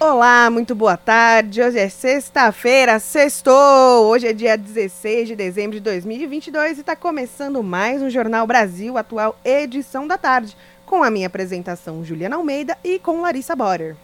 [0.00, 1.60] Olá, muito boa tarde.
[1.60, 4.06] Hoje é sexta-feira, sextou.
[4.06, 8.96] Hoje é dia 16 de dezembro de 2022 e está começando mais um Jornal Brasil
[8.96, 13.96] Atual, edição da tarde, com a minha apresentação Juliana Almeida e com Larissa Borer.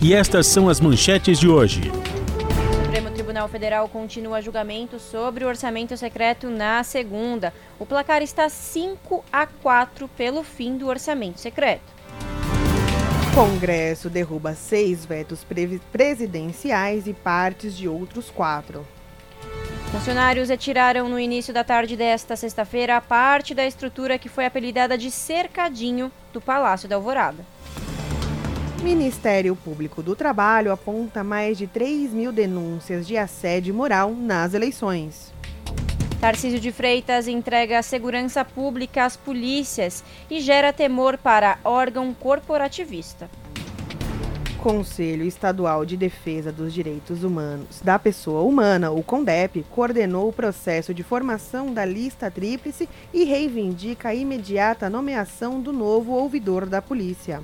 [0.00, 1.82] E estas são as manchetes de hoje.
[1.90, 7.52] O Supremo Tribunal Federal continua julgamento sobre o orçamento secreto na segunda.
[7.78, 11.93] O placar está 5 a 4 pelo fim do orçamento secreto.
[13.34, 15.44] Congresso derruba seis vetos
[15.90, 18.86] presidenciais e partes de outros quatro.
[19.90, 24.96] Funcionários retiraram no início da tarde desta sexta-feira a parte da estrutura que foi apelidada
[24.96, 27.44] de cercadinho do Palácio da Alvorada.
[28.84, 35.33] Ministério Público do Trabalho aponta mais de 3 mil denúncias de assédio moral nas eleições.
[36.24, 43.28] Tarcísio de Freitas entrega a segurança pública às polícias e gera temor para órgão corporativista.
[44.56, 50.94] Conselho Estadual de Defesa dos Direitos Humanos da Pessoa Humana, o CONDEP, coordenou o processo
[50.94, 57.42] de formação da lista tríplice e reivindica a imediata nomeação do novo ouvidor da polícia.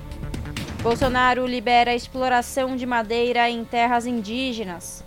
[0.81, 5.03] Bolsonaro libera a exploração de madeira em terras indígenas.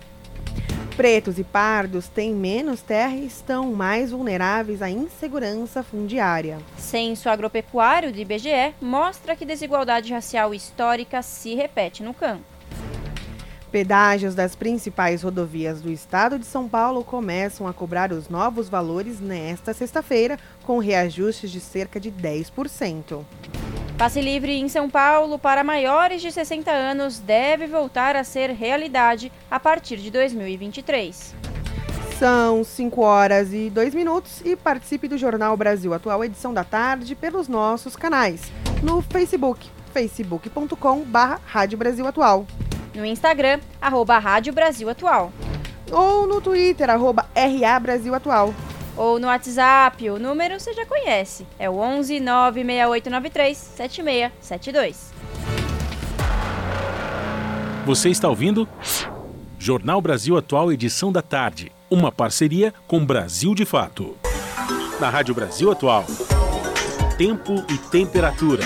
[0.95, 6.57] Pretos e pardos têm menos terra e estão mais vulneráveis à insegurança fundiária.
[6.77, 12.54] Censo agropecuário do IBGE mostra que desigualdade racial histórica se repete no campo.
[13.75, 19.19] Pedágios das principais rodovias do estado de São Paulo começam a cobrar os novos valores
[19.19, 23.25] nesta sexta-feira, com reajustes de cerca de 10%.
[23.97, 29.29] Passe livre em São Paulo para maiores de 60 anos deve voltar a ser realidade
[29.51, 31.35] a partir de 2023.
[32.17, 37.13] São 5 horas e 2 minutos e participe do Jornal Brasil Atual, edição da tarde,
[37.13, 38.41] pelos nossos canais.
[38.81, 42.47] No Facebook, facebook.com barra Rádio Brasil Atual.
[42.95, 45.31] No Instagram, arroba Rádio Brasil Atual.
[45.91, 48.53] Ou no Twitter, arroba RA Brasil Atual
[48.97, 50.09] ou no WhatsApp.
[50.09, 51.45] O número você já conhece.
[51.59, 55.13] É o 11 96893 7672.
[57.85, 58.67] Você está ouvindo?
[59.59, 61.71] Jornal Brasil Atual, edição da tarde.
[61.89, 64.17] Uma parceria com Brasil de Fato.
[64.99, 66.05] Na Rádio Brasil Atual.
[67.17, 68.63] Tempo e temperatura.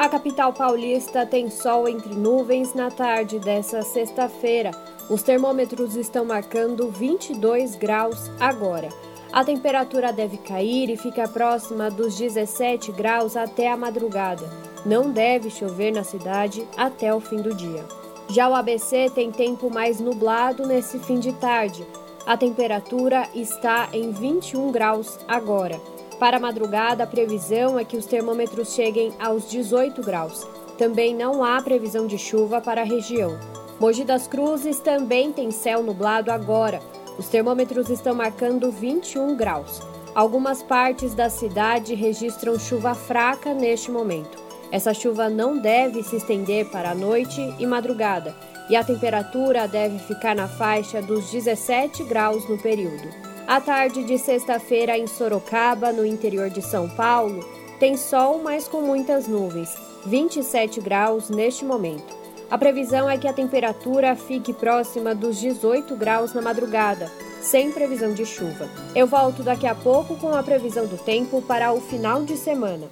[0.00, 4.70] A capital paulista tem sol entre nuvens na tarde dessa sexta-feira.
[5.10, 8.88] Os termômetros estão marcando 22 graus agora.
[9.30, 14.50] A temperatura deve cair e fica próxima dos 17 graus até a madrugada.
[14.86, 17.84] Não deve chover na cidade até o fim do dia.
[18.26, 21.86] Já o ABC tem tempo mais nublado nesse fim de tarde.
[22.24, 25.78] A temperatura está em 21 graus agora.
[26.20, 30.46] Para a madrugada, a previsão é que os termômetros cheguem aos 18 graus.
[30.76, 33.38] Também não há previsão de chuva para a região.
[33.80, 36.78] Mogi das Cruzes também tem céu nublado agora.
[37.18, 39.80] Os termômetros estão marcando 21 graus.
[40.14, 44.38] Algumas partes da cidade registram chuva fraca neste momento.
[44.70, 48.36] Essa chuva não deve se estender para a noite e madrugada,
[48.68, 53.29] e a temperatura deve ficar na faixa dos 17 graus no período.
[53.46, 57.40] A tarde de sexta-feira em Sorocaba, no interior de São Paulo,
[57.78, 59.70] tem sol, mas com muitas nuvens,
[60.06, 62.20] 27 graus neste momento.
[62.50, 67.10] A previsão é que a temperatura fique próxima dos 18 graus na madrugada,
[67.40, 68.68] sem previsão de chuva.
[68.94, 72.88] Eu volto daqui a pouco com a previsão do tempo para o final de semana.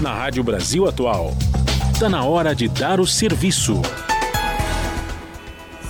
[0.00, 1.32] Na Rádio Brasil Atual,
[1.92, 3.80] está na hora de dar o serviço.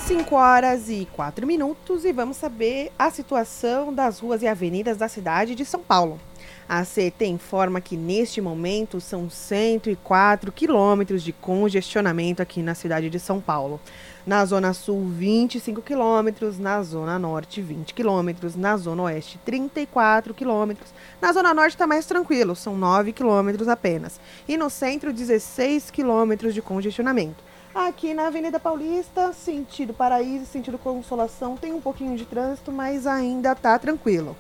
[0.07, 5.09] 5 horas e 4 minutos e vamos saber a situação das ruas e avenidas da
[5.09, 6.21] cidade de São Paulo.
[6.69, 13.19] A CET informa que neste momento são 104 quilômetros de congestionamento aqui na cidade de
[13.19, 13.81] São Paulo.
[14.27, 20.93] Na Zona Sul, 25 quilômetros, na Zona Norte, 20 quilômetros, na Zona Oeste, 34 quilômetros.
[21.19, 24.21] Na Zona Norte está mais tranquilo, são 9 quilômetros apenas.
[24.47, 27.54] E no centro, 16 quilômetros de congestionamento.
[27.75, 33.51] Aqui na Avenida Paulista, sentido Paraíso, sentido Consolação, tem um pouquinho de trânsito, mas ainda
[33.51, 34.37] está tranquilo.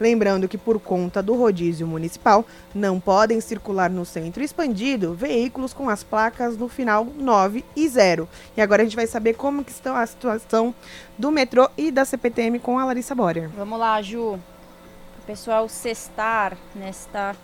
[0.00, 5.90] Lembrando que por conta do rodízio municipal, não podem circular no centro expandido veículos com
[5.90, 8.26] as placas no final 9 e 0.
[8.56, 10.74] E agora a gente vai saber como que está a situação
[11.18, 13.50] do metrô e da CPTM com a Larissa Borer.
[13.50, 14.34] Vamos lá, Ju.
[14.34, 17.36] O pessoal sextar nesta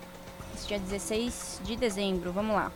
[0.67, 2.33] dia 16 de dezembro.
[2.33, 2.73] Vamos lá.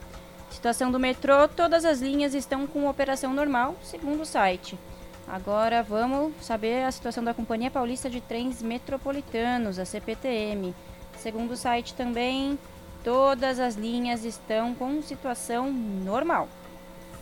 [0.50, 4.78] Situação do metrô, todas as linhas estão com operação normal, segundo o site.
[5.26, 10.74] Agora vamos saber a situação da Companhia Paulista de Trens Metropolitanos, a CPTM.
[11.18, 12.58] Segundo o site também,
[13.04, 16.48] todas as linhas estão com situação normal.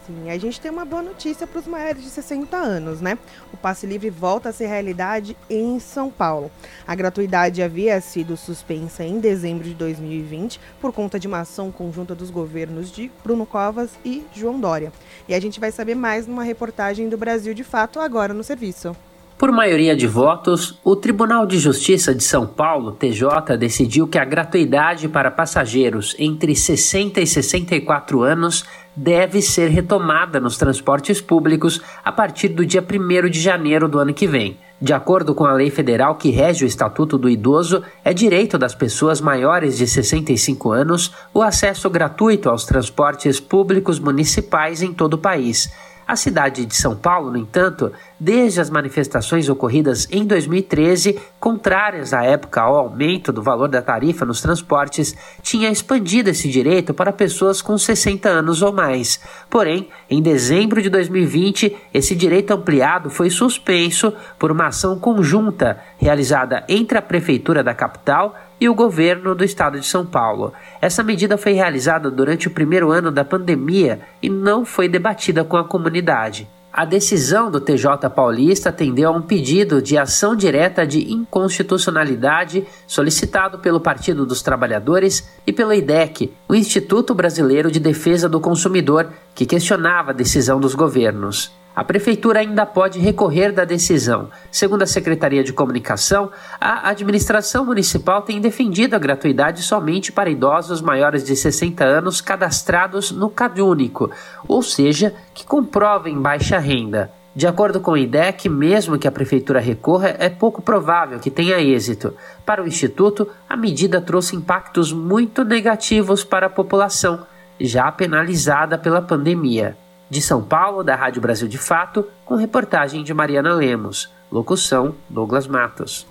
[0.07, 3.19] Sim, a gente tem uma boa notícia para os maiores de 60 anos, né?
[3.53, 6.49] O passe livre volta a ser realidade em São Paulo.
[6.87, 12.15] A gratuidade havia sido suspensa em dezembro de 2020 por conta de uma ação conjunta
[12.15, 14.93] dos governos de Bruno Covas e João Dória.
[15.29, 18.95] E a gente vai saber mais numa reportagem do Brasil de Fato agora no serviço.
[19.37, 24.25] Por maioria de votos, o Tribunal de Justiça de São Paulo, TJ, decidiu que a
[24.25, 28.65] gratuidade para passageiros entre 60 e 64 anos
[28.97, 34.15] deve ser retomada nos transportes públicos a partir do dia 1 de janeiro do ano
[34.15, 34.59] que vem.
[34.81, 38.75] De acordo com a lei federal que rege o Estatuto do Idoso, é direito das
[38.75, 45.19] pessoas maiores de 65 anos o acesso gratuito aos transportes públicos municipais em todo o
[45.19, 45.73] país.
[46.07, 52.23] A cidade de São Paulo, no entanto, desde as manifestações ocorridas em 2013, contrárias à
[52.23, 57.61] época ao aumento do valor da tarifa nos transportes, tinha expandido esse direito para pessoas
[57.61, 59.19] com 60 anos ou mais.
[59.51, 66.65] Porém, em dezembro de 2020, esse direito ampliado foi suspenso por uma ação conjunta realizada
[66.69, 70.53] entre a Prefeitura da capital e o governo do estado de São Paulo.
[70.81, 75.57] Essa medida foi realizada durante o primeiro ano da pandemia e não foi debatida com
[75.57, 76.49] a comunidade.
[76.77, 83.61] A decisão do TJ Paulista atendeu a um pedido de ação direta de inconstitucionalidade solicitado
[83.61, 89.47] pelo Partido dos Trabalhadores e pelo IDEC, o Instituto Brasileiro de Defesa do Consumidor, que
[89.47, 91.51] questionava a decisão dos governos.
[91.77, 94.31] A prefeitura ainda pode recorrer da decisão.
[94.51, 100.81] Segundo a Secretaria de Comunicação, a administração municipal tem defendido a gratuidade somente para idosos
[100.81, 104.11] maiores de 60 anos cadastrados no CadÚnico,
[104.49, 107.13] ou seja, que comprovem baixa renda.
[107.35, 111.61] De acordo com o IDEC, mesmo que a prefeitura recorra, é pouco provável que tenha
[111.61, 112.15] êxito.
[112.47, 117.27] Para o Instituto, a medida trouxe impactos muito negativos para a população,
[117.61, 119.77] já penalizada pela pandemia.
[120.09, 124.09] De São Paulo, da Rádio Brasil de Fato, com reportagem de Mariana Lemos.
[124.31, 126.07] Locução: Douglas Matos.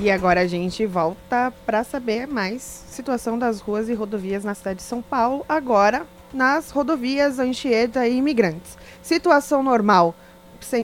[0.00, 4.78] E agora a gente volta para saber mais situação das ruas e rodovias na cidade
[4.78, 8.76] de São Paulo, agora nas rodovias Anchieta e Imigrantes.
[9.02, 10.12] Situação normal,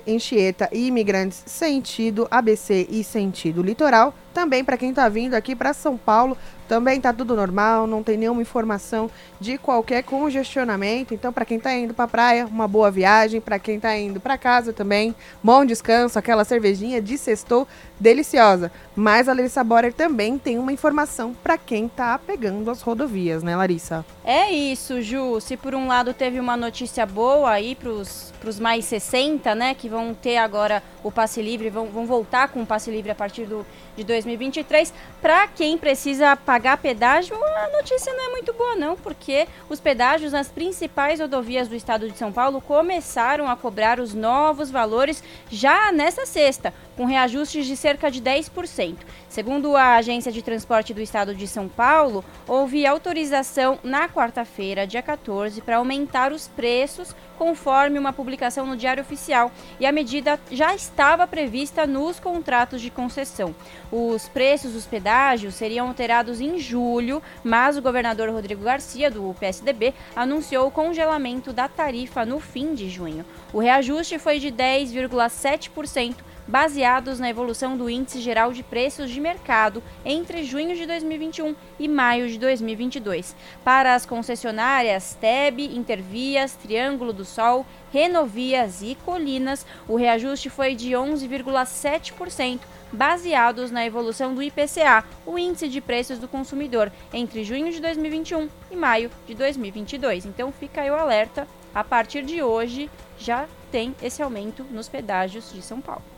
[0.06, 4.14] Anchieta e Imigrantes sentido ABC e sentido litoral.
[4.32, 6.36] Também para quem está vindo aqui para São Paulo,
[6.68, 9.10] também está tudo normal, não tem nenhuma informação
[9.40, 11.14] de qualquer congestionamento.
[11.14, 13.40] Então, para quem está indo para a praia, uma boa viagem.
[13.40, 17.66] Para quem está indo para casa também, bom descanso, aquela cervejinha de sextou
[17.98, 18.70] deliciosa.
[18.94, 23.56] Mas a Larissa Borer também tem uma informação para quem está pegando as rodovias, né,
[23.56, 24.04] Larissa?
[24.24, 25.40] É isso, Ju.
[25.40, 29.88] Se por um lado teve uma notícia boa aí para os mais 60, né, que
[29.88, 33.46] vão ter agora o passe livre, vão, vão voltar com o passe livre a partir
[33.46, 33.64] do,
[33.96, 39.46] de 2023, para quem precisa pagar pedágio, a notícia não é muito boa não, porque
[39.68, 44.70] os pedágios nas principais rodovias do estado de São Paulo começaram a cobrar os novos
[44.70, 48.96] valores já nesta sexta, com reajustes de cerca de 10%.
[49.28, 55.00] Segundo a Agência de Transporte do Estado de São Paulo, houve autorização na quarta-feira, dia
[55.00, 60.74] 14, para aumentar os preços conforme uma publicação no Diário Oficial, e a medida já
[60.74, 63.54] estava prevista nos contratos de concessão.
[63.92, 69.94] Os preços dos pedágios seriam alterados em julho, mas o governador Rodrigo Garcia, do PSDB,
[70.16, 73.24] anunciou o congelamento da tarifa no fim de junho.
[73.52, 76.16] O reajuste foi de 10,7%
[76.48, 81.86] baseados na evolução do Índice Geral de Preços de Mercado entre junho de 2021 e
[81.86, 83.36] maio de 2022.
[83.62, 90.92] Para as concessionárias TEB, Intervias, Triângulo do Sol, Renovias e Colinas, o reajuste foi de
[90.92, 97.80] 11,7%, baseados na evolução do IPCA, o Índice de Preços do Consumidor, entre junho de
[97.80, 100.24] 2021 e maio de 2022.
[100.24, 105.52] Então fica aí o alerta, a partir de hoje já tem esse aumento nos pedágios
[105.52, 106.17] de São Paulo.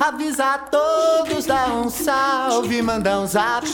[0.00, 3.66] Avisa todos, dá um salve, manda um zap.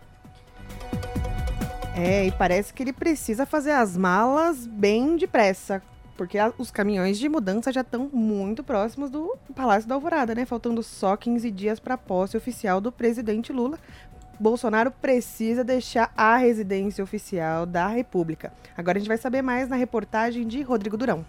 [1.96, 5.84] É, e parece que ele precisa fazer as malas bem depressa,
[6.15, 10.46] porque a, os caminhões de mudança já estão muito próximos do Palácio da Alvorada, né?
[10.46, 13.77] Faltando só 15 dias para a posse oficial do presidente Lula.
[14.42, 18.52] Bolsonaro precisa deixar a residência oficial da República.
[18.76, 21.24] Agora a gente vai saber mais na reportagem de Rodrigo Durão.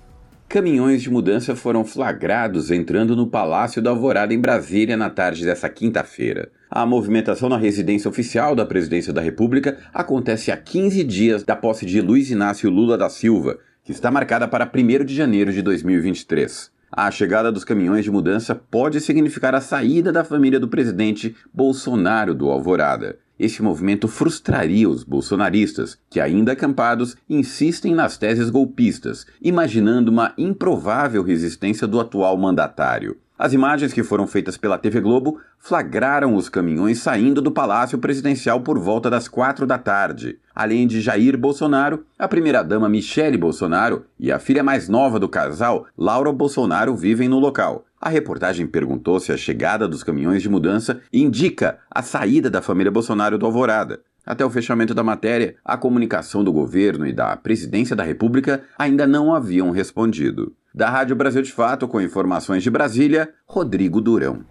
[0.48, 5.68] Caminhões de mudança foram flagrados entrando no Palácio da Alvorada em Brasília na tarde dessa
[5.68, 6.50] quinta-feira.
[6.70, 11.84] A movimentação na residência oficial da Presidência da República acontece há 15 dias da posse
[11.84, 16.70] de Luiz Inácio Lula da Silva, que está marcada para 1 de janeiro de 2023.
[16.94, 22.34] A chegada dos caminhões de mudança pode significar a saída da família do presidente Bolsonaro
[22.34, 23.18] do Alvorada.
[23.38, 31.22] Este movimento frustraria os bolsonaristas, que, ainda acampados, insistem nas teses golpistas, imaginando uma improvável
[31.22, 33.16] resistência do atual mandatário.
[33.38, 38.60] As imagens que foram feitas pela TV Globo flagraram os caminhões saindo do Palácio Presidencial
[38.60, 40.38] por volta das quatro da tarde.
[40.54, 45.86] Além de Jair Bolsonaro, a primeira-dama Michele Bolsonaro e a filha mais nova do casal,
[45.96, 47.84] Laura Bolsonaro, vivem no local.
[48.00, 52.92] A reportagem perguntou se a chegada dos caminhões de mudança indica a saída da família
[52.92, 54.00] Bolsonaro do Alvorada.
[54.24, 59.06] Até o fechamento da matéria, a comunicação do governo e da presidência da República ainda
[59.06, 60.54] não haviam respondido.
[60.74, 64.44] Da Rádio Brasil de Fato, com informações de Brasília, Rodrigo Durão.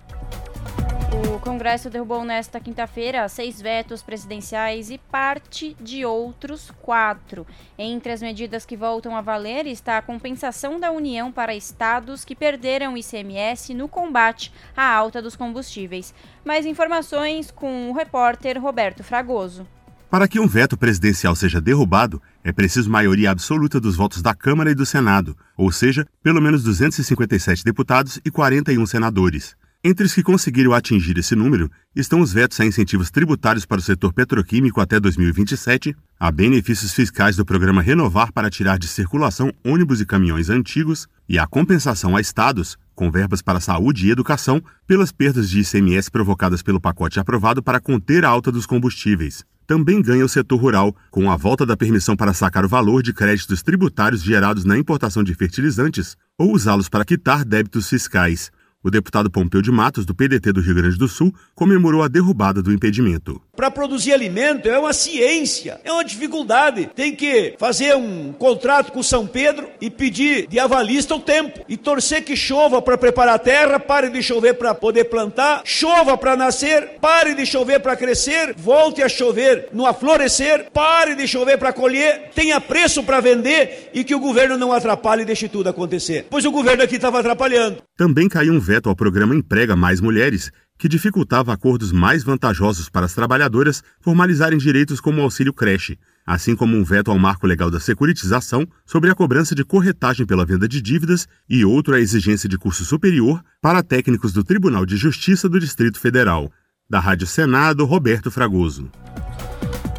[1.34, 7.46] O Congresso derrubou nesta quinta-feira seis vetos presidenciais e parte de outros quatro.
[7.78, 12.36] Entre as medidas que voltam a valer está a compensação da União para estados que
[12.36, 16.14] perderam ICMS no combate à alta dos combustíveis.
[16.46, 19.68] Mais informações com o repórter Roberto Fragoso.
[20.12, 24.70] Para que um veto presidencial seja derrubado, é preciso maioria absoluta dos votos da Câmara
[24.70, 29.56] e do Senado, ou seja, pelo menos 257 deputados e 41 senadores.
[29.82, 33.82] Entre os que conseguiram atingir esse número estão os vetos a incentivos tributários para o
[33.82, 40.02] setor petroquímico até 2027, a benefícios fiscais do programa Renovar para tirar de circulação ônibus
[40.02, 45.14] e caminhões antigos e a compensação a estados, com verbas para saúde e educação, pelas
[45.14, 50.26] perdas de ICMS provocadas pelo pacote aprovado para conter a alta dos combustíveis também ganha
[50.26, 54.22] o setor rural, com a volta da permissão para sacar o valor de créditos tributários
[54.22, 58.52] gerados na importação de fertilizantes ou usá-los para quitar débitos fiscais.
[58.84, 62.64] O deputado Pompeu de Matos, do PDT do Rio Grande do Sul, comemorou a derrubada
[62.64, 63.40] do impedimento.
[63.56, 66.90] Para produzir alimento é uma ciência, é uma dificuldade.
[66.96, 71.78] Tem que fazer um contrato com São Pedro e pedir de avalista o tempo e
[71.78, 76.36] torcer que chova para preparar a terra, pare de chover para poder plantar, chova para
[76.36, 81.72] nascer, pare de chover para crescer, volte a chover no aflorescer, pare de chover para
[81.72, 86.26] colher, tenha preço para vender e que o governo não atrapalhe e deixe tudo acontecer.
[86.32, 87.78] Pois o governo aqui estava atrapalhando.
[87.96, 93.06] Também caiu um veto ao programa Emprega Mais Mulheres, que dificultava acordos mais vantajosos para
[93.06, 96.00] as trabalhadoras formalizarem direitos como o auxílio creche.
[96.26, 100.46] assim como um veto ao marco legal da securitização sobre a cobrança de corretagem pela
[100.46, 104.96] venda de dívidas e outro à exigência de curso superior para técnicos do Tribunal de
[104.96, 106.50] Justiça do Distrito Federal.
[106.90, 108.90] Da Rádio Senado, Roberto Fragoso.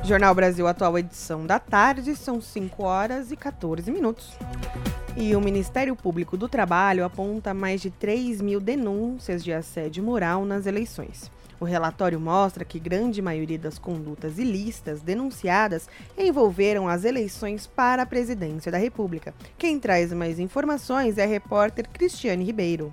[0.03, 4.31] Jornal Brasil Atual, edição da tarde, são 5 horas e 14 minutos.
[5.15, 10.47] E o Ministério Público do Trabalho aponta mais de 3 mil denúncias de assédio moral
[10.47, 11.31] nas eleições.
[11.61, 15.87] O relatório mostra que grande maioria das condutas ilícitas denunciadas
[16.19, 19.35] envolveram as eleições para a presidência da República.
[19.59, 22.91] Quem traz mais informações é a repórter Cristiane Ribeiro.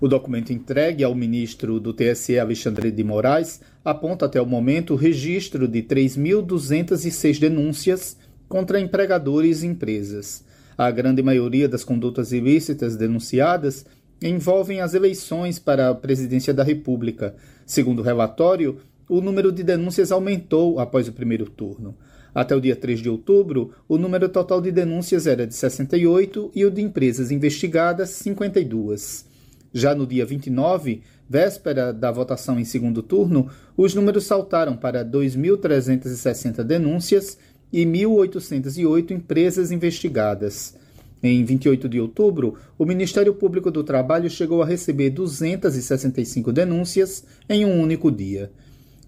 [0.00, 4.96] O documento entregue ao ministro do TSE, Alexandre de Moraes, aponta até o momento o
[4.96, 8.16] registro de 3.206 denúncias
[8.48, 10.49] contra empregadores e empresas.
[10.80, 13.84] A grande maioria das condutas ilícitas denunciadas
[14.22, 17.34] envolvem as eleições para a presidência da República.
[17.66, 21.94] Segundo o relatório, o número de denúncias aumentou após o primeiro turno.
[22.34, 26.64] Até o dia 3 de outubro, o número total de denúncias era de 68 e
[26.64, 29.26] o de empresas investigadas, 52.
[29.74, 36.64] Já no dia 29, véspera da votação em segundo turno, os números saltaram para 2.360
[36.64, 37.36] denúncias
[37.72, 40.74] e 1.808 empresas investigadas.
[41.22, 47.64] Em 28 de outubro, o Ministério Público do Trabalho chegou a receber 265 denúncias em
[47.64, 48.50] um único dia.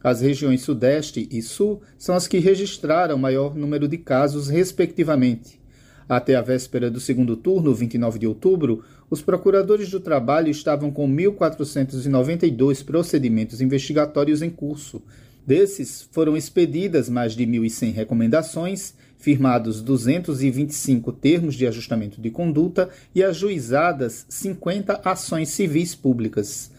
[0.04, 5.60] As regiões Sudeste e Sul são as que registraram maior número de casos, respectivamente.
[6.08, 11.08] Até a véspera do segundo turno, 29 de outubro, os procuradores do trabalho estavam com
[11.08, 15.00] 1.492 procedimentos investigatórios em curso.
[15.46, 23.22] Desses, foram expedidas mais de 1.100 recomendações, firmados 225 termos de ajustamento de conduta e
[23.24, 26.70] ajuizadas 50 ações civis públicas.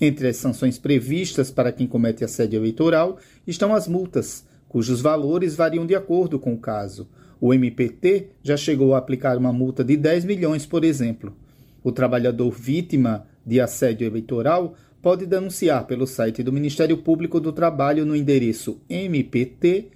[0.00, 5.86] Entre as sanções previstas para quem comete assédio eleitoral estão as multas, cujos valores variam
[5.86, 7.08] de acordo com o caso.
[7.40, 11.36] O MPT já chegou a aplicar uma multa de 10 milhões, por exemplo.
[11.84, 14.74] O trabalhador vítima de assédio eleitoral
[15.08, 19.88] pode denunciar pelo site do Ministério Público do Trabalho no endereço mpt.mp.br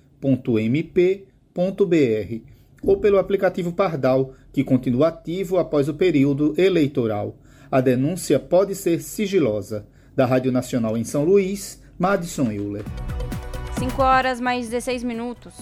[2.83, 7.37] ou pelo aplicativo Pardal, que continua ativo após o período eleitoral.
[7.71, 9.87] A denúncia pode ser sigilosa.
[10.16, 12.85] Da Rádio Nacional em São Luís, Madison Euler.
[13.78, 15.52] 5 horas mais 16 minutos.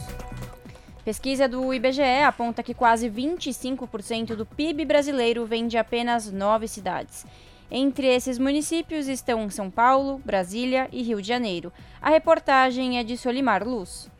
[1.04, 7.26] Pesquisa do IBGE aponta que quase 25% do PIB brasileiro vem de apenas nove cidades.
[7.70, 11.72] Entre esses municípios estão São Paulo, Brasília e Rio de Janeiro.
[12.02, 14.10] A reportagem é de Solimar Luz.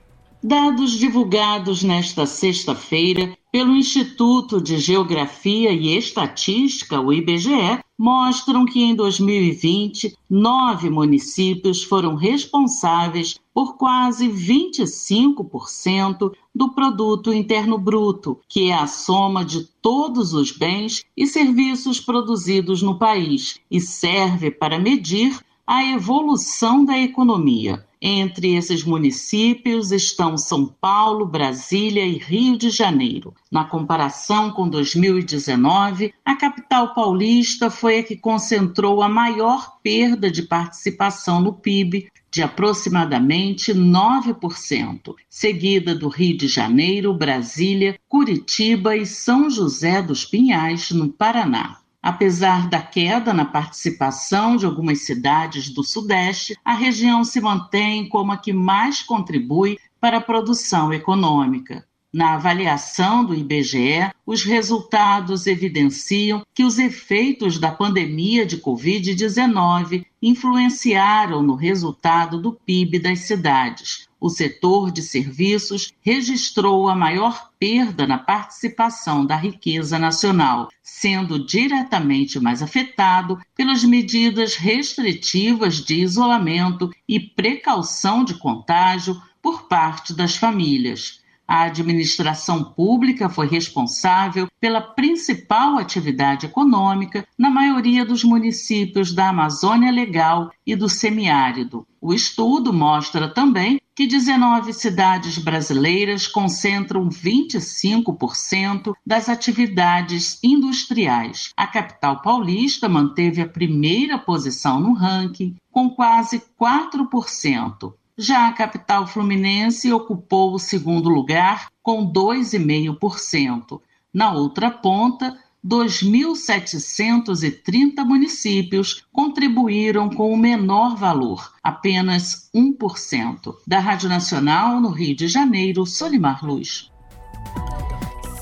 [0.42, 8.94] Dados divulgados nesta sexta-feira pelo Instituto de Geografia e Estatística, o IBGE, mostram que em
[8.94, 18.86] 2020, nove municípios foram responsáveis por quase 25% do produto interno bruto, que é a
[18.86, 25.84] soma de todos os bens e serviços produzidos no país e serve para medir a
[25.84, 27.86] evolução da economia.
[28.02, 33.34] Entre esses municípios estão São Paulo, Brasília e Rio de Janeiro.
[33.52, 40.42] Na comparação com 2019, a capital paulista foi a que concentrou a maior perda de
[40.42, 49.50] participação no PIB, de aproximadamente 9%, seguida do Rio de Janeiro, Brasília, Curitiba e São
[49.50, 51.78] José dos Pinhais, no Paraná.
[52.02, 58.32] Apesar da queda na participação de algumas cidades do Sudeste, a região se mantém como
[58.32, 61.84] a que mais contribui para a produção econômica.
[62.12, 71.40] Na avaliação do IBGE, os resultados evidenciam que os efeitos da pandemia de Covid-19 influenciaram
[71.40, 74.08] no resultado do PIB das cidades.
[74.20, 82.40] O setor de serviços registrou a maior perda na participação da riqueza nacional, sendo diretamente
[82.40, 91.20] mais afetado pelas medidas restritivas de isolamento e precaução de contágio por parte das famílias.
[91.50, 99.90] A administração pública foi responsável pela principal atividade econômica na maioria dos municípios da Amazônia
[99.90, 101.84] Legal e do Semiárido.
[102.00, 111.50] O estudo mostra também que 19 cidades brasileiras concentram 25% das atividades industriais.
[111.56, 117.92] A capital paulista manteve a primeira posição no ranking, com quase 4%.
[118.22, 123.80] Já a capital fluminense ocupou o segundo lugar com 2,5%.
[124.12, 133.54] Na outra ponta, 2.730 municípios contribuíram com o menor valor, apenas 1%.
[133.66, 136.92] Da Rádio Nacional, no Rio de Janeiro, Solimar Luz.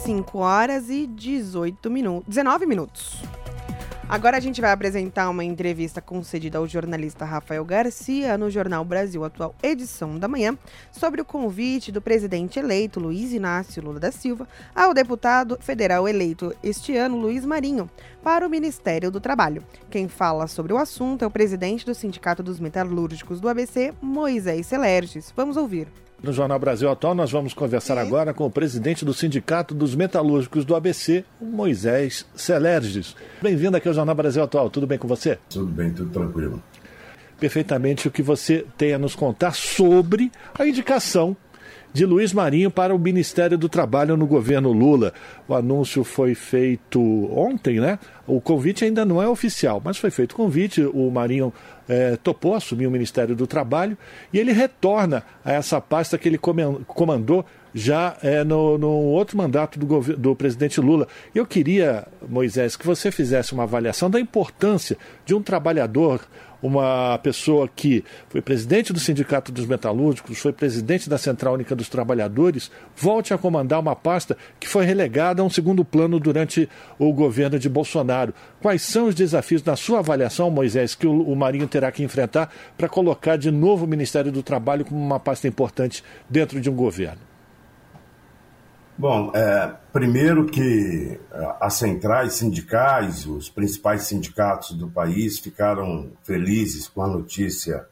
[0.05, 3.23] 5 horas e 18 minutos, 19 minutos.
[4.11, 9.23] Agora a gente vai apresentar uma entrevista concedida ao jornalista Rafael Garcia no Jornal Brasil
[9.23, 10.57] Atual, edição da manhã,
[10.91, 16.57] sobre o convite do presidente eleito Luiz Inácio Lula da Silva ao deputado federal eleito
[16.63, 17.91] este ano Luiz Marinho
[18.23, 19.63] para o Ministério do Trabalho.
[19.91, 24.67] Quem fala sobre o assunto é o presidente do Sindicato dos Metalúrgicos do ABC, Moisés
[24.67, 25.35] Celerges.
[25.37, 25.87] Vamos ouvir.
[26.21, 30.65] No Jornal Brasil Atual, nós vamos conversar agora com o presidente do Sindicato dos Metalúrgicos
[30.65, 33.15] do ABC, Moisés Celerges.
[33.41, 34.69] Bem-vindo aqui ao Jornal Brasil Atual.
[34.69, 35.39] Tudo bem com você?
[35.49, 36.61] Tudo bem, tudo tranquilo.
[37.39, 41.37] Perfeitamente o que você tem a nos contar sobre a indicação
[41.99, 45.13] de Luiz Marinho para o Ministério do Trabalho no governo Lula.
[45.49, 47.01] O anúncio foi feito
[47.37, 47.99] ontem, né?
[48.25, 50.81] O convite ainda não é oficial, mas foi feito o convite.
[50.81, 51.53] O Marinho
[51.89, 53.99] é, topou assumir o Ministério do Trabalho
[54.33, 59.77] e ele retorna a essa pasta que ele comandou já é, no, no outro mandato
[59.77, 61.09] do, do presidente Lula.
[61.35, 66.21] Eu queria, Moisés, que você fizesse uma avaliação da importância de um trabalhador
[66.63, 71.89] uma pessoa que foi presidente do Sindicato dos Metalúrgicos, foi presidente da Central Única dos
[71.89, 76.69] Trabalhadores, volte a comandar uma pasta que foi relegada a um segundo plano durante
[76.99, 78.35] o governo de Bolsonaro.
[78.61, 82.89] Quais são os desafios, na sua avaliação, Moisés, que o, Marinho terá que enfrentar para
[82.89, 87.29] colocar de novo o Ministério do Trabalho como uma pasta importante dentro de um governo?
[88.99, 96.87] Bom, é, primeiro que é, as centrais sindicais, os principais sindicatos do país ficaram felizes
[96.87, 97.85] com a notícia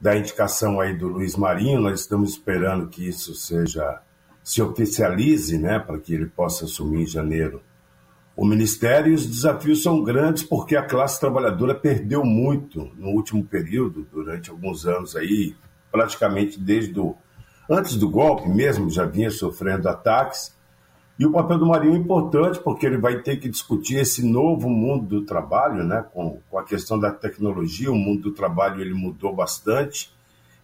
[0.00, 1.82] da indicação aí do Luiz Marinho.
[1.82, 4.00] Nós estamos esperando que isso seja
[4.42, 7.62] se oficialize, né, para que ele possa assumir em janeiro
[8.34, 9.12] o ministério.
[9.12, 14.50] E os desafios são grandes porque a classe trabalhadora perdeu muito no último período, durante
[14.50, 15.54] alguns anos aí,
[15.92, 17.14] praticamente desde o
[17.70, 20.58] antes do golpe mesmo, já vinha sofrendo ataques.
[21.20, 24.70] E o papel do Marinho é importante porque ele vai ter que discutir esse novo
[24.70, 26.02] mundo do trabalho, né?
[26.14, 27.92] com, com a questão da tecnologia.
[27.92, 30.10] O mundo do trabalho ele mudou bastante.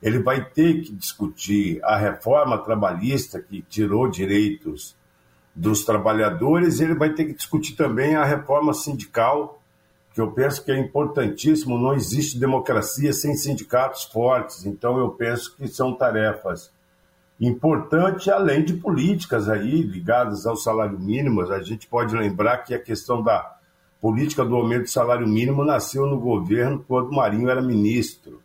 [0.01, 4.97] Ele vai ter que discutir a reforma trabalhista que tirou direitos
[5.55, 6.81] dos trabalhadores.
[6.81, 9.61] Ele vai ter que discutir também a reforma sindical,
[10.15, 11.79] que eu penso que é importantíssimo.
[11.79, 14.65] Não existe democracia sem sindicatos fortes.
[14.65, 16.75] Então eu penso que são tarefas
[17.41, 21.43] importante, além de políticas aí ligadas ao salário mínimo.
[21.43, 23.57] A gente pode lembrar que a questão da
[24.01, 28.43] política do aumento do salário mínimo nasceu no governo quando Marinho era ministro.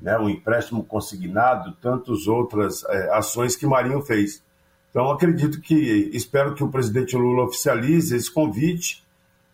[0.00, 4.42] Né, um empréstimo consignado, tantas outras é, ações que Marinho fez.
[4.90, 9.04] Então, acredito que, espero que o presidente Lula oficialize esse convite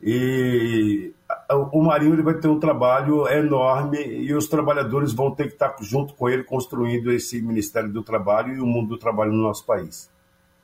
[0.03, 1.13] e
[1.73, 5.75] o Marinho ele vai ter um trabalho enorme e os trabalhadores vão ter que estar
[5.81, 9.65] junto com ele construindo esse Ministério do Trabalho e o mundo do trabalho no nosso
[9.65, 10.11] país.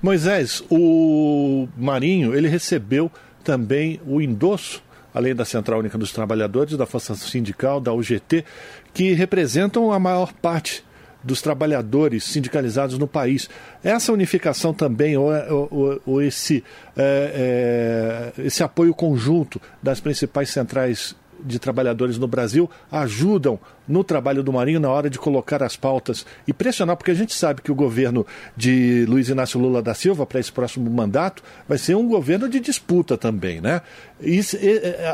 [0.03, 3.11] Moisés, o Marinho ele recebeu
[3.43, 4.83] também o endosso
[5.15, 8.45] além da Central Única dos Trabalhadores, da Força Sindical, da UGT,
[8.93, 10.85] que representam a maior parte
[11.25, 13.49] dos trabalhadores sindicalizados no país.
[13.83, 16.63] Essa unificação também, ou, ou, ou esse,
[16.97, 24.43] é, é, esse apoio conjunto das principais centrais de trabalhadores no Brasil ajudam no trabalho
[24.43, 27.71] do Marinho na hora de colocar as pautas e pressionar, porque a gente sabe que
[27.71, 32.09] o governo de Luiz Inácio Lula da Silva para esse próximo mandato vai ser um
[32.09, 33.83] governo de disputa também, né?
[34.21, 34.41] E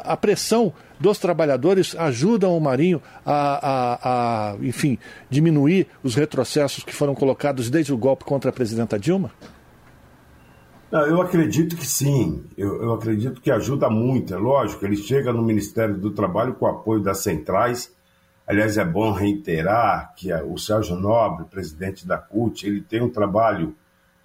[0.04, 4.98] a pressão dos trabalhadores ajuda o Marinho a, a, a, enfim,
[5.30, 9.30] diminuir os retrocessos que foram colocados desde o golpe contra a presidenta Dilma?
[10.92, 14.34] Eu acredito que sim, eu, eu, acredito que ajuda muito.
[14.34, 17.94] É lógico, ele chega no Ministério do Trabalho com o apoio das centrais.
[18.44, 23.72] Aliás, é bom reiterar que o Sérgio Nobre, presidente da CUT, ele tem um trabalho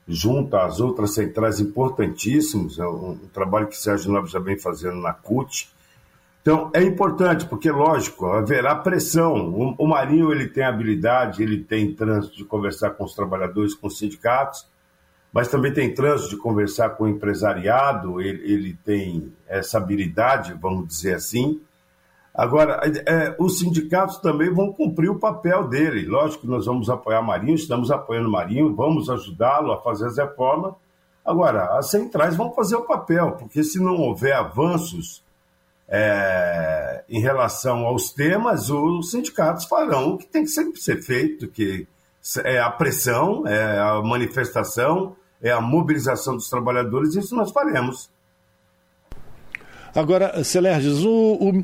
[0.08, 4.58] junto às outras centrais importantíssimos, é um, um trabalho que o Sérgio Nobre já vem
[4.58, 5.70] fazendo na CUT.
[6.46, 9.50] Então, é importante, porque, lógico, haverá pressão.
[9.50, 13.88] O, o Marinho ele tem habilidade, ele tem trânsito de conversar com os trabalhadores, com
[13.88, 14.64] os sindicatos,
[15.34, 20.88] mas também tem trânsito de conversar com o empresariado, ele, ele tem essa habilidade, vamos
[20.88, 21.60] dizer assim.
[22.32, 26.06] Agora, é, os sindicatos também vão cumprir o papel dele.
[26.06, 30.76] Lógico que nós vamos apoiar Marinho, estamos apoiando Marinho, vamos ajudá-lo a fazer as reformas.
[31.26, 35.25] Agora, as centrais vão fazer o papel, porque se não houver avanços
[35.88, 41.48] é, em relação aos temas, os sindicatos farão o que tem que sempre ser feito,
[41.48, 41.88] que
[42.44, 48.10] é a pressão, é a manifestação, é a mobilização dos trabalhadores, isso nós faremos.
[49.96, 51.10] Agora, Celerges, o,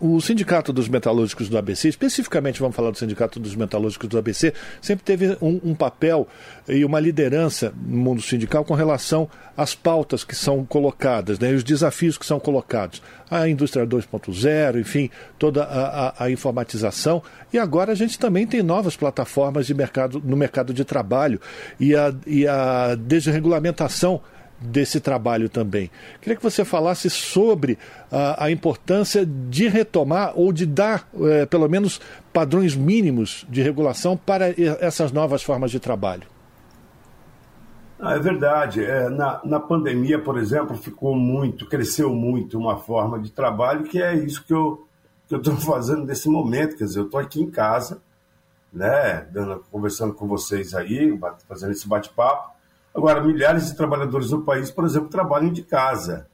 [0.02, 4.18] o, o, Sindicato dos Metalúrgicos do ABC, especificamente vamos falar do Sindicato dos Metalúrgicos do
[4.18, 6.26] ABC, sempre teve um, um papel
[6.66, 11.62] e uma liderança no mundo sindical com relação às pautas que são colocadas, né, os
[11.62, 13.02] desafios que são colocados.
[13.30, 17.22] A indústria 2.0, enfim, toda a, a, a, informatização.
[17.52, 21.40] E agora a gente também tem novas plataformas de mercado, no mercado de trabalho
[21.78, 24.22] e a, e a desregulamentação
[24.62, 25.90] desse trabalho também.
[26.22, 27.78] Queria que você falasse sobre
[28.12, 32.00] a, a importância de retomar ou de dar, é, pelo menos,
[32.32, 36.24] padrões mínimos de regulação para essas novas formas de trabalho.
[38.00, 38.84] Ah, é verdade.
[38.84, 44.02] É, na, na pandemia, por exemplo, ficou muito, cresceu muito uma forma de trabalho que
[44.02, 44.88] é isso que eu
[45.28, 46.76] que eu estou fazendo nesse momento.
[46.76, 48.02] Quer dizer, eu estou aqui em casa,
[48.74, 52.52] né, dando, conversando com vocês aí, fazendo esse bate-papo.
[52.94, 56.28] Agora, milhares de trabalhadores no país, por exemplo, trabalham de casa,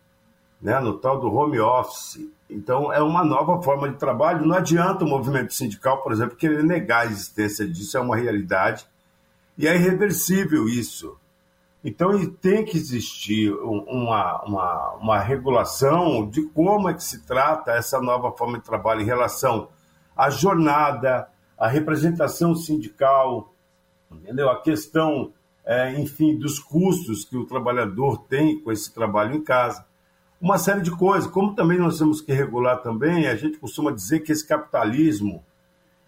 [0.59, 2.19] né, no tal do home office.
[2.49, 4.45] Então, é uma nova forma de trabalho.
[4.45, 8.87] Não adianta o movimento sindical, por exemplo, querer negar a existência disso, é uma realidade.
[9.57, 11.15] E é irreversível isso.
[11.83, 18.01] Então, tem que existir uma, uma, uma regulação de como é que se trata essa
[18.01, 19.69] nova forma de trabalho em relação
[20.15, 23.53] à jornada, à representação sindical,
[24.11, 24.49] entendeu?
[24.49, 25.31] A questão
[25.67, 29.85] é, enfim, dos custos que o trabalhador tem com esse trabalho em casa.
[30.39, 31.29] Uma série de coisas.
[31.29, 35.43] Como também nós temos que regular também, a gente costuma dizer que esse capitalismo,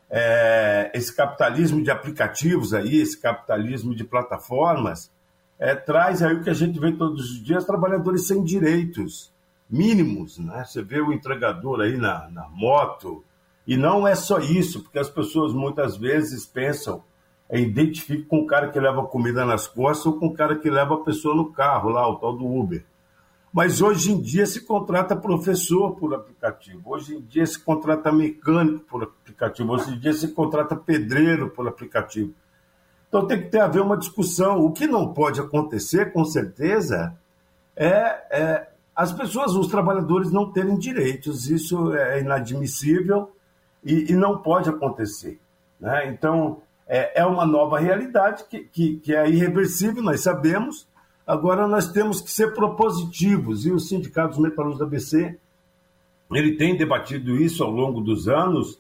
[0.10, 5.12] é, esse capitalismo de aplicativos aí, esse capitalismo de plataformas,
[5.60, 9.30] é, traz aí o que a gente vê todos os dias, trabalhadores sem direitos
[9.70, 10.64] mínimos, né?
[10.66, 13.24] Você vê o entregador aí na, na moto,
[13.68, 17.04] e não é só isso, porque as pessoas muitas vezes pensam
[17.58, 20.96] identifique com o cara que leva comida nas costas ou com o cara que leva
[20.96, 22.86] a pessoa no carro, lá, o tal do Uber.
[23.52, 28.86] Mas hoje em dia se contrata professor por aplicativo, hoje em dia se contrata mecânico
[28.86, 32.32] por aplicativo, hoje em dia se contrata pedreiro por aplicativo.
[33.08, 34.60] Então tem que ter haver uma discussão.
[34.60, 37.18] O que não pode acontecer, com certeza,
[37.76, 37.90] é,
[38.30, 41.50] é as pessoas, os trabalhadores não terem direitos.
[41.50, 43.32] Isso é inadmissível
[43.84, 45.40] e, e não pode acontecer.
[45.80, 46.10] Né?
[46.10, 50.88] Então, é, é uma nova realidade que, que, que é irreversível, nós sabemos.
[51.26, 55.38] Agora nós temos que ser propositivos e o Sindicato dos Metalúrgicos da BC
[56.38, 58.80] ele tem debatido isso ao longo dos anos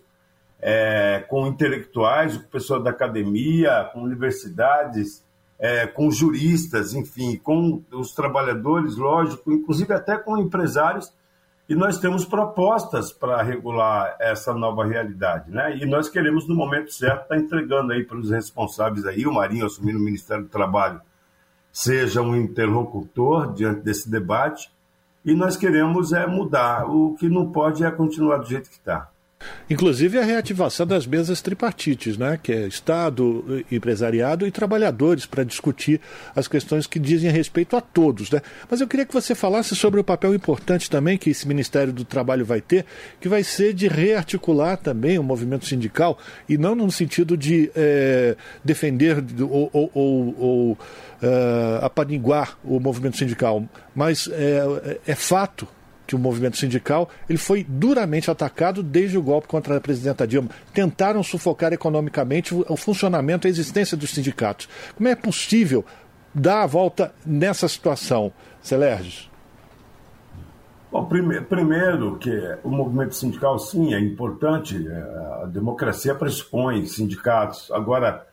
[0.62, 5.24] é, com intelectuais, com pessoas da academia, com universidades,
[5.58, 11.12] é, com juristas, enfim, com os trabalhadores, lógico, inclusive até com empresários
[11.70, 15.78] e nós temos propostas para regular essa nova realidade, né?
[15.78, 19.32] E nós queremos, no momento certo, estar tá entregando aí para os responsáveis aí, o
[19.32, 21.00] Marinho assumindo o Ministério do Trabalho,
[21.72, 24.72] seja um interlocutor diante desse debate,
[25.24, 26.90] e nós queremos é mudar.
[26.90, 29.08] O que não pode é continuar do jeito que está.
[29.70, 32.40] Inclusive a reativação das mesas tripartites, né?
[32.42, 36.02] que é Estado, empresariado e trabalhadores, para discutir
[36.36, 38.32] as questões que dizem respeito a todos.
[38.32, 38.42] Né?
[38.70, 42.04] Mas eu queria que você falasse sobre o papel importante também que esse Ministério do
[42.04, 42.86] Trabalho vai ter,
[43.22, 48.36] que vai ser de rearticular também o movimento sindical, e não no sentido de é,
[48.64, 53.64] defender ou, ou, ou, ou uh, apaniguar o movimento sindical,
[53.96, 55.68] mas é, é fato
[56.10, 60.50] que o movimento sindical ele foi duramente atacado desde o golpe contra a presidenta Dilma.
[60.74, 64.68] Tentaram sufocar economicamente o, funcionamento, a existência dos sindicatos.
[64.96, 65.86] Como é possível
[66.34, 69.30] dar a volta nessa situação, Celerges?
[70.92, 74.76] Bom, primeiro, primeiro que o movimento sindical, sim, é importante.
[74.88, 77.70] É, a democracia pressupõe sindicatos.
[77.70, 78.26] Agora,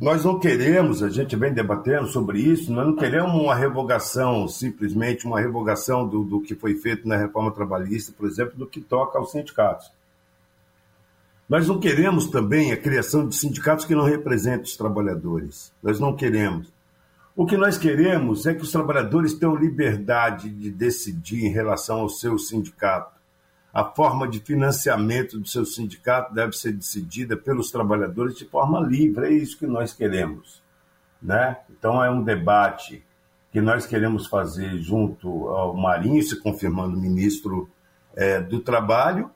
[0.00, 5.26] nós não queremos, a gente vem debatendo sobre isso, nós não queremos uma revogação, simplesmente
[5.26, 9.18] uma revogação do, do que foi feito na reforma trabalhista, por exemplo, do que toca
[9.18, 9.90] aos sindicatos.
[11.48, 15.72] Nós não queremos também a criação de sindicatos que não representem os trabalhadores.
[15.82, 16.72] Nós não queremos.
[17.36, 22.08] O que nós queremos é que os trabalhadores tenham liberdade de decidir em relação ao
[22.08, 23.15] seu sindicato
[23.76, 29.26] a forma de financiamento do seu sindicato deve ser decidida pelos trabalhadores de forma livre,
[29.26, 30.62] é isso que nós queremos.
[31.20, 31.58] Né?
[31.68, 33.04] Então, é um debate
[33.52, 37.68] que nós queremos fazer junto ao Marinho, se confirmando ministro
[38.14, 39.30] é, do Trabalho.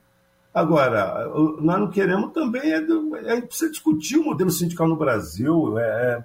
[0.55, 1.29] Agora,
[1.61, 2.83] nós não queremos também, é,
[3.26, 5.79] é, precisa discutir o modelo sindical no Brasil.
[5.79, 6.24] É, é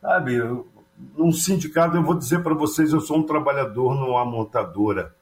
[0.00, 0.38] sabe,
[1.16, 5.17] num sindicato, eu vou dizer para vocês, eu sou um trabalhador numa montadora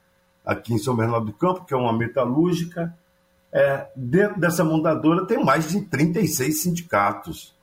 [0.47, 2.97] aqui em São Bernardo do Campo, que é uma metalúrgica.
[3.51, 7.53] É, dentro dessa montadora tem mais de 36 sindicatos,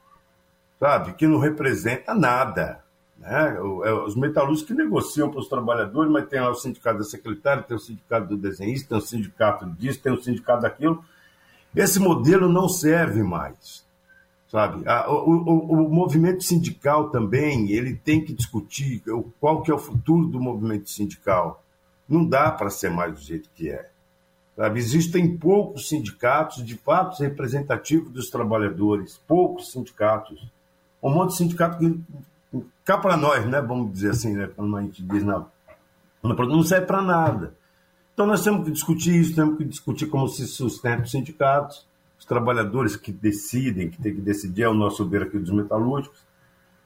[0.78, 1.14] sabe?
[1.14, 2.84] Que não representa nada.
[3.18, 3.56] Né?
[3.84, 7.62] É, os metalúrgicos que negociam para os trabalhadores, mas tem lá o sindicato da secretária,
[7.62, 11.02] tem o sindicato do desenhista, tem o sindicato disso, tem o sindicato daquilo.
[11.74, 13.82] Esse modelo não serve mais.
[14.48, 14.84] Sabe?
[15.08, 19.02] O, o, o, movimento sindical também, ele tem que discutir
[19.40, 21.63] qual que é o futuro do movimento sindical.
[22.08, 23.90] Não dá para ser mais do jeito que é.
[24.56, 24.78] Sabe?
[24.78, 30.48] Existem poucos sindicatos de fato representativos dos trabalhadores, poucos sindicatos.
[31.02, 32.02] Um monte de sindicato que
[32.84, 33.60] cá para nós, né?
[33.60, 34.48] Vamos dizer assim, né?
[34.54, 35.46] Como a gente diz, não,
[36.22, 37.54] não serve para nada.
[38.12, 41.84] Então nós temos que discutir isso, temos que discutir como se sustenta os sindicatos,
[42.16, 46.20] os trabalhadores que decidem, que tem que decidir, é o nosso ver aqui dos metalúrgicos,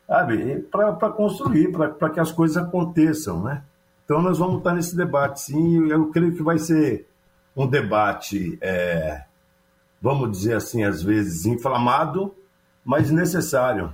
[0.07, 0.61] sabe?
[0.71, 3.63] Para construir, para que as coisas aconteçam, né?
[4.09, 5.91] Então nós vamos estar nesse debate, sim.
[5.91, 7.07] Eu creio que vai ser
[7.55, 9.25] um debate, é,
[10.01, 12.35] vamos dizer assim, às vezes inflamado,
[12.83, 13.93] mas necessário.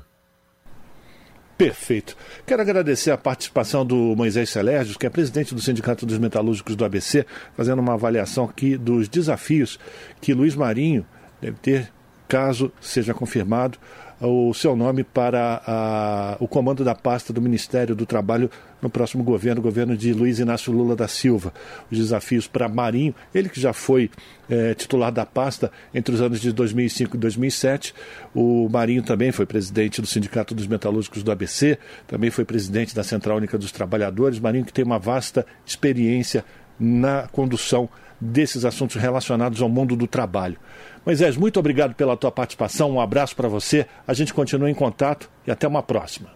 [1.59, 2.16] Perfeito.
[2.46, 6.85] Quero agradecer a participação do Moisés Celérgio, que é presidente do Sindicato dos Metalúrgicos do
[6.85, 9.81] ABC, fazendo uma avaliação aqui dos desafios
[10.20, 11.05] que Luiz Marinho
[11.40, 11.92] deve ter
[12.29, 13.79] caso seja confirmado
[14.20, 18.50] o seu nome para a, o comando da pasta do Ministério do Trabalho
[18.81, 21.53] no próximo governo, governo de Luiz Inácio Lula da Silva.
[21.90, 24.11] Os desafios para Marinho, ele que já foi
[24.48, 27.94] é, titular da pasta entre os anos de 2005 e 2007.
[28.35, 33.03] O Marinho também foi presidente do Sindicato dos Metalúrgicos do ABC, também foi presidente da
[33.03, 34.38] Central Única dos Trabalhadores.
[34.38, 36.44] Marinho que tem uma vasta experiência
[36.79, 37.88] na condução
[38.20, 40.57] desses assuntos relacionados ao mundo do trabalho.
[41.04, 45.30] Moisés, muito obrigado pela tua participação, um abraço para você, a gente continua em contato
[45.46, 46.30] e até uma próxima.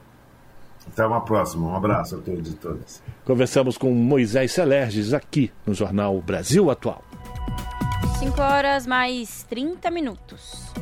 [0.86, 3.02] Até uma próxima, um abraço a todos e todas.
[3.24, 7.02] Conversamos com Moisés Celerges aqui no Jornal Brasil Atual.
[8.18, 10.72] 5 horas mais 30 minutos.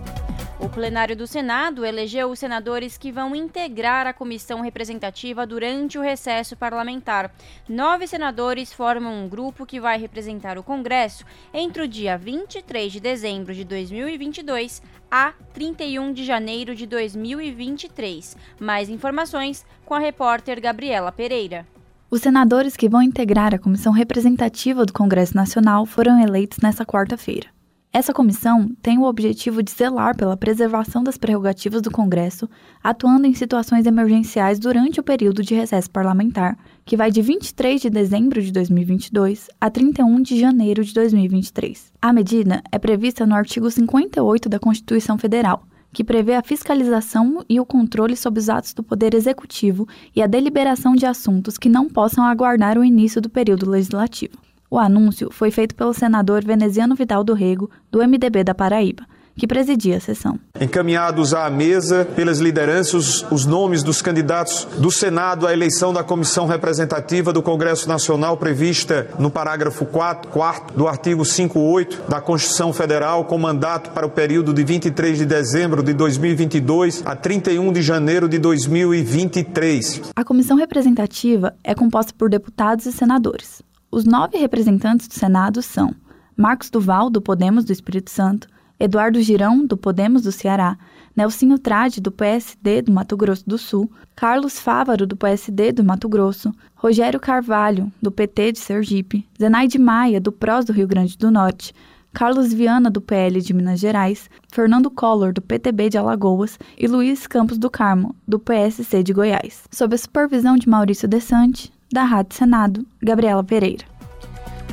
[0.58, 6.02] O plenário do Senado elegeu os senadores que vão integrar a comissão representativa durante o
[6.02, 7.30] recesso parlamentar.
[7.68, 13.00] Nove senadores formam um grupo que vai representar o Congresso entre o dia 23 de
[13.00, 18.34] dezembro de 2022 a 31 de janeiro de 2023.
[18.58, 21.66] Mais informações com a repórter Gabriela Pereira.
[22.10, 27.55] Os senadores que vão integrar a comissão representativa do Congresso Nacional foram eleitos nesta quarta-feira.
[27.96, 32.46] Essa comissão tem o objetivo de zelar pela preservação das prerrogativas do Congresso,
[32.84, 37.88] atuando em situações emergenciais durante o período de recesso parlamentar, que vai de 23 de
[37.88, 41.90] dezembro de 2022 a 31 de janeiro de 2023.
[42.02, 47.58] A medida é prevista no artigo 58 da Constituição Federal, que prevê a fiscalização e
[47.58, 51.88] o controle sobre os atos do Poder Executivo e a deliberação de assuntos que não
[51.88, 54.45] possam aguardar o início do período legislativo.
[54.70, 59.04] O anúncio foi feito pelo senador veneziano Vidal do Rego, do MDB da Paraíba,
[59.36, 60.40] que presidia a sessão.
[60.60, 66.46] Encaminhados à mesa pelas lideranças os nomes dos candidatos do Senado à eleição da comissão
[66.46, 73.24] representativa do Congresso Nacional prevista no parágrafo 4, 4 do artigo 58 da Constituição Federal,
[73.24, 78.28] com mandato para o período de 23 de dezembro de 2022 a 31 de janeiro
[78.28, 80.10] de 2023.
[80.16, 83.62] A comissão representativa é composta por deputados e senadores.
[83.96, 85.94] Os nove representantes do Senado são
[86.36, 88.46] Marcos Duval, do Podemos do Espírito Santo,
[88.78, 90.76] Eduardo Girão, do Podemos do Ceará,
[91.16, 96.10] Nelsinho Trade, do PSD do Mato Grosso do Sul, Carlos Fávaro, do PSD do Mato
[96.10, 101.30] Grosso, Rogério Carvalho, do PT de Sergipe, Zenaide Maia, do PROS do Rio Grande do
[101.30, 101.74] Norte,
[102.12, 107.26] Carlos Viana, do PL de Minas Gerais, Fernando Collor, do PTB de Alagoas e Luiz
[107.26, 112.36] Campos do Carmo, do PSC de Goiás, sob a supervisão de Maurício Desante, da Rádio
[112.36, 113.86] Senado, Gabriela Pereira.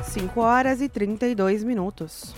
[0.03, 2.35] 5 horas e 32 minutos.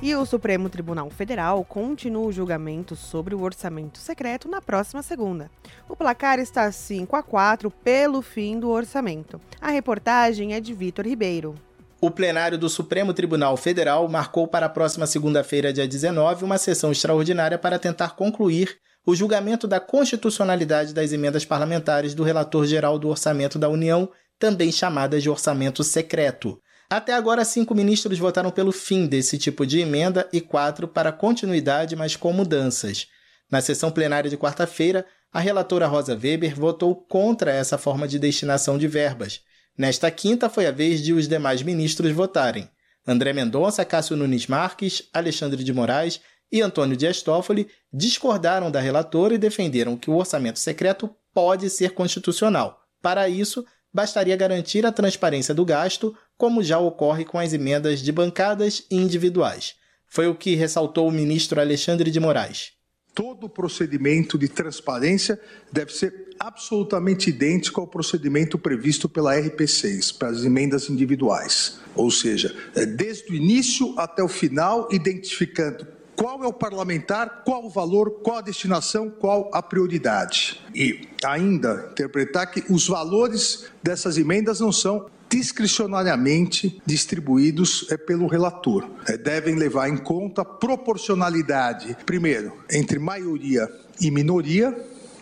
[0.00, 5.50] E o Supremo Tribunal Federal continua o julgamento sobre o orçamento secreto na próxima segunda.
[5.88, 9.40] O placar está 5 a 4 pelo fim do orçamento.
[9.60, 11.56] A reportagem é de Vitor Ribeiro.
[12.00, 16.92] O plenário do Supremo Tribunal Federal marcou para a próxima segunda-feira, dia 19, uma sessão
[16.92, 23.08] extraordinária para tentar concluir o julgamento da constitucionalidade das emendas parlamentares do relator geral do
[23.08, 26.60] Orçamento da União, também chamadas de orçamento secreto.
[26.90, 31.94] Até agora, cinco ministros votaram pelo fim desse tipo de emenda e quatro para continuidade,
[31.94, 33.06] mas com mudanças.
[33.50, 38.76] Na sessão plenária de quarta-feira, a relatora Rosa Weber votou contra essa forma de destinação
[38.76, 39.40] de verbas.
[39.78, 42.68] Nesta quinta, foi a vez de os demais ministros votarem.
[43.06, 49.34] André Mendonça, Cássio Nunes Marques, Alexandre de Moraes e Antônio Dias Toffoli discordaram da relatora
[49.34, 52.82] e defenderam que o orçamento secreto pode ser constitucional.
[53.02, 58.12] Para isso, bastaria garantir a transparência do gasto, como já ocorre com as emendas de
[58.12, 59.74] bancadas e individuais.
[60.06, 62.72] Foi o que ressaltou o ministro Alexandre de Moraes.
[63.16, 65.40] todo procedimento de transparência
[65.72, 71.80] deve ser absolutamente idêntico ao procedimento previsto pela RP6, para as emendas individuais.
[71.94, 77.64] Ou seja, é desde o início até o final, identificando qual é o parlamentar, qual
[77.66, 80.60] o valor, qual a destinação, qual a prioridade.
[80.74, 88.88] E ainda interpretar que os valores dessas emendas não são discricionariamente distribuídos é, pelo relator.
[89.06, 93.68] É, devem levar em conta proporcionalidade, primeiro, entre maioria
[94.00, 94.74] e minoria,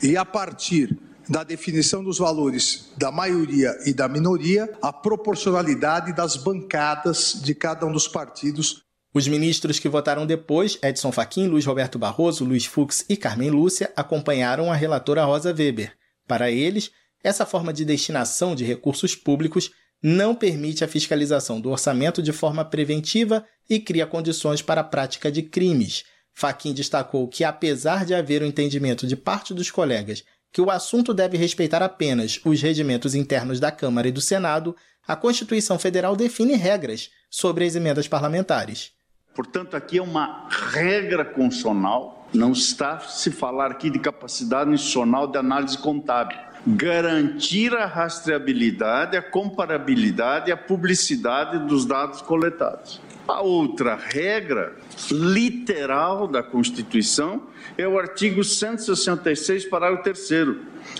[0.02, 0.96] e a partir
[1.28, 7.86] da definição dos valores da maioria e da minoria, a proporcionalidade das bancadas de cada
[7.86, 8.83] um dos partidos.
[9.14, 13.92] Os ministros que votaram depois, Edson Fachin, Luiz Roberto Barroso, Luiz Fux e Carmen Lúcia,
[13.94, 15.92] acompanharam a relatora Rosa Weber.
[16.26, 16.90] Para eles,
[17.22, 19.70] essa forma de destinação de recursos públicos
[20.02, 25.30] não permite a fiscalização do orçamento de forma preventiva e cria condições para a prática
[25.30, 26.04] de crimes.
[26.32, 30.70] Fachin destacou que, apesar de haver o um entendimento de parte dos colegas que o
[30.72, 34.74] assunto deve respeitar apenas os regimentos internos da Câmara e do Senado,
[35.06, 38.93] a Constituição Federal define regras sobre as emendas parlamentares.
[39.34, 45.36] Portanto, aqui é uma regra constitucional, não está se falar aqui de capacidade institucional de
[45.36, 46.38] análise contábil.
[46.66, 53.00] Garantir a rastreabilidade, a comparabilidade e a publicidade dos dados coletados.
[53.26, 54.76] A outra regra
[55.10, 57.42] literal da Constituição
[57.76, 60.30] é o artigo 166, parágrafo 3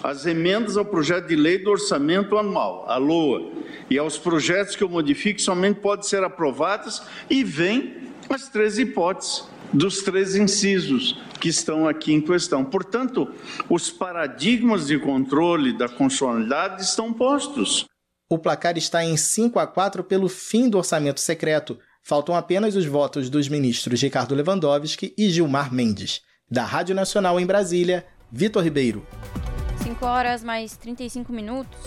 [0.02, 3.52] as emendas ao projeto de lei do orçamento anual, a LOA,
[3.88, 9.44] e aos projetos que o modifique somente podem ser aprovadas e vem as três hipóteses
[9.72, 12.64] dos três incisos que estão aqui em questão.
[12.64, 13.28] Portanto,
[13.68, 17.84] os paradigmas de controle da constitucionalidade estão postos.
[18.30, 22.84] O placar está em 5 a 4 pelo fim do orçamento secreto, Faltam apenas os
[22.84, 26.20] votos dos ministros Ricardo Lewandowski e Gilmar Mendes.
[26.50, 29.06] Da Rádio Nacional em Brasília, Vitor Ribeiro.
[29.82, 31.80] 5 horas mais 35 minutos.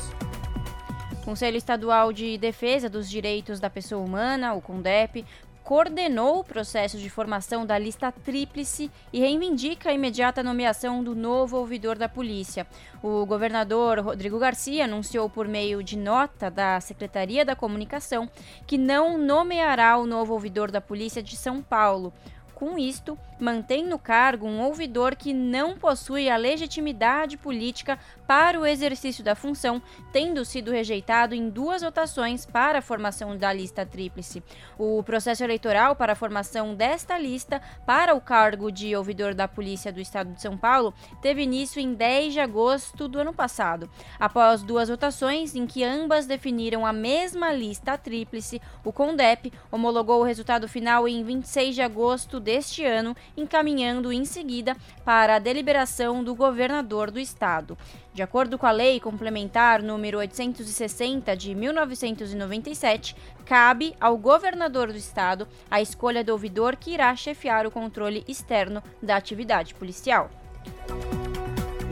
[1.23, 5.23] Conselho Estadual de Defesa dos Direitos da Pessoa Humana, o CONDEP,
[5.67, 11.57] coordenou o processo de formação da lista tríplice e reivindica a imediata nomeação do novo
[11.57, 12.65] ouvidor da polícia.
[13.03, 18.29] O governador Rodrigo Garcia anunciou por meio de nota da Secretaria da Comunicação
[18.65, 22.13] que não nomeará o novo ouvidor da polícia de São Paulo.
[22.57, 28.65] Com isto, mantém no cargo um ouvidor que não possui a legitimidade política para o
[28.65, 29.79] exercício da função,
[30.11, 34.41] tendo sido rejeitado em duas votações para a formação da lista tríplice.
[34.75, 39.93] O processo eleitoral para a formação desta lista para o cargo de ouvidor da Polícia
[39.93, 43.87] do Estado de São Paulo teve início em 10 de agosto do ano passado.
[44.19, 50.25] Após duas votações em que ambas definiram a mesma lista tríplice, o CONDEP homologou o
[50.25, 56.33] resultado final em 26 de agosto deste ano, encaminhando em seguida para a deliberação do
[56.33, 57.77] governador do estado.
[58.13, 65.45] De acordo com a Lei Complementar número 860 de 1997, cabe ao governador do estado
[65.69, 70.31] a escolha do ouvidor que irá chefiar o controle externo da atividade policial.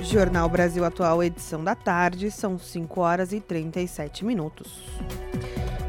[0.06, 4.84] Jornal Brasil Atual, edição da tarde, são 5 horas e 37 minutos.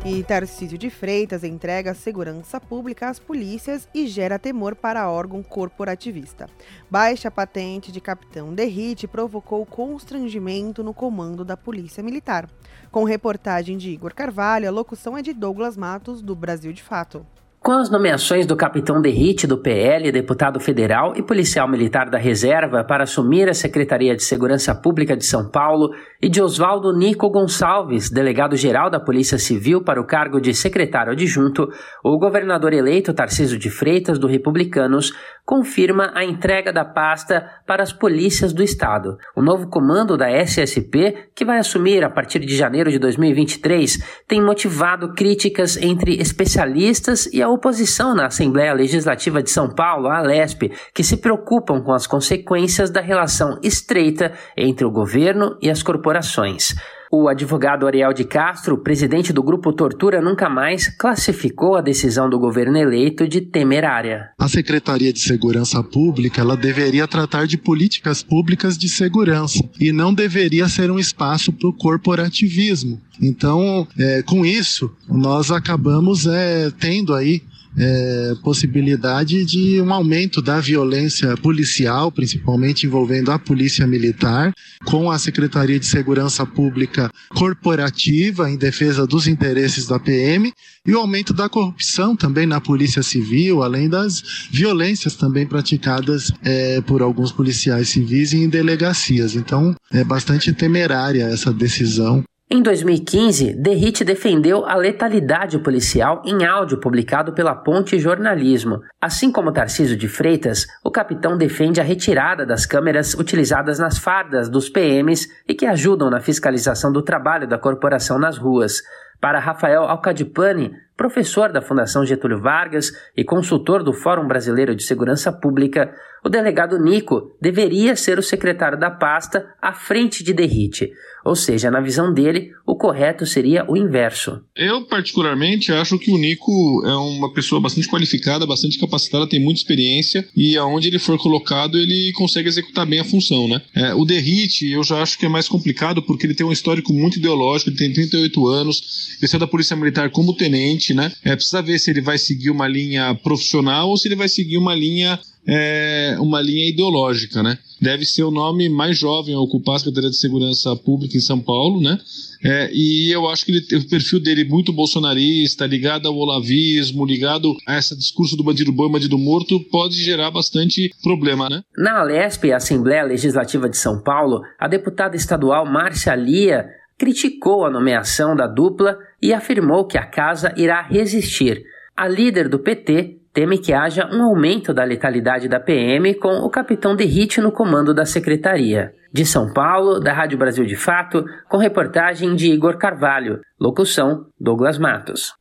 [0.06, 6.48] E Tarcísio de Freitas entrega segurança pública às polícias e gera temor para órgão corporativista.
[6.90, 12.48] Baixa patente de capitão Derrite provocou constrangimento no comando da Polícia Militar.
[12.90, 17.26] Com reportagem de Igor Carvalho, a locução é de Douglas Matos, do Brasil de Fato.
[17.66, 22.84] Com as nomeações do capitão Derrite do PL, deputado federal e policial militar da reserva
[22.84, 25.90] para assumir a Secretaria de Segurança Pública de São Paulo
[26.22, 31.68] e de Oswaldo Nico Gonçalves, delegado-geral da Polícia Civil para o cargo de secretário adjunto,
[32.04, 35.12] o governador eleito Tarciso de Freitas do Republicanos
[35.44, 39.16] confirma a entrega da pasta para as polícias do estado.
[39.34, 44.42] O novo comando da SSP, que vai assumir a partir de janeiro de 2023, tem
[44.42, 50.70] motivado críticas entre especialistas e a oposição na Assembleia Legislativa de São Paulo, a Alesp,
[50.94, 56.74] que se preocupam com as consequências da relação estreita entre o governo e as corporações.
[57.10, 62.38] O advogado Ariel de Castro, presidente do grupo Tortura Nunca Mais, classificou a decisão do
[62.38, 64.30] governo eleito de temerária.
[64.38, 70.12] A Secretaria de Segurança Pública ela deveria tratar de políticas públicas de segurança e não
[70.12, 73.00] deveria ser um espaço para o corporativismo.
[73.20, 77.42] Então, é, com isso, nós acabamos é, tendo aí
[77.76, 84.52] é, possibilidade de um aumento da violência policial, principalmente envolvendo a Polícia Militar,
[84.84, 90.52] com a Secretaria de Segurança Pública Corporativa em defesa dos interesses da PM
[90.86, 96.80] e o aumento da corrupção também na Polícia Civil, além das violências também praticadas é,
[96.80, 99.34] por alguns policiais civis em delegacias.
[99.34, 106.78] Então, é bastante temerária essa decisão em 2015, Derrite defendeu a letalidade policial em áudio
[106.78, 108.82] publicado pela Ponte Jornalismo.
[109.00, 114.48] Assim como Tarciso de Freitas, o capitão defende a retirada das câmeras utilizadas nas fardas
[114.48, 118.74] dos PMs e que ajudam na fiscalização do trabalho da corporação nas ruas.
[119.20, 125.30] Para Rafael Alcadipani, professor da Fundação Getúlio Vargas e consultor do Fórum Brasileiro de Segurança
[125.30, 125.92] Pública,
[126.24, 130.90] o delegado Nico deveria ser o secretário da pasta à frente de Derrite.
[131.24, 134.40] Ou seja, na visão dele, o correto seria o inverso.
[134.56, 139.60] Eu, particularmente, acho que o Nico é uma pessoa bastante qualificada, bastante capacitada, tem muita
[139.60, 143.60] experiência e aonde ele for colocado, ele consegue executar bem a função, né?
[143.74, 146.92] É, o Derrite, eu já acho que é mais complicado porque ele tem um histórico
[146.92, 151.12] muito ideológico, ele tem 38 anos, ele da Polícia Militar como tenente, né?
[151.24, 154.58] É, precisa ver se ele vai seguir uma linha profissional ou se ele vai seguir
[154.58, 157.56] uma linha é uma linha ideológica, né?
[157.80, 161.38] Deve ser o nome mais jovem a ocupar a Secretaria de Segurança Pública em São
[161.38, 161.98] Paulo, né?
[162.42, 167.54] É, e eu acho que ele, o perfil dele muito bolsonarista, ligado ao olavismo, ligado
[167.66, 171.62] a esse discurso do bandido bom e bandido morto, pode gerar bastante problema, né?
[171.76, 176.66] Na Alesp, Assembleia Legislativa de São Paulo, a deputada estadual Márcia Lia
[176.98, 181.62] criticou a nomeação da dupla e afirmou que a casa irá resistir.
[181.96, 186.50] A líder do PT teme que haja um aumento da letalidade da PM com o
[186.50, 188.92] capitão Derrite no comando da secretaria.
[189.12, 193.40] De São Paulo, da Rádio Brasil de Fato, com reportagem de Igor Carvalho.
[193.58, 195.34] Locução: Douglas Matos.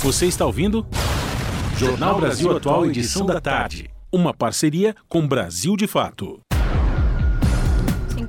[0.00, 0.86] Você está ouvindo?
[1.76, 3.90] Jornal Brasil Atual, edição da tarde.
[4.12, 6.40] Uma parceria com Brasil de Fato.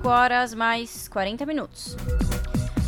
[0.03, 1.95] 5 horas mais 40 minutos.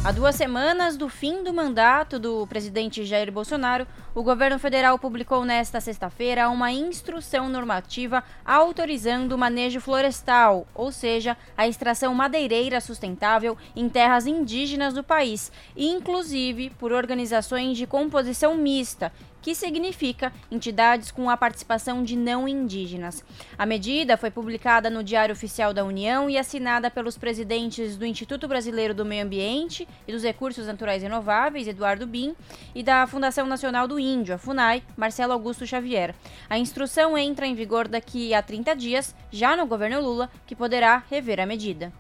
[0.04, 5.46] Há duas semanas do fim do mandato do presidente Jair Bolsonaro, o governo federal publicou
[5.46, 13.58] nesta sexta-feira uma instrução normativa autorizando o manejo florestal, ou seja, a extração madeireira sustentável
[13.76, 19.12] em terras indígenas do país, inclusive por organizações de composição mista,
[19.46, 23.24] que significa entidades com a participação de não indígenas.
[23.56, 28.48] A medida foi publicada no Diário Oficial da União e assinada pelos presidentes do Instituto
[28.48, 32.36] Brasileiro do Meio Ambiente e dos Recursos Naturais Renováveis, Eduardo Bin,
[32.74, 36.16] e da Fundação Nacional do Índio, a FUNAI, Marcelo Augusto Xavier.
[36.50, 41.04] A instrução entra em vigor daqui a 30 dias, já no governo Lula, que poderá
[41.08, 41.94] rever a medida.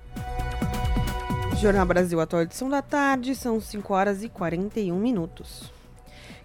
[1.61, 5.74] Jornal Brasil Atual edição da tarde, são 5 horas e 41 minutos.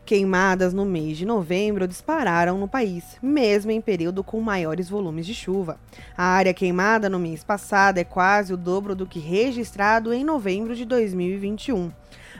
[0.04, 5.34] Queimadas no mês de novembro dispararam no país, mesmo em período com maiores volumes de
[5.34, 5.78] chuva.
[6.16, 10.74] A área queimada no mês passado é quase o dobro do que registrado em novembro
[10.74, 11.92] de 2021.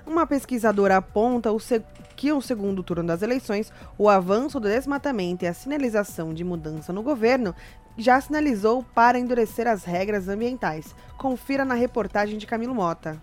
[0.06, 1.50] Uma pesquisadora aponta
[2.16, 6.92] que no segundo turno das eleições, o avanço do desmatamento e a sinalização de mudança
[6.92, 7.54] no governo
[7.96, 10.94] já sinalizou para endurecer as regras ambientais.
[11.16, 13.20] Confira na reportagem de Camilo Mota.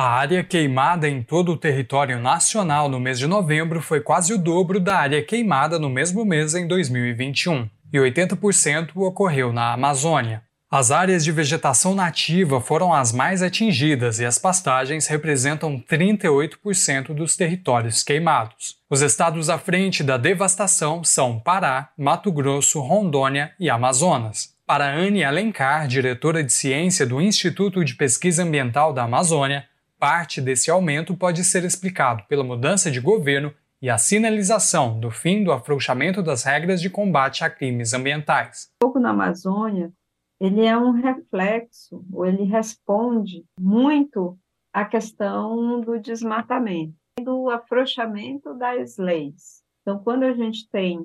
[0.00, 4.38] A área queimada em todo o território nacional no mês de novembro foi quase o
[4.38, 10.40] dobro da área queimada no mesmo mês em 2021, e 80% ocorreu na Amazônia.
[10.70, 17.34] As áreas de vegetação nativa foram as mais atingidas e as pastagens representam 38% dos
[17.34, 18.76] territórios queimados.
[18.88, 24.54] Os estados à frente da devastação são Pará, Mato Grosso, Rondônia e Amazonas.
[24.64, 29.66] Para Anne Alencar, diretora de ciência do Instituto de Pesquisa Ambiental da Amazônia,
[29.98, 35.42] Parte desse aumento pode ser explicado pela mudança de governo e a sinalização do fim
[35.42, 38.70] do afrouxamento das regras de combate a crimes ambientais.
[38.80, 39.92] O fogo na Amazônia,
[40.40, 44.38] ele é um reflexo, ou ele responde muito
[44.72, 49.62] à questão do desmatamento, do afrouxamento das leis.
[49.82, 51.04] Então, quando a gente tem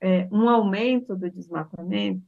[0.00, 2.22] é, um aumento do desmatamento,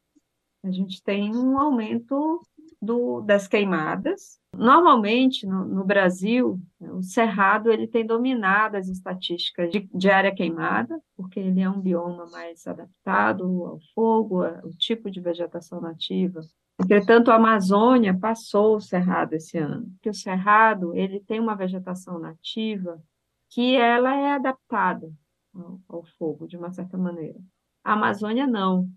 [0.65, 2.41] a gente tem um aumento
[2.81, 4.39] do, das queimadas.
[4.57, 11.01] Normalmente, no, no, Brasil, o cerrado ele tem dominado as estatísticas de, de, área queimada,
[11.17, 16.41] porque ele é um bioma mais adaptado ao fogo, ao tipo de vegetação nativa.
[16.81, 22.19] Entretanto, a Amazônia passou o cerrado esse ano, porque o cerrado ele tem uma vegetação
[22.19, 23.01] nativa
[23.51, 25.13] que ela é adaptada
[25.55, 27.39] ao, ao fogo, de uma certa maneira.
[27.85, 28.89] A Amazônia não.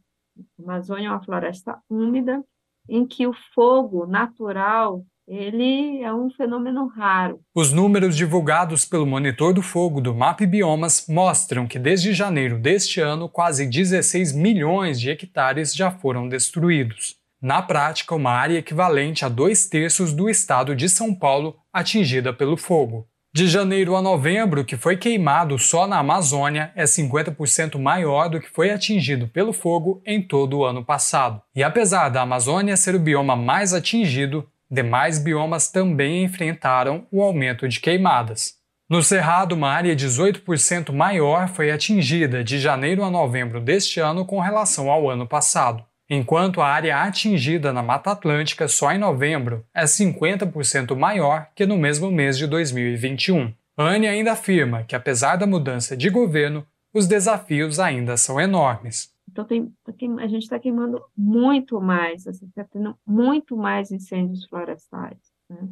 [0.59, 2.43] A Amazônia é uma floresta úmida
[2.89, 7.41] em que o fogo natural ele é um fenômeno raro.
[7.53, 13.01] Os números divulgados pelo Monitor do Fogo do MAP Biomas mostram que desde janeiro deste
[13.01, 17.17] ano, quase 16 milhões de hectares já foram destruídos.
[17.41, 22.55] Na prática, uma área equivalente a dois terços do estado de São Paulo atingida pelo
[22.55, 23.05] fogo.
[23.33, 28.39] De janeiro a novembro, o que foi queimado só na Amazônia é 50% maior do
[28.39, 31.41] que foi atingido pelo fogo em todo o ano passado.
[31.53, 37.67] E apesar da Amazônia ser o bioma mais atingido, demais biomas também enfrentaram o aumento
[37.67, 38.55] de queimadas.
[38.89, 44.39] No Cerrado, uma área 18% maior foi atingida de janeiro a novembro deste ano com
[44.39, 49.83] relação ao ano passado enquanto a área atingida na Mata Atlântica só em novembro é
[49.83, 53.53] 50% maior que no mesmo mês de 2021.
[53.77, 59.09] Anne ainda afirma que, apesar da mudança de governo, os desafios ainda são enormes.
[59.37, 65.19] Então, tem, a gente está queimando muito mais, está assim, tendo muito mais incêndios florestais.
[65.47, 65.69] Né?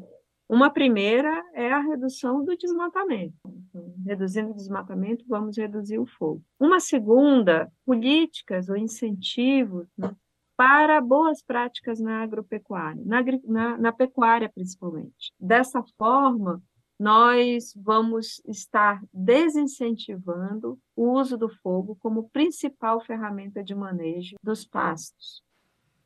[0.47, 3.33] Uma primeira é a redução do desmatamento.
[3.43, 6.43] Então, reduzindo o desmatamento, vamos reduzir o fogo.
[6.59, 10.15] Uma segunda, políticas ou incentivos né,
[10.55, 15.33] para boas práticas na agropecuária, na, na, na pecuária principalmente.
[15.39, 16.61] Dessa forma,
[16.99, 25.43] nós vamos estar desincentivando o uso do fogo como principal ferramenta de manejo dos pastos.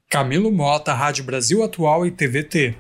[0.10, 2.76] Camilo Mota, Rádio Brasil Atual e TVT.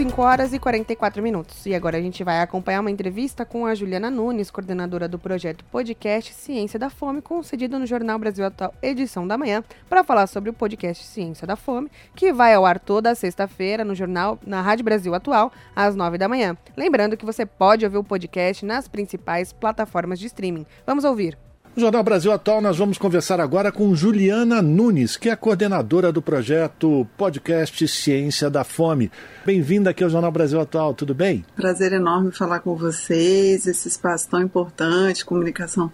[0.00, 1.66] 5 horas e 44 minutos.
[1.66, 5.62] E agora a gente vai acompanhar uma entrevista com a Juliana Nunes, coordenadora do projeto
[5.66, 10.48] Podcast Ciência da Fome, concedido no Jornal Brasil Atual, edição da manhã, para falar sobre
[10.48, 14.86] o podcast Ciência da Fome, que vai ao ar toda sexta-feira no jornal, na Rádio
[14.86, 16.56] Brasil Atual, às 9 da manhã.
[16.74, 20.64] Lembrando que você pode ouvir o podcast nas principais plataformas de streaming.
[20.86, 21.36] Vamos ouvir.
[21.80, 26.20] No Jornal Brasil Atual, nós vamos conversar agora com Juliana Nunes, que é coordenadora do
[26.20, 29.10] projeto Podcast Ciência da Fome.
[29.46, 31.42] Bem-vinda aqui ao Jornal Brasil Atual, tudo bem?
[31.56, 35.90] Prazer enorme falar com vocês, esse espaço tão importante, comunicação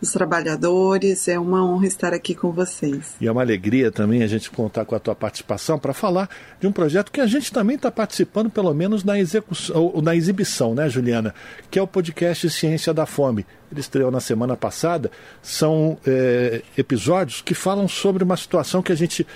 [0.00, 1.28] dos trabalhadores.
[1.28, 3.14] É uma honra estar aqui com vocês.
[3.20, 6.28] E é uma alegria também a gente contar com a tua participação para falar
[6.58, 10.74] de um projeto que a gente também está participando, pelo menos na execução, na exibição,
[10.74, 11.34] né, Juliana?
[11.70, 13.44] Que é o podcast Ciência da Fome.
[13.70, 15.10] Ele estreou na semana passada.
[15.42, 19.26] São é, episódios que falam sobre uma situação que a gente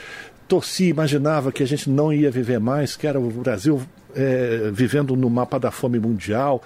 [0.48, 3.82] torcia, imaginava que a gente não ia viver mais, que era o Brasil
[4.14, 6.62] é, vivendo no mapa da fome mundial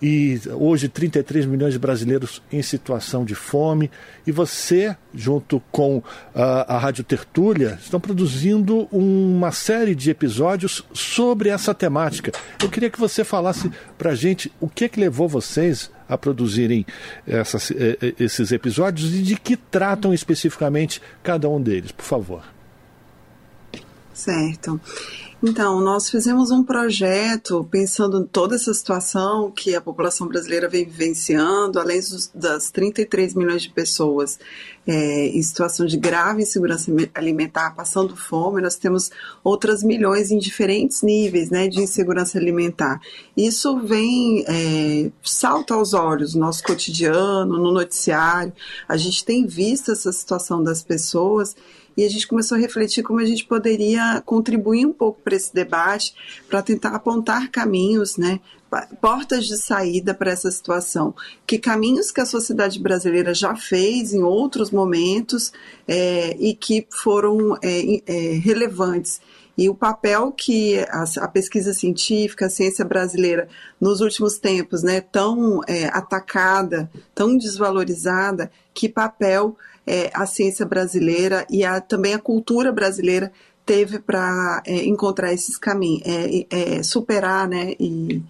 [0.00, 3.90] e hoje 33 milhões de brasileiros em situação de fome.
[4.26, 6.02] E você, junto com
[6.34, 12.32] a, a Rádio Tertúlia, estão produzindo uma série de episódios sobre essa temática.
[12.62, 16.16] Eu queria que você falasse para a gente o que, é que levou vocês a
[16.16, 16.86] produzirem
[17.26, 22.44] essas, eh, eh, esses episódios e de que tratam especificamente cada um deles, por favor.
[24.12, 24.80] Certo.
[25.42, 30.86] Então, nós fizemos um projeto pensando em toda essa situação que a população brasileira vem
[30.86, 34.38] vivenciando, além dos, das 33 milhões de pessoas
[34.86, 39.10] é, em situação de grave insegurança alimentar, passando fome, nós temos
[39.44, 42.98] outras milhões em diferentes níveis né, de insegurança alimentar.
[43.36, 48.54] Isso vem, é, salta aos olhos no nosso cotidiano, no noticiário,
[48.88, 51.54] a gente tem visto essa situação das pessoas
[51.96, 55.54] e a gente começou a refletir como a gente poderia contribuir um pouco para esse
[55.54, 56.14] debate,
[56.48, 58.40] para tentar apontar caminhos, né,
[59.00, 61.14] portas de saída para essa situação.
[61.46, 65.52] Que caminhos que a sociedade brasileira já fez em outros momentos
[65.88, 69.20] é, e que foram é, é, relevantes.
[69.56, 73.48] E o papel que a, a, pesquisa científica, a ciência brasileira,
[73.80, 81.46] nos últimos tempos, né, tão é, atacada, tão desvalorizada, que papel é, a ciência brasileira
[81.48, 83.32] e a, também a cultura brasileira
[83.64, 88.22] teve para é, encontrar esses caminhos, é, é, superar né, e,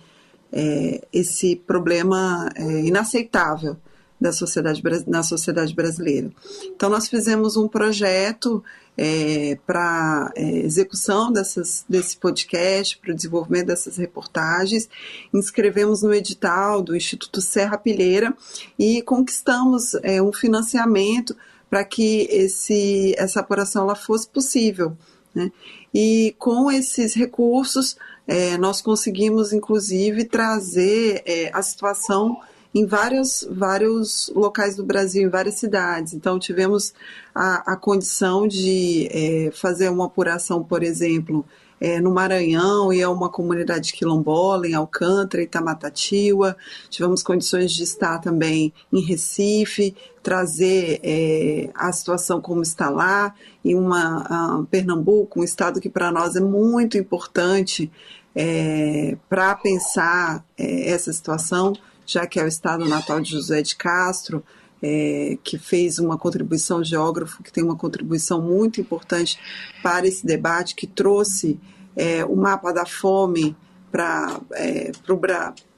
[0.52, 3.76] é, esse problema é, inaceitável
[4.20, 6.30] da sociedade, na sociedade brasileira.
[6.64, 8.62] Então, nós fizemos um projeto
[8.96, 14.88] é, para é, execução dessas, desse podcast, para o desenvolvimento dessas reportagens.
[15.32, 18.34] Inscrevemos no edital do Instituto Serra Pilheira
[18.78, 21.36] e conquistamos é, um financiamento
[21.68, 24.96] para que esse, essa apuração ela fosse possível.
[25.34, 25.52] Né?
[25.92, 27.96] E com esses recursos,
[28.26, 32.40] é, nós conseguimos, inclusive, trazer é, a situação
[32.76, 36.12] em vários, vários locais do Brasil, em várias cidades.
[36.12, 36.92] Então, tivemos
[37.34, 41.42] a, a condição de é, fazer uma apuração, por exemplo,
[41.80, 46.54] é, no Maranhão e é uma comunidade quilombola, em Alcântara, Itamatatiwa.
[46.90, 53.74] Tivemos condições de estar também em Recife, trazer é, a situação como está lá, em
[53.74, 57.90] uma Pernambuco, um estado que para nós é muito importante
[58.34, 61.72] é, para pensar é, essa situação,
[62.06, 64.42] já que é o estado natal de José de Castro,
[64.82, 69.38] é, que fez uma contribuição geógrafo, que tem uma contribuição muito importante
[69.82, 71.58] para esse debate, que trouxe
[71.96, 73.56] é, o mapa da fome
[73.90, 74.92] para é,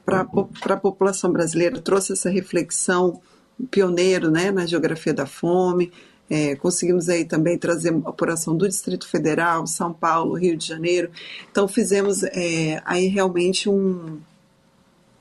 [0.06, 3.20] a população brasileira, trouxe essa reflexão
[3.70, 5.92] pioneiro né, na geografia da fome.
[6.30, 11.10] É, conseguimos aí também trazer a apuração do Distrito Federal, São Paulo, Rio de Janeiro.
[11.50, 14.18] Então fizemos é, aí realmente um,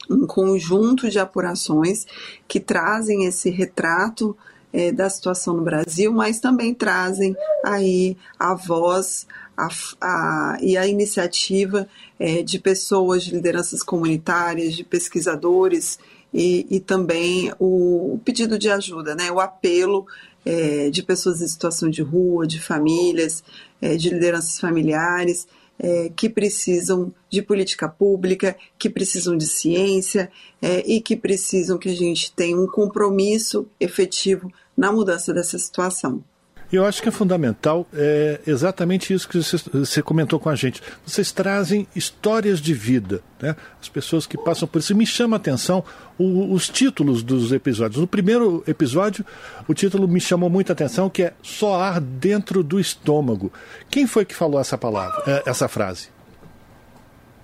[0.09, 2.05] um conjunto de apurações
[2.47, 4.35] que trazem esse retrato
[4.71, 7.35] é, da situação no Brasil, mas também trazem
[7.65, 11.87] aí a voz a, a, e a iniciativa
[12.19, 15.97] é, de pessoas, de lideranças comunitárias, de pesquisadores
[16.33, 20.05] e, e também o, o, pedido de ajuda, né, o apelo
[20.45, 23.43] é, de pessoas em situação de rua, de famílias,
[23.81, 25.47] é, de lideranças familiares
[25.79, 31.89] é, que precisam de política pública, que precisam de ciência é, e que precisam que
[31.89, 36.23] a gente tenha um compromisso efetivo na mudança dessa situação.
[36.71, 40.81] Eu acho que é fundamental é exatamente isso que você, comentou com a gente.
[41.05, 43.55] Vocês trazem histórias de vida, né?
[43.81, 44.95] As pessoas que passam por isso.
[44.95, 45.83] Me chama a atenção
[46.17, 48.01] o, os títulos dos episódios.
[48.01, 49.25] No primeiro episódio,
[49.67, 53.51] o título me chamou muita atenção, que é Só ar dentro do estômago.
[53.89, 56.16] Quem foi que falou essa palavra, é, essa frase?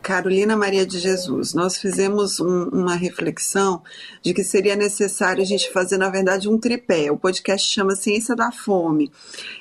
[0.03, 3.81] Carolina Maria de Jesus, nós fizemos um, uma reflexão
[4.21, 7.09] de que seria necessário a gente fazer, na verdade, um tripé.
[7.09, 9.09] O podcast chama Ciência da Fome,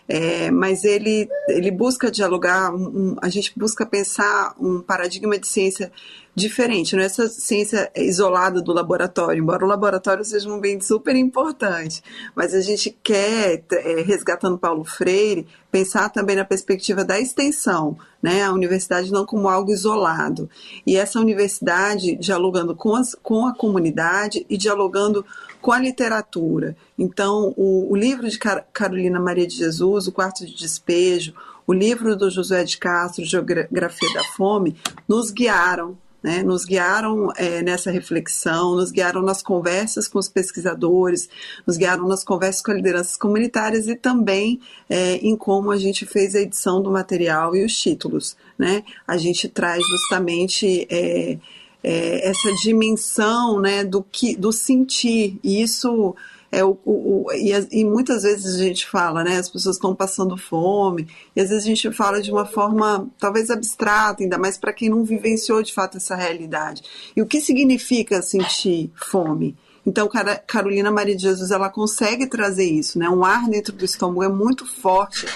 [0.09, 5.93] é, mas ele, ele busca dialogar, um, a gente busca pensar um paradigma de ciência
[6.35, 11.15] diferente, não é essa ciência isolada do laboratório, embora o laboratório seja um bem super
[11.15, 12.03] importante,
[12.35, 18.43] mas a gente quer, é, resgatando Paulo Freire, pensar também na perspectiva da extensão, né?
[18.45, 20.49] A universidade não como algo isolado.
[20.87, 25.25] E essa universidade dialogando com, as, com a comunidade e dialogando
[25.61, 26.77] com a literatura.
[26.99, 31.35] Então, o, o livro de Car Carolina Maria de Jesus, O Quarto de Despejo,
[31.67, 34.77] o livro do José de Castro, Geografia da Fome,
[35.09, 41.29] nos guiaram né, nos guiaram é, nessa reflexão, nos guiaram nas conversas com os pesquisadores,
[41.67, 46.07] nos guiaram nas conversas com as lideranças comunitárias e também é, em como a gente
[46.07, 48.37] fez a edição do material e os títulos.
[48.59, 48.85] Né?
[49.07, 51.39] A gente traz justamente é,
[51.83, 56.15] é essa dimensão né, do, que, do sentir, e isso
[56.53, 59.39] é o, o, o e, e, muitas vezes a gente fala, né?
[59.39, 63.49] As pessoas estão passando fome, e às vezes a gente fala de uma forma talvez
[63.49, 66.83] abstrata, ainda mais para quem não vivenciou de fato essa realidade.
[67.17, 69.57] E o que significa sentir fome?
[69.85, 70.09] Então,
[70.47, 73.09] Carolina Maria de Jesus, ela consegue trazer isso, né?
[73.09, 75.27] Um ar dentro do estômago é muito forte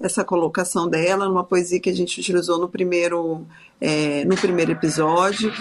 [0.00, 3.46] essa colocação dela numa poesia que a gente utilizou no primeiro
[3.80, 5.52] é, no primeiro episódio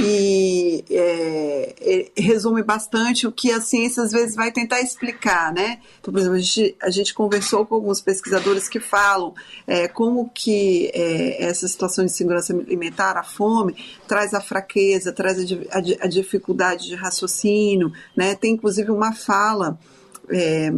[0.00, 5.80] e é, resume bastante o que a ciência às vezes vai tentar explicar, né?
[6.00, 9.34] Então, por exemplo, a gente, a gente conversou com alguns pesquisadores que falam
[9.66, 13.74] é, como que é, essa situação de segurança alimentar, a fome,
[14.06, 18.34] traz a fraqueza, traz a, a, a dificuldade de raciocínio, né?
[18.34, 19.78] Tem inclusive uma fala
[20.30, 20.70] é,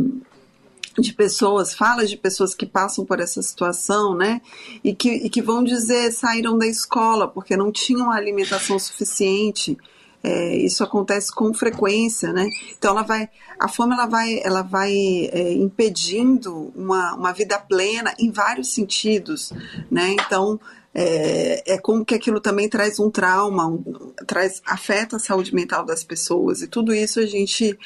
[1.01, 4.41] de pessoas, falas de pessoas que passam por essa situação, né?
[4.83, 9.77] E que, e que vão dizer saíram da escola porque não tinham alimentação suficiente.
[10.23, 12.49] É, isso acontece com frequência, né?
[12.79, 13.29] Então ela vai,
[13.59, 19.53] a fome ela vai, ela vai é, impedindo uma, uma vida plena em vários sentidos,
[19.91, 20.17] né?
[20.19, 20.59] Então
[20.95, 23.83] é, é, como que aquilo também traz um trauma, um,
[24.27, 27.77] traz afeta a saúde mental das pessoas e tudo isso a gente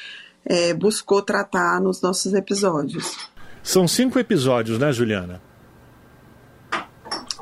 [0.48, 3.28] é, buscou tratar nos nossos episódios.
[3.62, 5.42] São cinco episódios, né, Juliana?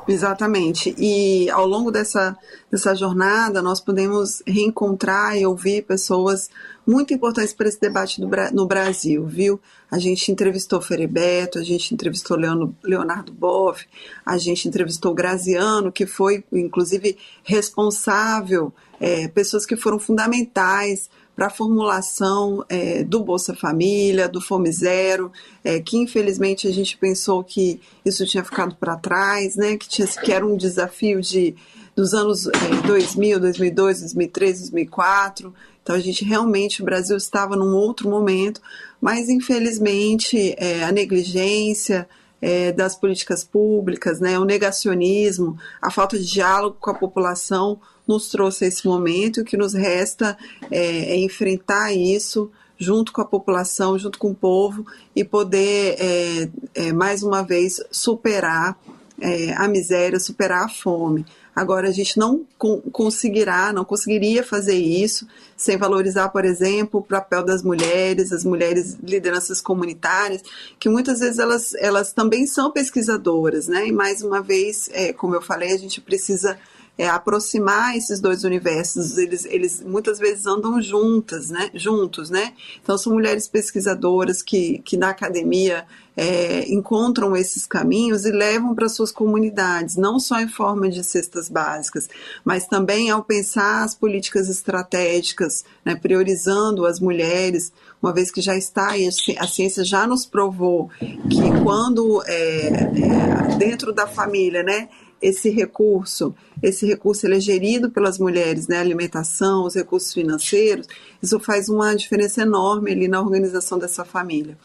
[0.05, 0.95] Exatamente.
[0.97, 2.37] E ao longo dessa,
[2.71, 6.49] dessa jornada, nós podemos reencontrar e ouvir pessoas
[6.85, 9.59] muito importantes para esse debate do, no Brasil, viu?
[9.91, 13.85] A gente entrevistou Feribeto, a gente entrevistou Leonardo, Leonardo Boff,
[14.25, 21.51] a gente entrevistou Graziano, que foi, inclusive, responsável, é, pessoas que foram fundamentais para a
[21.51, 25.31] formulação é, do Bolsa Família, do Fome Zero,
[25.63, 30.07] é, que infelizmente a gente pensou que isso tinha ficado para trás, né, que, tinha,
[30.07, 31.55] que era um desafio de
[31.95, 35.53] dos anos é, 2000, 2002, 2003, 2004.
[35.81, 38.59] Então a gente realmente, o Brasil estava num outro momento,
[38.99, 42.07] mas infelizmente é, a negligência
[42.41, 48.29] é, das políticas públicas, né, o negacionismo, a falta de diálogo com a população nos
[48.29, 50.37] trouxe a esse momento e o que nos resta
[50.71, 54.85] é, é enfrentar isso junto com a população, junto com o povo
[55.15, 58.77] e poder é, é, mais uma vez superar
[59.19, 61.25] é, a miséria, superar a fome.
[61.55, 62.45] Agora, a gente não
[62.91, 68.95] conseguirá, não conseguiria fazer isso sem valorizar, por exemplo, o papel das mulheres, as mulheres
[69.01, 70.43] lideranças comunitárias,
[70.79, 73.87] que muitas vezes elas, elas também são pesquisadoras, né?
[73.87, 76.59] E mais uma vez, é, como eu falei, a gente precisa
[76.97, 79.17] é, aproximar esses dois universos.
[79.17, 81.69] Eles, eles muitas vezes andam juntas, né?
[81.73, 82.53] Juntos, né?
[82.81, 85.85] Então são mulheres pesquisadoras que, que na academia
[86.17, 91.47] é, encontram esses caminhos e levam para suas comunidades, não só em forma de cestas
[91.47, 92.09] básicas,
[92.43, 97.71] mas também ao pensar as políticas estratégicas, né, priorizando as mulheres,
[98.01, 98.95] uma vez que já está
[99.37, 104.89] a ciência já nos provou que quando é, é, dentro da família, né,
[105.21, 110.87] esse recurso, esse recurso ele é gerido pelas mulheres, né, a alimentação, os recursos financeiros,
[111.21, 114.57] isso faz uma diferença enorme ali na organização dessa família.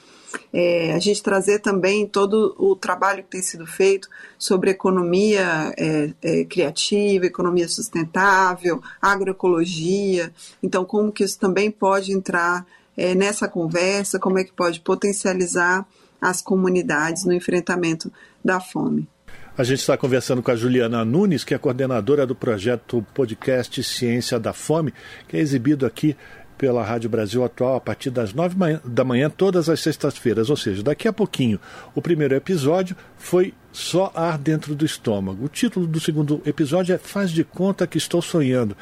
[0.53, 6.11] É, a gente trazer também todo o trabalho que tem sido feito sobre economia é,
[6.23, 10.33] é, criativa, economia sustentável, agroecologia.
[10.63, 15.87] Então, como que isso também pode entrar é, nessa conversa, como é que pode potencializar
[16.21, 18.13] as comunidades no enfrentamento
[18.45, 19.09] da fome.
[19.57, 24.41] A gente está conversando com a Juliana Nunes, que é coordenadora do projeto podcast Ciência
[24.41, 24.95] da Fome,
[25.29, 26.17] que é exibido aqui
[26.57, 30.49] pela Rádio Brasil Atual a partir das nove da manhã, todas as sextas-feiras.
[30.49, 31.61] Ou seja, daqui a pouquinho.
[31.95, 35.45] O primeiro episódio foi Só Ar Dentro do Estômago.
[35.45, 38.75] O título do segundo episódio é Faz de Conta que Estou Sonhando.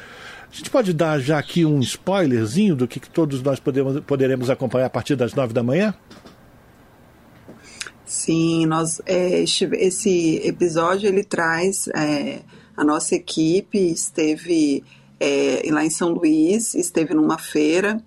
[0.49, 4.85] A gente pode dar já aqui um spoilerzinho do que todos nós podemos, poderemos acompanhar
[4.85, 5.93] a partir das nove da manhã?
[8.11, 12.41] Sim, nós, é, esse episódio ele traz é,
[12.75, 14.83] a nossa equipe esteve
[15.17, 18.03] é, lá em São Luís, esteve numa feira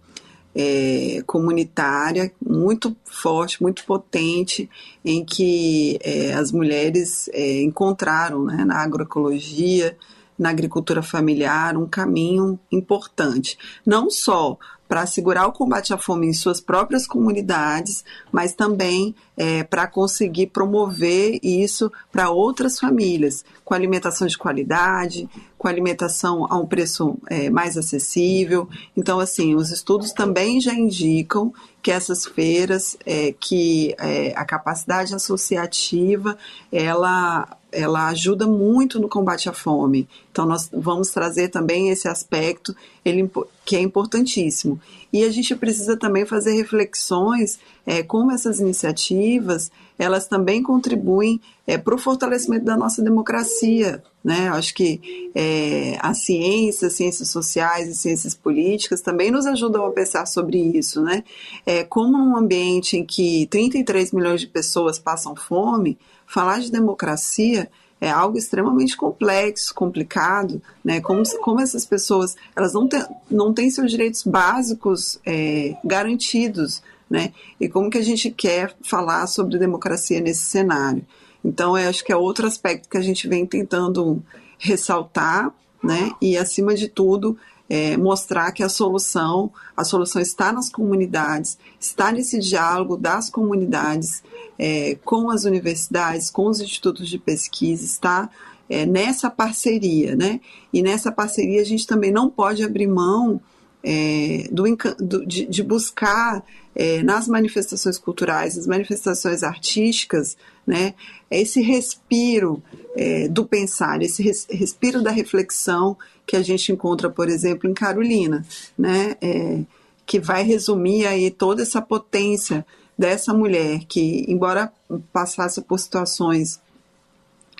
[0.54, 4.68] é, comunitária muito forte, muito potente,
[5.02, 9.96] em que é, as mulheres é, encontraram né, na agroecologia,
[10.38, 13.56] na agricultura familiar, um caminho importante.
[13.86, 14.58] Não só
[14.94, 20.46] para assegurar o combate à fome em suas próprias comunidades, mas também é, para conseguir
[20.46, 25.28] promover isso para outras famílias, com alimentação de qualidade,
[25.58, 28.68] com alimentação a um preço é, mais acessível.
[28.96, 35.12] Então, assim, os estudos também já indicam que essas feiras, é, que é, a capacidade
[35.12, 36.38] associativa,
[36.70, 40.08] ela ela ajuda muito no combate à fome.
[40.30, 43.30] Então, nós vamos trazer também esse aspecto ele,
[43.64, 44.80] que é importantíssimo.
[45.12, 51.78] E a gente precisa também fazer reflexões é, como essas iniciativas elas também contribuem é,
[51.78, 54.02] para o fortalecimento da nossa democracia.
[54.22, 54.48] Né?
[54.48, 60.26] Acho que é, a ciência, ciências sociais e ciências políticas também nos ajudam a pensar
[60.26, 61.02] sobre isso.
[61.02, 61.22] Né?
[61.64, 67.70] É, como num ambiente em que 33 milhões de pessoas passam fome, falar de democracia
[68.00, 71.00] é algo extremamente complexo, complicado, né?
[71.00, 77.32] Como, como essas pessoas elas não, têm, não têm seus direitos básicos é, garantidos, né?
[77.58, 81.04] E como que a gente quer falar sobre democracia nesse cenário?
[81.44, 84.22] Então, eu acho que é outro aspecto que a gente vem tentando
[84.58, 85.52] ressaltar,
[85.82, 86.10] né?
[86.20, 92.12] E acima de tudo, é, mostrar que a solução, a solução está nas comunidades, está
[92.12, 94.22] nesse diálogo das comunidades
[94.58, 98.30] é, com as universidades, com os institutos de pesquisa, está
[98.68, 100.40] é, nessa parceria, né?
[100.72, 103.40] E nessa parceria a gente também não pode abrir mão
[103.82, 104.64] é, do,
[104.98, 106.42] do de, de, buscar
[106.74, 110.94] é, nas manifestações culturais, nas manifestações artísticas, né,
[111.30, 112.62] esse respiro
[112.96, 115.96] é, do pensar, esse res, respiro da reflexão
[116.26, 118.44] que a gente encontra, por exemplo, em Carolina,
[118.76, 119.60] né, é,
[120.06, 122.64] que vai resumir aí toda essa potência
[122.96, 124.72] dessa mulher que, embora
[125.12, 126.60] passasse por situações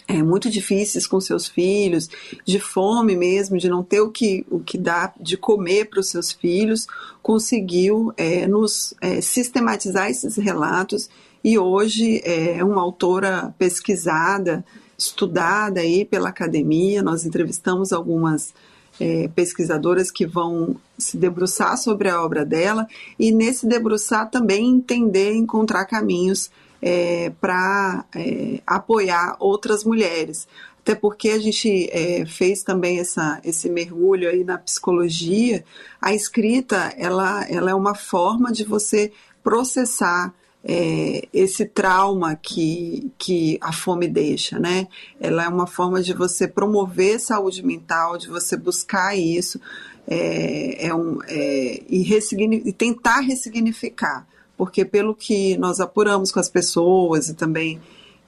[0.06, 2.08] é, muito difíceis com seus filhos,
[2.44, 6.08] de fome mesmo, de não ter o que, o que dar de comer para os
[6.08, 6.86] seus filhos,
[7.22, 11.08] conseguiu é, nos é, sistematizar esses relatos
[11.42, 14.64] e hoje é uma autora pesquisada,
[14.96, 17.02] estudada aí pela academia.
[17.02, 18.54] Nós entrevistamos algumas
[18.98, 22.86] é, pesquisadoras que vão se debruçar sobre a obra dela
[23.18, 26.50] e nesse debruçar também entender, encontrar caminhos
[26.80, 30.46] é, para é, apoiar outras mulheres.
[30.80, 35.64] até porque a gente é, fez também essa, esse mergulho aí na psicologia.
[36.00, 39.10] A escrita, ela, ela é uma forma de você
[39.42, 44.88] processar é, esse trauma que, que a fome deixa, né?
[45.20, 49.60] Ela é uma forma de você promover saúde mental, de você buscar isso
[50.06, 52.06] é, é um, é, e,
[52.64, 54.26] e tentar ressignificar,
[54.64, 57.78] porque pelo que nós apuramos com as pessoas e também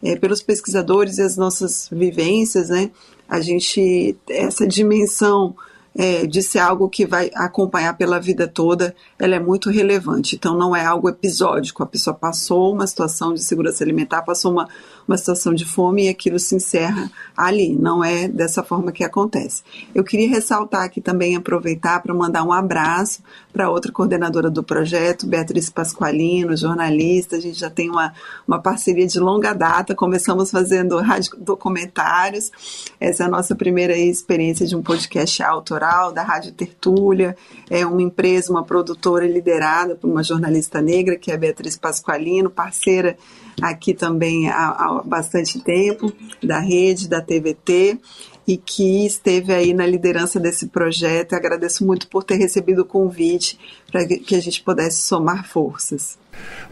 [0.02, 2.90] é, pelos pesquisadores e as nossas vivências, né,
[3.26, 5.56] a gente, essa dimensão
[5.96, 10.36] é, de ser algo que vai acompanhar pela vida toda, ela é muito relevante.
[10.36, 11.82] Então, não é algo episódico.
[11.82, 14.68] A pessoa passou uma situação de segurança alimentar, passou uma,
[15.08, 17.74] uma situação de fome e aquilo se encerra ali.
[17.74, 19.62] Não é dessa forma que acontece.
[19.94, 25.26] Eu queria ressaltar aqui também, aproveitar para mandar um abraço para outra coordenadora do projeto,
[25.26, 27.36] Beatriz Pasqualino, jornalista.
[27.36, 28.12] A gente já tem uma,
[28.46, 29.94] uma parceria de longa data.
[29.94, 31.00] Começamos fazendo
[31.38, 32.52] documentários.
[33.00, 37.36] Essa é a nossa primeira experiência de um podcast autoral da Rádio Tertúlia,
[37.70, 42.50] é uma empresa, uma produtora liderada por uma jornalista negra, que é a Beatriz Pasqualino,
[42.50, 43.16] parceira
[43.60, 46.12] aqui também há, há bastante tempo,
[46.42, 47.98] da rede, da TVT,
[48.46, 51.32] e que esteve aí na liderança desse projeto.
[51.32, 53.58] Eu agradeço muito por ter recebido o convite
[53.90, 56.18] para que a gente pudesse somar forças.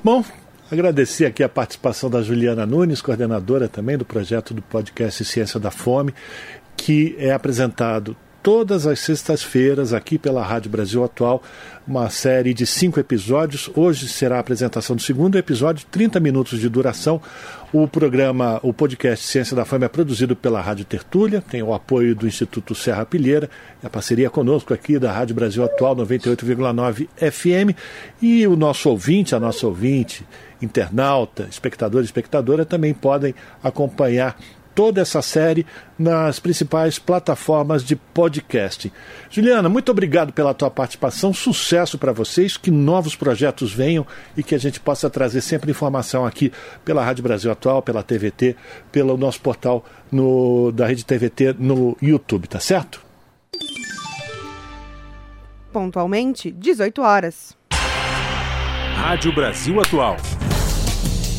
[0.02, 0.24] Bom,
[0.70, 5.70] Agradecer aqui a participação da Juliana Nunes, coordenadora também do projeto do podcast Ciência da
[5.70, 6.14] Fome,
[6.74, 11.42] que é apresentado todas as sextas-feiras aqui pela Rádio Brasil Atual,
[11.88, 13.70] uma série de cinco episódios.
[13.74, 17.22] Hoje será a apresentação do segundo episódio, 30 minutos de duração.
[17.72, 22.14] O programa, o podcast Ciência da Fama é produzido pela Rádio Tertúlia, tem o apoio
[22.14, 23.48] do Instituto Serra Pilheira,
[23.82, 27.74] a parceria conosco aqui da Rádio Brasil Atual 98,9 FM
[28.20, 30.22] e o nosso ouvinte, a nossa ouvinte,
[30.60, 34.36] internauta, espectador e espectadora também podem acompanhar
[34.74, 35.64] toda essa série
[35.98, 38.92] nas principais plataformas de podcast.
[39.30, 44.06] Juliana, muito obrigado pela tua participação, sucesso para vocês, que novos projetos venham
[44.36, 46.52] e que a gente possa trazer sempre informação aqui
[46.84, 48.56] pela Rádio Brasil Atual, pela TVT,
[48.90, 53.02] pelo nosso portal no, da Rede TVT no YouTube, tá certo?
[55.72, 57.56] Pontualmente, 18 horas.
[58.94, 60.16] Rádio Brasil Atual.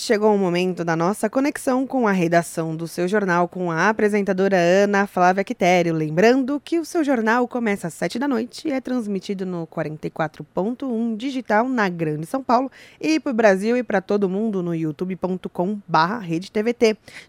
[0.00, 4.56] chegou o momento da nossa conexão com a redação do seu jornal com a apresentadora
[4.56, 5.92] Ana Flávia Quitério.
[5.92, 11.16] Lembrando que o seu jornal começa às 7 da noite e é transmitido no 44.1
[11.16, 12.70] digital na Grande São Paulo
[13.00, 16.24] e para o Brasil e para todo mundo no youtube.com/barra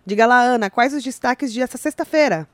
[0.06, 2.48] Diga lá, Ana, quais os destaques dessa sexta-feira?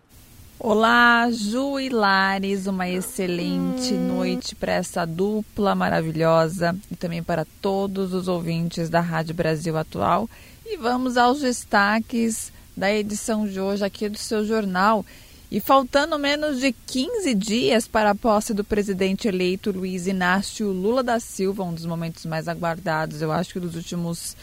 [0.60, 4.08] Olá, Ju e Lares, uma excelente hum.
[4.08, 10.28] noite para essa dupla maravilhosa e também para todos os ouvintes da Rádio Brasil Atual.
[10.66, 15.06] E vamos aos destaques da edição de hoje aqui do seu jornal.
[15.52, 21.04] E faltando menos de 15 dias para a posse do presidente eleito Luiz Inácio Lula
[21.04, 24.36] da Silva, um dos momentos mais aguardados, eu acho que dos últimos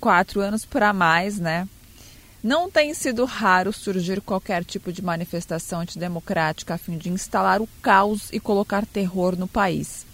[0.00, 1.68] quatro anos para mais, né?
[2.44, 7.68] Não tem sido raro surgir qualquer tipo de manifestação antidemocrática a fim de instalar o
[7.80, 10.04] caos e colocar terror no país.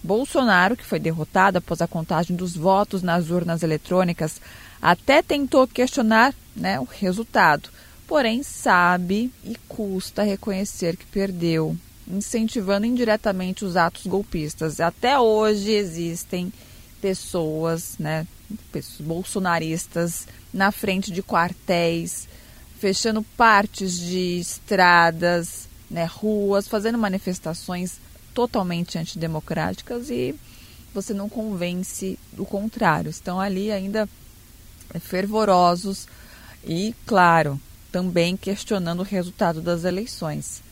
[0.00, 4.40] Bolsonaro, que foi derrotado após a contagem dos votos nas urnas eletrônicas,
[4.80, 7.68] até tentou questionar né, o resultado,
[8.06, 11.76] porém sabe e custa reconhecer que perdeu,
[12.06, 14.78] incentivando indiretamente os atos golpistas.
[14.78, 16.52] Até hoje existem
[17.00, 18.24] pessoas, né,
[18.70, 22.28] pessoas bolsonaristas na frente de quartéis,
[22.78, 27.98] fechando partes de estradas, né, ruas, fazendo manifestações
[28.34, 30.34] totalmente antidemocráticas e
[30.92, 33.10] você não convence o contrário.
[33.10, 34.08] Estão ali ainda
[35.00, 36.06] fervorosos
[36.64, 40.62] e, claro, também questionando o resultado das eleições.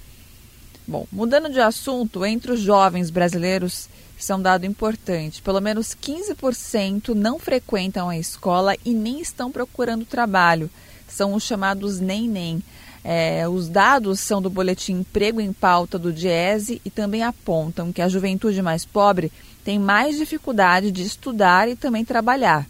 [0.87, 3.89] Bom, mudando de assunto, entre os jovens brasileiros
[4.23, 5.41] isso é um dado importante.
[5.43, 10.71] Pelo menos 15% não frequentam a escola e nem estão procurando trabalho.
[11.09, 12.63] São os chamados nem-nem.
[13.03, 18.03] É, os dados são do Boletim Emprego em Pauta do Diese e também apontam que
[18.03, 19.33] a juventude mais pobre
[19.65, 22.67] tem mais dificuldade de estudar e também trabalhar.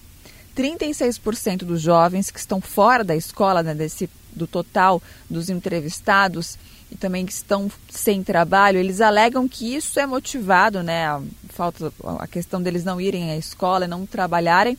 [0.57, 6.57] 36% dos jovens que estão fora da escola, né, desse, do total dos entrevistados,
[6.91, 11.21] e também que estão sem trabalho, eles alegam que isso é motivado, né, a
[11.51, 14.77] falta a questão deles não irem à escola, não trabalharem,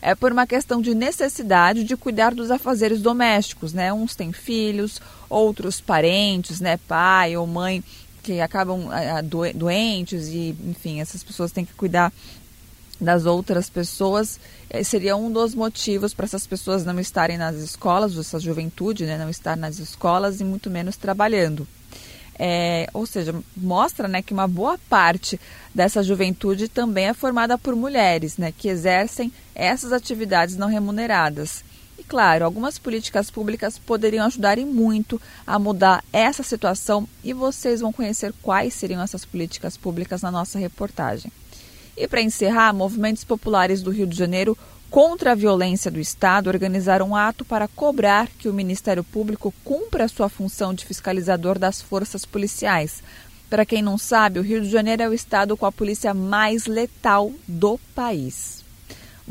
[0.00, 3.92] é por uma questão de necessidade de cuidar dos afazeres domésticos, né?
[3.92, 7.82] Uns têm filhos, outros parentes, né, pai ou mãe
[8.22, 8.88] que acabam
[9.54, 12.12] doentes e, enfim, essas pessoas têm que cuidar
[13.00, 18.16] das outras pessoas eh, seria um dos motivos para essas pessoas não estarem nas escolas,
[18.16, 21.66] essa juventude né, não estar nas escolas e muito menos trabalhando.
[22.40, 25.40] É, ou seja, mostra né, que uma boa parte
[25.74, 31.64] dessa juventude também é formada por mulheres né, que exercem essas atividades não remuneradas.
[31.98, 37.92] E claro, algumas políticas públicas poderiam ajudar muito a mudar essa situação e vocês vão
[37.92, 41.32] conhecer quais seriam essas políticas públicas na nossa reportagem.
[42.00, 44.56] E para encerrar, movimentos populares do Rio de Janeiro
[44.88, 50.06] contra a violência do Estado organizaram um ato para cobrar que o Ministério Público cumpra
[50.06, 53.02] sua função de fiscalizador das forças policiais.
[53.50, 56.66] Para quem não sabe, o Rio de Janeiro é o estado com a polícia mais
[56.66, 58.64] letal do país.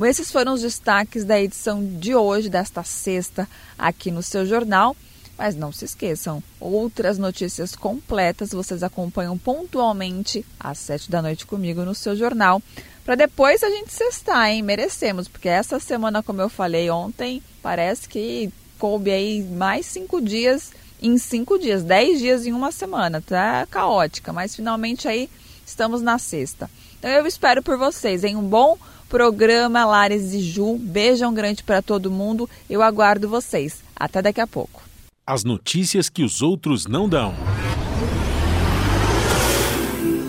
[0.04, 3.48] Esses foram os destaques da edição de hoje, desta sexta,
[3.80, 4.94] aqui no seu jornal.
[5.38, 11.86] Mas não se esqueçam, outras notícias completas vocês acompanham pontualmente às sete da noite comigo
[11.86, 12.62] no seu jornal.
[13.06, 14.64] Para depois a gente cestar, hein?
[14.64, 20.72] Merecemos, porque essa semana, como eu falei ontem, parece que coube aí mais cinco dias
[21.02, 23.22] em cinco dias, dez dias em uma semana.
[23.22, 25.30] Tá caótica, mas finalmente aí
[25.66, 26.70] estamos na sexta.
[26.98, 28.78] Então eu espero por vocês em um bom
[29.08, 30.78] programa Lares e Ju.
[30.78, 32.50] Beijão grande para todo mundo.
[32.70, 33.82] Eu aguardo vocês.
[33.96, 34.87] Até daqui a pouco.
[35.30, 37.34] As notícias que os outros não dão.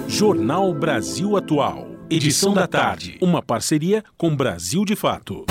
[0.09, 1.87] Jornal Brasil Atual.
[2.11, 3.17] Edição da tarde.
[3.23, 5.47] Uma parceria com Brasil de Fato.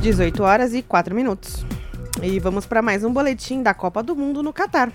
[0.00, 1.64] 18 horas e 4 minutos.
[2.20, 4.92] E vamos para mais um boletim da Copa do Mundo no Catar.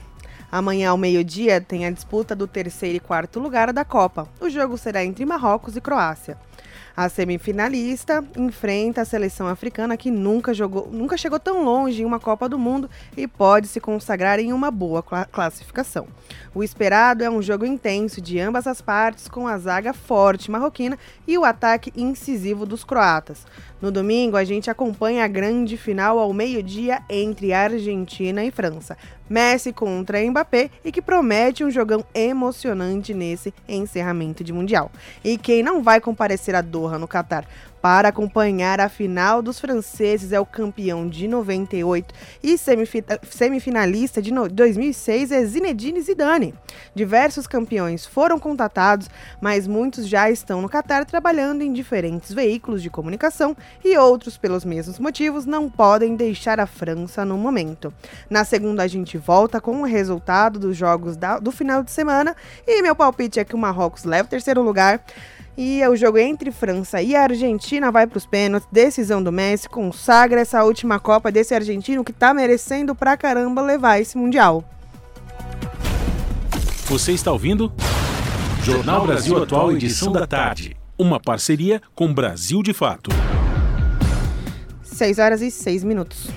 [0.52, 4.28] Amanhã ao meio-dia tem a disputa do terceiro e quarto lugar da Copa.
[4.42, 6.38] O jogo será entre Marrocos e Croácia.
[6.98, 12.20] A semifinalista enfrenta a seleção africana que nunca jogou, nunca chegou tão longe em uma
[12.20, 16.08] Copa do Mundo e pode se consagrar em uma boa classificação.
[16.56, 20.98] O esperado é um jogo intenso de ambas as partes, com a zaga forte marroquina
[21.28, 23.46] e o ataque incisivo dos croatas.
[23.80, 28.98] No domingo, a gente acompanha a grande final ao meio-dia entre Argentina e França.
[29.30, 34.92] Messi contra Mbappé e que promete um jogão emocionante nesse encerramento de Mundial.
[35.24, 37.46] E quem não vai comparecer a Doha no Catar
[37.82, 42.14] para acompanhar a final dos franceses é o campeão de 98
[42.44, 46.54] e semifinalista de 2006 é Zinedine Zidane.
[46.94, 49.10] Diversos campeões foram contatados,
[49.42, 54.66] mas muitos já estão no Catar trabalhando em diferentes veículos de comunicação e outros, pelos
[54.66, 57.94] mesmos motivos, não podem deixar a França no momento.
[58.30, 62.36] Na segunda, a gente volta com o resultado dos jogos da, do final de semana
[62.66, 65.04] e meu palpite é que o Marrocos leva o terceiro lugar.
[65.58, 68.70] E o jogo entre França e Argentina vai para os pênaltis.
[68.72, 74.00] Decisão do Messi consagra essa última Copa desse argentino que está merecendo pra caramba levar
[74.00, 74.64] esse Mundial.
[76.86, 77.74] Você está ouvindo?
[78.64, 80.78] Jornal Brasil Atual, edição da tarde.
[80.98, 83.10] Uma parceria com Brasil de Fato.
[84.84, 86.30] 6 horas e 6 minutos.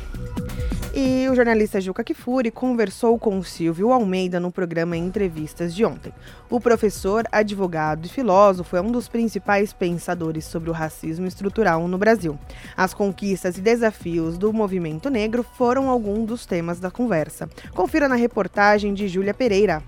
[0.93, 6.13] E o jornalista Juca Kifuri conversou com Silvio Almeida no programa Entrevistas de ontem.
[6.51, 11.97] O professor, advogado e filósofo é um dos principais pensadores sobre o racismo estrutural no
[11.97, 12.37] Brasil.
[12.77, 17.49] As conquistas e desafios do movimento negro foram alguns dos temas da conversa.
[17.73, 19.85] Confira na reportagem de Júlia Pereira.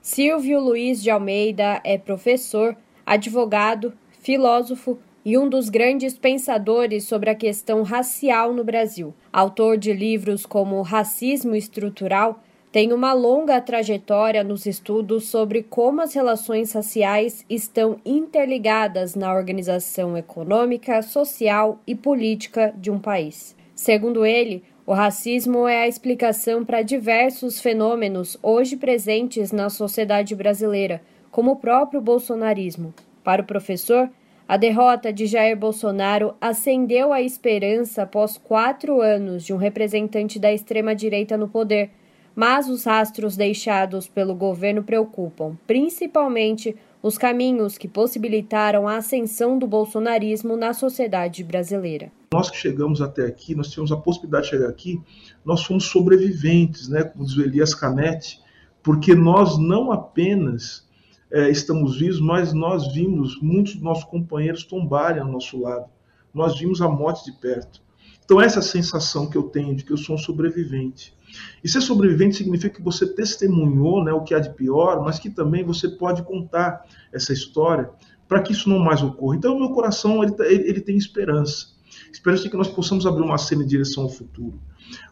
[0.00, 7.34] Silvio Luiz de Almeida é professor, advogado, filósofo e um dos grandes pensadores sobre a
[7.34, 9.14] questão racial no Brasil.
[9.32, 16.12] Autor de livros como Racismo Estrutural, tem uma longa trajetória nos estudos sobre como as
[16.12, 23.54] relações raciais estão interligadas na organização econômica, social e política de um país.
[23.76, 31.00] Segundo ele, o racismo é a explicação para diversos fenômenos hoje presentes na sociedade brasileira,
[31.30, 32.92] como o próprio bolsonarismo.
[33.22, 34.10] Para o professor,
[34.46, 40.52] a derrota de Jair Bolsonaro acendeu a esperança após quatro anos de um representante da
[40.52, 41.90] extrema-direita no poder,
[42.36, 49.66] mas os rastros deixados pelo governo preocupam, principalmente os caminhos que possibilitaram a ascensão do
[49.66, 52.10] bolsonarismo na sociedade brasileira.
[52.32, 55.00] Nós que chegamos até aqui, nós tivemos a possibilidade de chegar aqui,
[55.44, 58.40] nós fomos sobreviventes, né, como diz o Elias Canetti,
[58.82, 60.86] porque nós não apenas
[61.30, 65.86] é, estamos vivos, mas nós vimos muitos dos nossos companheiros tombarem ao nosso lado.
[66.32, 67.80] nós vimos a morte de perto.
[68.24, 71.14] Então, essa é sensação que eu tenho de que eu sou um sobrevivente.
[71.62, 75.30] E ser sobrevivente significa que você testemunhou né, o que há de pior, mas que
[75.30, 77.90] também você pode contar essa história
[78.26, 79.36] para que isso não mais ocorra.
[79.36, 81.74] Então, o meu coração tá, ele, ele tem esperança.
[82.10, 84.58] Esperança de que nós possamos abrir uma cena em direção ao futuro.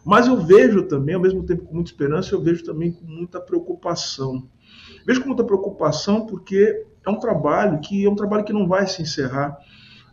[0.03, 3.39] Mas eu vejo também, ao mesmo tempo com muita esperança, eu vejo também com muita
[3.39, 4.47] preocupação.
[5.05, 8.87] Vejo com muita preocupação porque é um trabalho que é um trabalho que não vai
[8.87, 9.57] se encerrar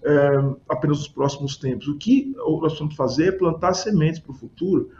[0.02, 0.28] é,
[0.68, 1.88] apenas nos próximos tempos.
[1.88, 4.90] O que nós vamos fazer é plantar sementes para o futuro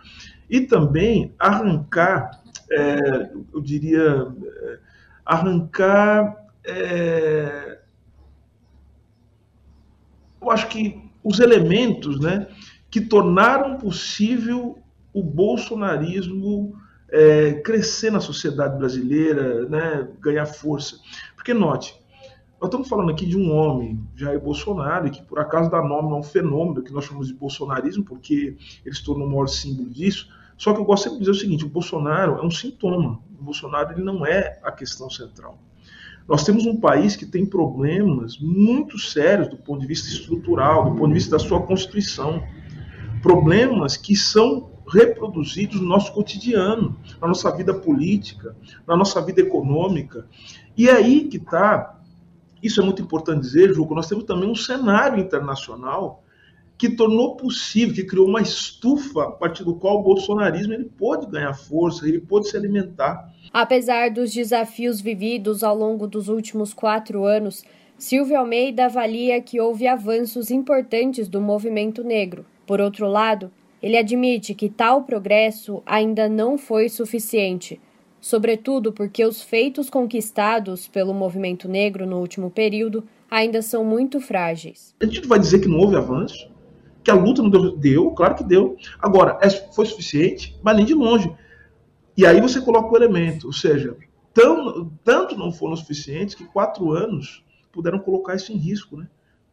[0.49, 4.27] e também arrancar, é, eu diria,
[5.25, 6.37] arrancar.
[6.65, 7.79] É,
[10.41, 12.47] eu acho que os elementos né,
[12.91, 14.79] que tornaram possível
[15.13, 16.80] o bolsonarismo
[17.11, 20.99] é, crescer na sociedade brasileira, né, ganhar força.
[21.35, 22.01] Porque, note,
[22.61, 26.17] nós estamos falando aqui de um homem, Jair Bolsonaro, que por acaso dá nome a
[26.17, 30.29] um fenômeno que nós chamamos de bolsonarismo, porque ele se tornou o maior símbolo disso.
[30.59, 33.19] Só que eu gosto sempre de dizer o seguinte: o Bolsonaro é um sintoma.
[33.39, 35.59] O Bolsonaro ele não é a questão central.
[36.29, 40.97] Nós temos um país que tem problemas muito sérios do ponto de vista estrutural, do
[40.97, 42.43] ponto de vista da sua constituição.
[43.23, 48.55] Problemas que são reproduzidos no nosso cotidiano, na nossa vida política,
[48.87, 50.27] na nossa vida econômica.
[50.77, 51.99] E é aí que está,
[52.63, 56.25] isso é muito importante dizer, Juco, nós temos também um cenário internacional
[56.77, 61.27] que tornou possível, que criou uma estufa a partir do qual o bolsonarismo ele pôde
[61.27, 63.31] ganhar força, ele pôde se alimentar.
[63.53, 67.63] Apesar dos desafios vividos ao longo dos últimos quatro anos,
[67.99, 72.47] Silvio Almeida avalia que houve avanços importantes do movimento negro.
[72.67, 73.53] Por outro lado,
[73.83, 77.81] ele admite que tal progresso ainda não foi suficiente,
[78.21, 84.95] sobretudo porque os feitos conquistados pelo movimento negro no último período ainda são muito frágeis.
[85.01, 86.51] A gente vai dizer que não houve avanço,
[87.03, 88.77] que a luta não deu, deu claro que deu.
[88.99, 91.33] Agora, é, foi suficiente, mas nem de longe.
[92.17, 93.97] E aí você coloca o elemento, ou seja,
[94.35, 97.43] tão, tanto não foram suficientes que quatro anos
[97.73, 99.09] puderam colocar isso em risco, né?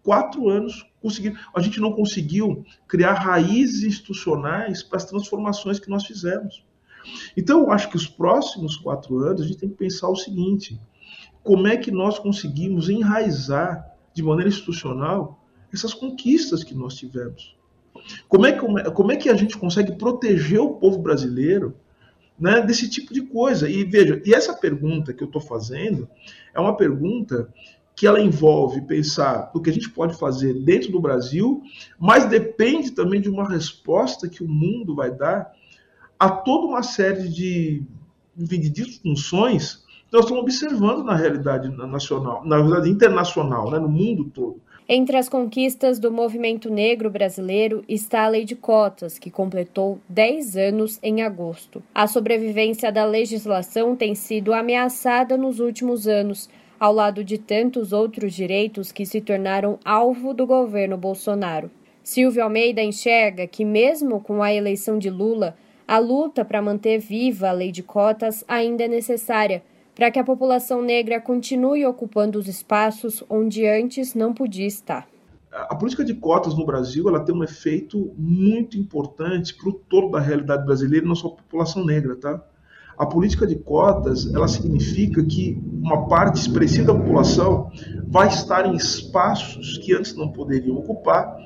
[0.08, 1.36] Quatro anos conseguiram.
[1.54, 6.64] A gente não conseguiu criar raízes institucionais para as transformações que nós fizemos.
[7.36, 10.80] Então, eu acho que os próximos quatro anos a gente tem que pensar o seguinte:
[11.44, 17.58] como é que nós conseguimos enraizar de maneira institucional essas conquistas que nós tivemos?
[18.30, 21.76] Como é, que, como é que a gente consegue proteger o povo brasileiro
[22.40, 23.70] né, desse tipo de coisa.
[23.70, 26.08] E veja, e essa pergunta que eu estou fazendo
[26.54, 27.52] é uma pergunta
[27.98, 31.64] que ela envolve pensar no que a gente pode fazer dentro do Brasil,
[31.98, 35.52] mas depende também de uma resposta que o mundo vai dar
[36.20, 37.84] a toda uma série de,
[38.36, 44.26] de disfunções que nós estamos observando na realidade nacional, na realidade internacional, né, no mundo
[44.26, 44.62] todo.
[44.90, 50.56] Entre as conquistas do movimento negro brasileiro está a Lei de Cotas, que completou 10
[50.56, 51.84] anos em agosto.
[51.94, 56.48] A sobrevivência da legislação tem sido ameaçada nos últimos anos,
[56.80, 61.72] ao lado de tantos outros direitos que se tornaram alvo do governo Bolsonaro.
[62.04, 67.50] Silvio Almeida enxerga que, mesmo com a eleição de Lula, a luta para manter viva
[67.50, 69.64] a lei de cotas ainda é necessária
[69.96, 75.08] para que a população negra continue ocupando os espaços onde antes não podia estar.
[75.52, 80.12] A política de cotas no Brasil ela tem um efeito muito importante para o todo
[80.12, 82.46] da realidade brasileira e não só a população negra, tá?
[82.98, 87.70] A política de cotas ela significa que uma parte expressiva da população
[88.08, 91.38] vai estar em espaços que antes não poderiam ocupar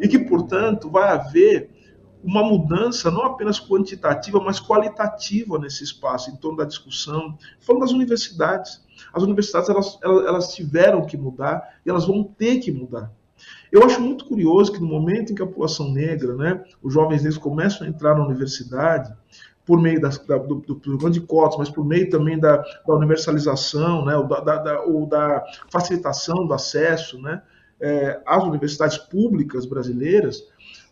[0.00, 1.70] e que, portanto, vai haver
[2.22, 7.38] uma mudança não apenas quantitativa, mas qualitativa nesse espaço, em torno da discussão.
[7.60, 8.86] Falando das universidades.
[9.12, 13.12] As universidades elas, elas, tiveram que mudar e elas vão ter que mudar.
[13.70, 17.22] Eu acho muito curioso que no momento em que a população negra, né, os jovens
[17.22, 19.14] negros começam a entrar na universidade,
[19.68, 22.94] por meio das, da, do, do programa de cotas, mas por meio também da, da
[22.94, 27.42] universalização, né, ou da, da, ou da facilitação do acesso né,
[27.78, 30.42] é, às universidades públicas brasileiras,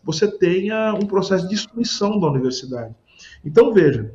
[0.04, 2.94] você tenha um processo de destruição da universidade.
[3.42, 4.12] Então, veja,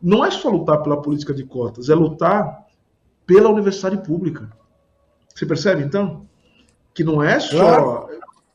[0.00, 2.66] não é só lutar pela política de cotas, é lutar
[3.26, 4.48] pela universidade pública.
[5.34, 6.24] Você percebe, então?
[6.94, 8.08] Que não é só claro.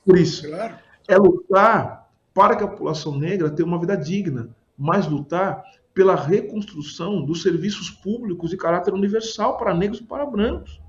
[0.05, 0.47] por isso.
[0.47, 0.75] Claro.
[1.05, 5.63] É lutar para que a população negra tenha uma vida digna, mas lutar
[5.93, 10.81] pela reconstrução dos serviços públicos de caráter universal para negros e para brancos.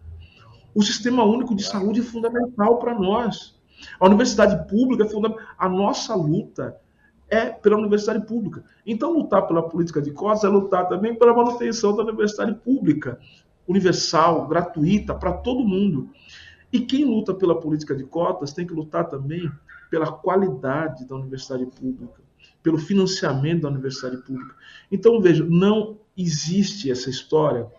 [0.74, 3.60] O sistema único de saúde é fundamental para nós.
[4.00, 5.44] A universidade pública é fundamental.
[5.58, 6.76] A nossa luta
[7.28, 8.64] é pela universidade pública.
[8.86, 13.18] Então, lutar pela política de cotas é lutar também pela manutenção da universidade pública,
[13.68, 16.10] universal, gratuita, para todo mundo.
[16.72, 19.50] E quem luta pela política de cotas tem que lutar também
[19.90, 22.20] pela qualidade da universidade pública,
[22.64, 24.56] pelo financiamento da universidade pública.
[24.90, 27.70] Então, veja, não existe essa história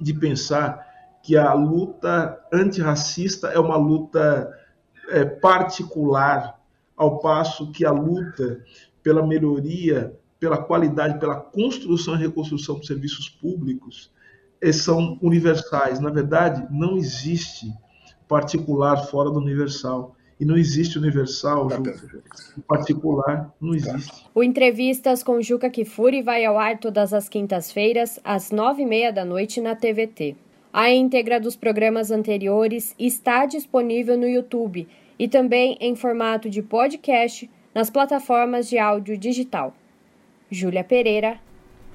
[0.00, 0.84] de pensar
[1.22, 4.50] que a luta antirracista é uma luta
[5.10, 6.58] é, particular,
[6.96, 8.64] ao passo que a luta
[9.02, 14.10] pela melhoria, pela qualidade, pela construção e reconstrução de serviços públicos
[14.62, 16.00] é, são universais.
[16.00, 17.70] Na verdade, não existe
[18.26, 20.16] particular fora do universal.
[20.38, 22.22] E não existe universal, tá Ju,
[22.68, 24.26] particular não existe.
[24.34, 29.10] O Entrevistas com Juca Kifuri vai ao ar todas as quintas-feiras, às nove e meia
[29.10, 30.36] da noite na TVT.
[30.70, 34.86] A íntegra dos programas anteriores está disponível no YouTube
[35.18, 39.74] e também em formato de podcast nas plataformas de áudio digital.
[40.50, 41.38] Júlia Pereira,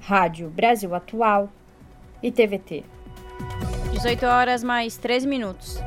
[0.00, 1.48] Rádio Brasil Atual
[2.20, 2.82] e TVT.
[3.92, 5.80] 18 horas mais 13 minutos.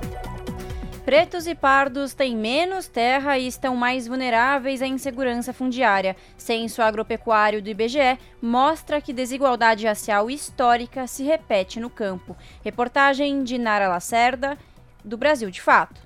[1.06, 6.16] Pretos e pardos têm menos terra e estão mais vulneráveis à insegurança fundiária.
[6.36, 12.36] Censo agropecuário do IBGE mostra que desigualdade racial histórica se repete no campo.
[12.64, 14.58] Reportagem de Nara Lacerda,
[15.04, 16.02] do Brasil de Fato.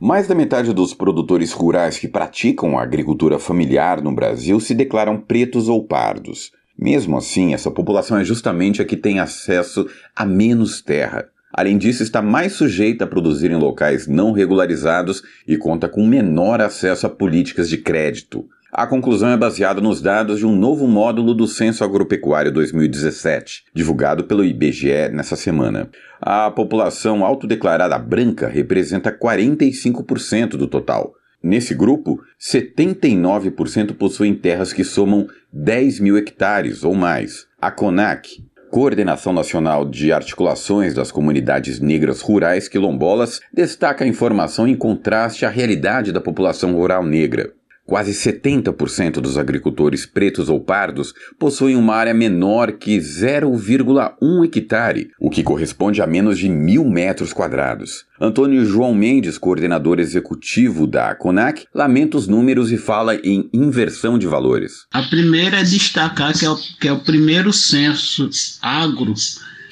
[0.00, 5.20] Mais da metade dos produtores rurais que praticam a agricultura familiar no Brasil se declaram
[5.20, 6.50] pretos ou pardos.
[6.78, 9.86] Mesmo assim, essa população é justamente a que tem acesso
[10.16, 11.28] a menos terra.
[11.52, 16.60] Além disso, está mais sujeita a produzir em locais não regularizados e conta com menor
[16.60, 18.46] acesso a políticas de crédito.
[18.72, 24.24] A conclusão é baseada nos dados de um novo módulo do Censo Agropecuário 2017, divulgado
[24.24, 25.90] pelo IBGE nessa semana.
[26.20, 31.14] A população autodeclarada branca representa 45% do total.
[31.42, 37.46] Nesse grupo, 79% possuem terras que somam 10 mil hectares ou mais.
[37.60, 44.76] A CONAC, Coordenação Nacional de Articulações das Comunidades Negras Rurais Quilombolas destaca a informação em
[44.76, 47.52] contraste à realidade da população rural negra.
[47.86, 55.28] Quase 70% dos agricultores pretos ou pardos possuem uma área menor que 0,1 hectare, o
[55.28, 58.04] que corresponde a menos de mil metros quadrados.
[58.20, 64.26] Antônio João Mendes, coordenador executivo da CONAC, lamenta os números e fala em inversão de
[64.26, 64.84] valores.
[64.92, 68.30] A primeira é destacar que é o, que é o primeiro censo
[68.62, 69.14] agro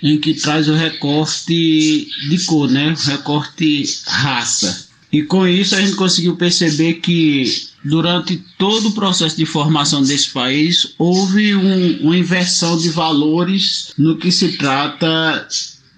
[0.03, 2.93] em que traz o recorte de cor, né?
[2.93, 4.89] o recorte raça.
[5.11, 10.31] E com isso a gente conseguiu perceber que durante todo o processo de formação desse
[10.31, 15.47] país, houve um, uma inversão de valores no que se trata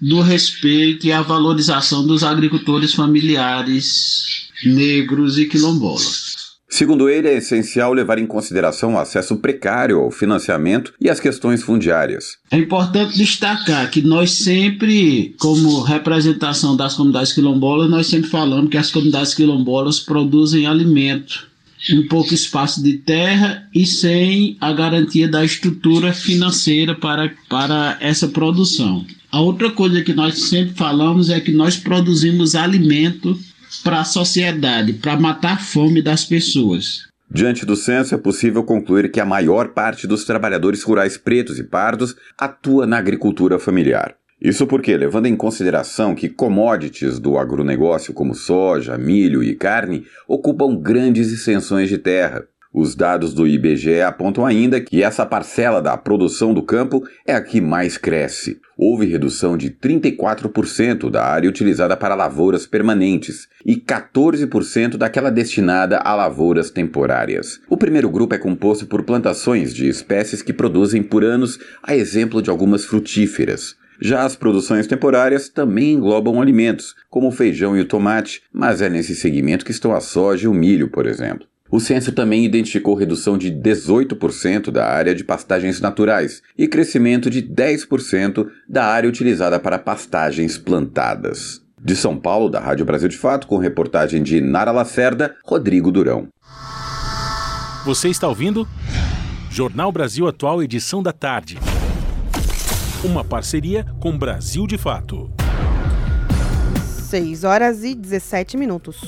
[0.01, 6.31] do respeito e a valorização dos agricultores familiares negros e quilombolas.
[6.73, 11.61] Segundo ele, é essencial levar em consideração o acesso precário ao financiamento e as questões
[11.61, 12.37] fundiárias.
[12.49, 18.77] É importante destacar que nós sempre, como representação das comunidades quilombolas, nós sempre falamos que
[18.77, 21.50] as comunidades quilombolas produzem alimento
[21.93, 28.27] um pouco espaço de terra e sem a garantia da estrutura financeira para, para essa
[28.27, 29.05] produção.
[29.31, 33.37] A outra coisa que nós sempre falamos é que nós produzimos alimento
[33.83, 37.09] para a sociedade, para matar a fome das pessoas.
[37.33, 41.63] Diante do censo, é possível concluir que a maior parte dos trabalhadores rurais pretos e
[41.63, 44.15] pardos atua na agricultura familiar.
[44.41, 50.75] Isso porque, levando em consideração que commodities do agronegócio como soja, milho e carne ocupam
[50.75, 52.47] grandes extensões de terra.
[52.73, 57.41] Os dados do IBGE apontam ainda que essa parcela da produção do campo é a
[57.41, 58.59] que mais cresce.
[58.77, 66.15] Houve redução de 34% da área utilizada para lavouras permanentes e 14% daquela destinada a
[66.15, 67.59] lavouras temporárias.
[67.69, 72.41] O primeiro grupo é composto por plantações de espécies que produzem por anos, a exemplo
[72.41, 73.75] de algumas frutíferas.
[74.01, 78.89] Já as produções temporárias também englobam alimentos, como o feijão e o tomate, mas é
[78.89, 81.45] nesse segmento que estão a soja e o milho, por exemplo.
[81.69, 87.43] O censo também identificou redução de 18% da área de pastagens naturais e crescimento de
[87.43, 91.61] 10% da área utilizada para pastagens plantadas.
[91.79, 96.27] De São Paulo, da Rádio Brasil de Fato, com reportagem de Nara Lacerda, Rodrigo Durão.
[97.85, 98.67] Você está ouvindo?
[99.51, 101.57] Jornal Brasil Atual, edição da tarde.
[103.03, 105.27] Uma parceria com Brasil de Fato.
[107.09, 109.01] 6 horas e 17 minutos.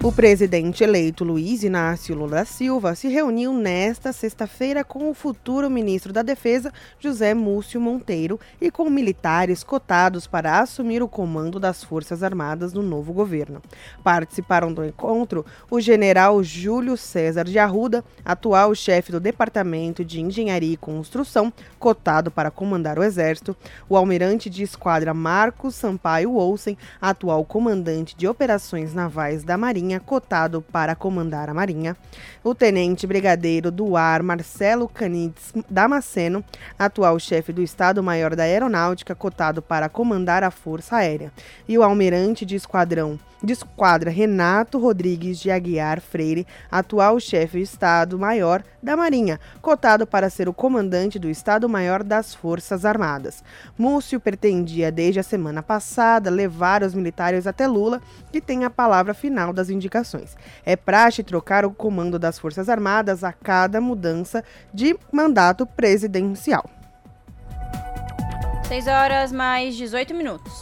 [0.00, 5.68] O presidente eleito Luiz Inácio Lula da Silva se reuniu nesta sexta-feira com o futuro
[5.68, 11.82] ministro da Defesa, José Múcio Monteiro, e com militares cotados para assumir o comando das
[11.82, 13.60] Forças Armadas no novo governo.
[14.04, 20.74] Participaram do encontro o general Júlio César de Arruda, atual chefe do Departamento de Engenharia
[20.74, 23.56] e Construção, cotado para comandar o Exército,
[23.88, 30.00] o almirante de esquadra Marcos Sampaio Olsen, atual comandante de operações navais da Marinha Marinha,
[30.00, 31.96] cotado para comandar a Marinha,
[32.44, 36.44] o tenente brigadeiro do ar Marcelo Canides Damasceno,
[36.78, 41.32] atual chefe do Estado-Maior da Aeronáutica, cotado para comandar a Força Aérea,
[41.66, 47.64] e o almirante de esquadrão de esquadra Renato Rodrigues de Aguiar Freire, atual chefe de
[47.64, 53.42] Estado-Maior da Marinha, cotado para ser o comandante do Estado-Maior das Forças Armadas.
[53.76, 58.00] Múcio pretendia desde a semana passada levar os militares até Lula,
[58.32, 60.36] que tem a palavra final das indicações.
[60.66, 64.44] É praxe trocar o comando das Forças Armadas a cada mudança
[64.74, 66.68] de mandato presidencial.
[68.68, 70.52] 6 horas mais 18 minutos.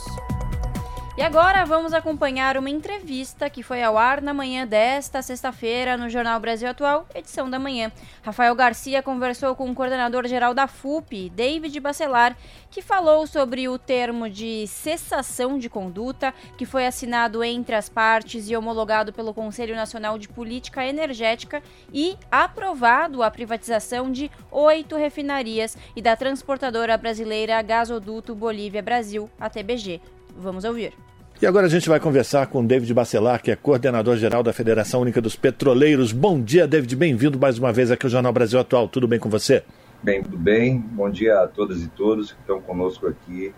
[1.19, 6.11] E agora vamos acompanhar uma entrevista que foi ao ar na manhã desta sexta-feira no
[6.11, 7.91] Jornal Brasil Atual, edição da manhã.
[8.23, 12.37] Rafael Garcia conversou com o coordenador-geral da FUP, David Bacelar,
[12.71, 18.51] que falou sobre o termo de cessação de conduta que foi assinado entre as partes
[18.51, 21.63] e homologado pelo Conselho Nacional de Política Energética
[21.95, 29.49] e aprovado a privatização de oito refinarias e da transportadora brasileira Gasoduto Bolívia Brasil, a
[29.49, 30.03] TBG.
[30.37, 31.06] Vamos ouvir.
[31.41, 35.21] E agora a gente vai conversar com David Bacelar, que é coordenador-geral da Federação Única
[35.21, 36.11] dos Petroleiros.
[36.11, 36.97] Bom dia, David.
[36.97, 38.89] Bem-vindo mais uma vez aqui ao Jornal Brasil Atual.
[38.89, 39.63] Tudo bem com você?
[40.03, 40.79] Bem, tudo bem.
[40.79, 43.53] Bom dia a todas e todos que estão conosco aqui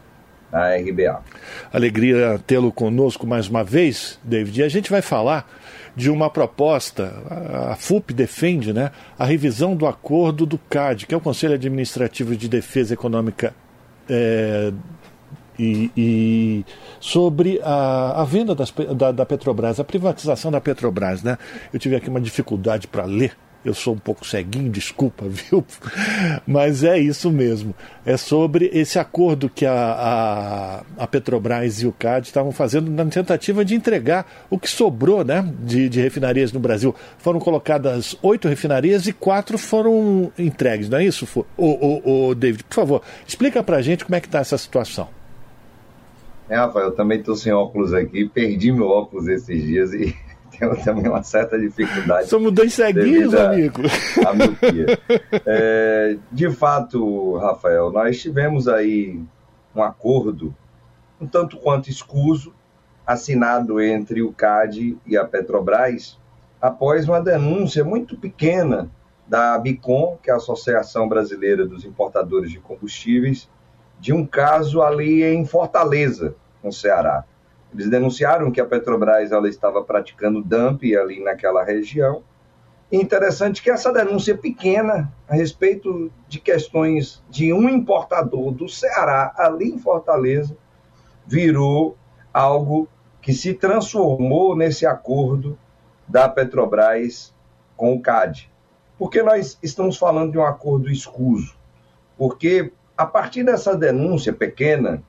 [0.51, 1.23] na RBA.
[1.73, 4.59] Alegria tê-lo conosco mais uma vez, David.
[4.59, 5.49] E a gente vai falar
[5.95, 7.13] de uma proposta,
[7.71, 12.35] a FUP defende, né, a revisão do acordo do CAD, que é o Conselho Administrativo
[12.35, 13.55] de Defesa Econômica
[14.09, 14.73] é,
[15.59, 16.65] e, e
[17.01, 21.23] sobre a, a venda das, da, da, Petrobras, a privatização da Petrobras.
[21.23, 21.37] Né?
[21.73, 23.37] Eu tive aqui uma dificuldade para ler.
[23.65, 25.67] Eu sou um pouco ceguinho, desculpa, viu?
[26.47, 27.75] Mas é isso mesmo.
[28.07, 29.75] É sobre esse acordo que a,
[30.97, 35.25] a, a Petrobras e o CAD estavam fazendo na tentativa de entregar o que sobrou
[35.25, 36.95] né, de, de refinarias no Brasil.
[37.19, 41.27] Foram colocadas oito refinarias e quatro foram entregues, não é isso,
[41.57, 42.63] o, o, o David?
[42.65, 45.18] Por favor, explica para a gente como é que está essa situação.
[46.49, 50.17] É, Rafael, eu também estou sem óculos aqui, perdi meu óculos esses dias e
[50.59, 52.29] tenho também uma certa dificuldade.
[52.29, 53.83] Somos dois ceguinhos, amigo.
[54.27, 54.99] A miopia.
[55.45, 59.21] É, de fato, Rafael, nós tivemos aí
[59.75, 60.55] um acordo
[61.21, 62.55] um tanto quanto escuso,
[63.07, 66.19] assinado entre o CAD e a Petrobras,
[66.61, 68.91] após uma denúncia muito pequena
[69.27, 73.49] da ABICOM, que é a Associação Brasileira dos Importadores de Combustíveis,
[74.01, 77.25] de um caso ali em Fortaleza, no Ceará.
[77.73, 82.23] Eles denunciaram que a Petrobras ela estava praticando dumping ali naquela região.
[82.91, 89.69] Interessante que essa denúncia pequena a respeito de questões de um importador do Ceará ali
[89.69, 90.57] em Fortaleza
[91.27, 91.97] virou
[92.33, 92.89] algo
[93.21, 95.59] que se transformou nesse acordo
[96.07, 97.35] da Petrobras
[97.77, 98.51] com o CAD.
[98.99, 101.55] Porque nós estamos falando de um acordo escuso?
[102.17, 105.01] Porque a partir dessa denúncia pequena,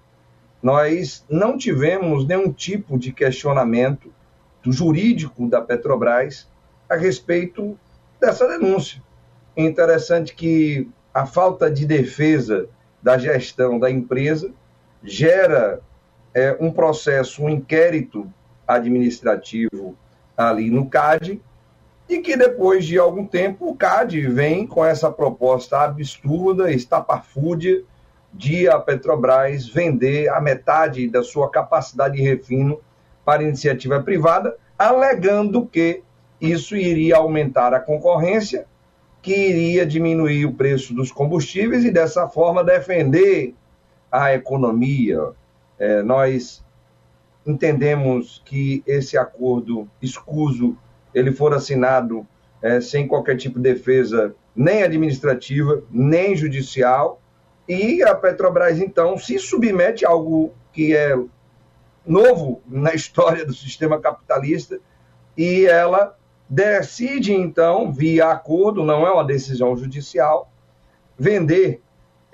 [0.61, 4.13] nós não tivemos nenhum tipo de questionamento
[4.61, 6.47] do jurídico da Petrobras
[6.87, 7.75] a respeito
[8.21, 9.01] dessa denúncia.
[9.55, 12.67] É interessante que a falta de defesa
[13.01, 14.51] da gestão da empresa
[15.03, 15.81] gera
[16.31, 18.31] é, um processo, um inquérito
[18.67, 19.97] administrativo
[20.37, 21.41] ali no CAD,
[22.09, 27.83] e que depois de algum tempo o CAD vem com essa proposta absurda, estapafúrdia,
[28.33, 32.79] de a Petrobras vender a metade da sua capacidade de refino
[33.23, 36.01] para iniciativa privada, alegando que
[36.41, 38.65] isso iria aumentar a concorrência,
[39.21, 43.53] que iria diminuir o preço dos combustíveis e dessa forma defender
[44.11, 45.31] a economia.
[45.77, 46.63] É, nós
[47.45, 50.77] entendemos que esse acordo escuso
[51.13, 52.25] ele for assinado
[52.61, 57.21] é, sem qualquer tipo de defesa, nem administrativa, nem judicial,
[57.67, 61.15] e a Petrobras, então, se submete a algo que é
[62.05, 64.79] novo na história do sistema capitalista,
[65.37, 66.17] e ela
[66.49, 70.51] decide, então, via acordo, não é uma decisão judicial,
[71.17, 71.81] vender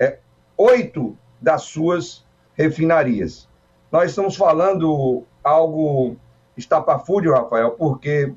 [0.00, 0.18] é,
[0.56, 2.24] oito das suas
[2.54, 3.48] refinarias.
[3.92, 6.16] Nós estamos falando algo
[6.56, 8.32] estapafúrdio, Rafael, porque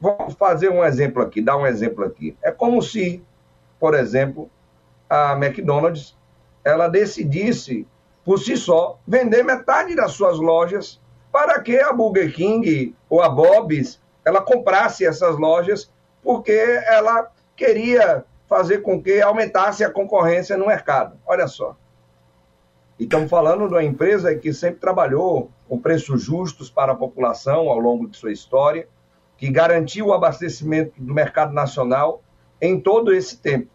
[0.00, 2.36] vamos fazer um exemplo aqui, dar um exemplo aqui.
[2.42, 3.22] É como se,
[3.78, 4.50] por exemplo,
[5.08, 6.16] a McDonald's
[6.64, 7.86] ela decidisse
[8.24, 11.00] por si só vender metade das suas lojas
[11.32, 15.90] para que a Burger King ou a Bob's ela comprasse essas lojas
[16.22, 16.52] porque
[16.86, 21.18] ela queria fazer com que aumentasse a concorrência no mercado.
[21.26, 21.76] Olha só.
[22.98, 27.68] E estamos falando de uma empresa que sempre trabalhou com preços justos para a população
[27.68, 28.88] ao longo de sua história,
[29.38, 32.22] que garantiu o abastecimento do mercado nacional
[32.60, 33.70] em todo esse tempo.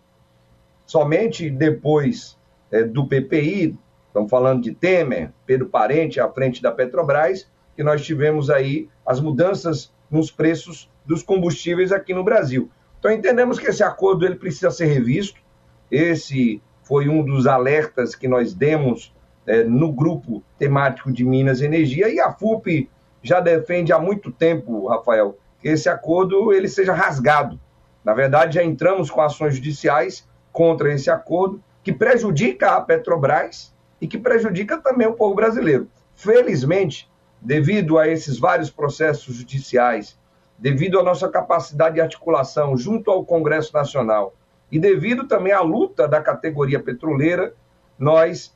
[0.85, 2.38] Somente depois
[2.69, 3.76] é, do PPI,
[4.07, 9.19] estamos falando de Temer, Pedro Parente à frente da Petrobras, que nós tivemos aí as
[9.22, 12.69] mudanças nos preços dos combustíveis aqui no Brasil.
[12.99, 15.41] Então entendemos que esse acordo ele precisa ser revisto.
[15.90, 19.15] Esse foi um dos alertas que nós demos
[19.48, 22.90] é, no grupo temático de Minas Energia e a FUP
[23.22, 27.60] já defende há muito tempo, Rafael, esse acordo ele seja rasgado.
[28.03, 34.07] Na verdade, já entramos com ações judiciais contra esse acordo que prejudica a Petrobras e
[34.07, 35.88] que prejudica também o povo brasileiro.
[36.15, 37.10] Felizmente,
[37.41, 40.18] devido a esses vários processos judiciais,
[40.57, 44.34] devido à nossa capacidade de articulação junto ao Congresso Nacional
[44.72, 47.53] e devido também à luta da categoria petroleira,
[47.98, 48.56] nós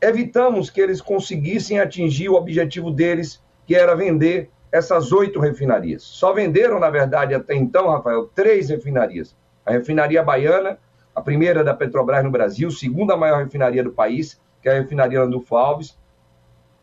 [0.00, 6.02] evitamos que eles conseguissem atingir o objetivo deles, que era vender essas oito refinarias.
[6.02, 9.36] Só venderam, na verdade, até então, Rafael, três refinarias.
[9.66, 10.78] A refinaria baiana,
[11.14, 15.22] a primeira da Petrobras no Brasil, segunda maior refinaria do país, que é a refinaria
[15.22, 15.98] Landulfo Alves,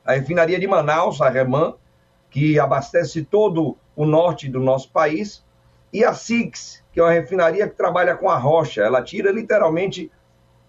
[0.06, 1.74] a refinaria de Manaus, a Reman,
[2.30, 5.44] que abastece todo o norte do nosso país,
[5.91, 8.84] e a Six, que é uma refinaria que trabalha com a rocha.
[8.84, 10.11] Ela tira literalmente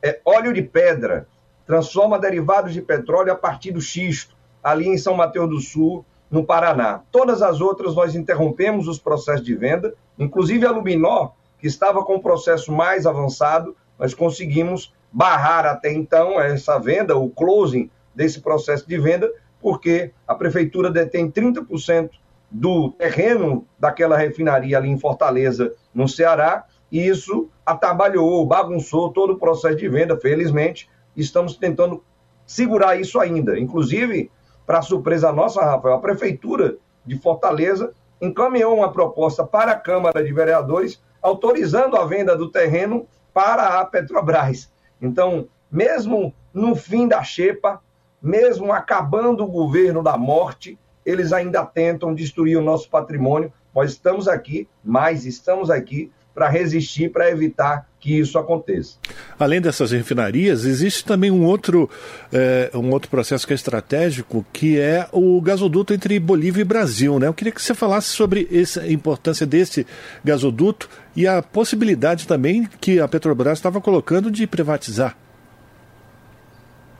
[0.03, 1.29] é, óleo de pedra,
[1.67, 6.45] transforma derivados de petróleo a partir do xisto, ali em São Mateus do Sul, no
[6.45, 7.03] Paraná.
[7.11, 12.17] Todas as outras nós interrompemos os processos de venda, inclusive a Luminor, que estava com
[12.17, 18.89] o processo mais avançado, nós conseguimos barrar até então essa venda, o closing desse processo
[18.89, 19.31] de venda,
[19.61, 22.11] porque a prefeitura detém 30%
[22.51, 29.39] do terreno daquela refinaria ali em Fortaleza, no Ceará, e isso atabalhou, bagunçou todo o
[29.39, 30.19] processo de venda.
[30.19, 32.03] Felizmente, estamos tentando
[32.45, 33.59] segurar isso ainda.
[33.59, 34.31] Inclusive,
[34.71, 40.33] para surpresa nossa, Rafael, a prefeitura de Fortaleza encaminhou uma proposta para a Câmara de
[40.33, 44.71] Vereadores autorizando a venda do terreno para a Petrobras.
[45.03, 47.83] Então, mesmo no fim da xepa,
[48.23, 53.53] mesmo acabando o governo da morte, eles ainda tentam destruir o nosso patrimônio.
[53.75, 58.97] Nós estamos aqui, mas estamos aqui para resistir, para evitar que isso aconteça.
[59.39, 61.89] Além dessas refinarias, existe também um outro,
[62.33, 67.19] é, um outro processo que é estratégico, que é o gasoduto entre Bolívia e Brasil.
[67.19, 67.27] Né?
[67.27, 69.87] Eu queria que você falasse sobre essa, a importância desse
[70.25, 75.17] gasoduto e a possibilidade também que a Petrobras estava colocando de privatizar.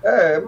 [0.05, 0.43] É,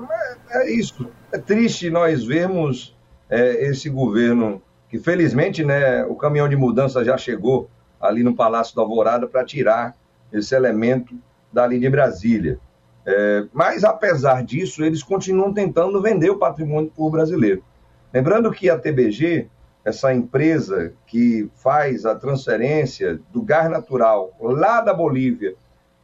[0.50, 1.08] é isso.
[1.32, 2.94] É triste nós vermos
[3.30, 4.60] é, esse governo
[4.90, 9.44] que, felizmente, né, o caminhão de mudança já chegou ali no Palácio da Alvorada para
[9.44, 9.94] tirar
[10.32, 11.14] esse elemento
[11.52, 12.58] dali de Brasília.
[13.04, 17.62] É, mas, apesar disso, eles continuam tentando vender o patrimônio por brasileiro.
[18.12, 19.48] Lembrando que a TBG,
[19.84, 25.54] essa empresa que faz a transferência do gás natural lá da Bolívia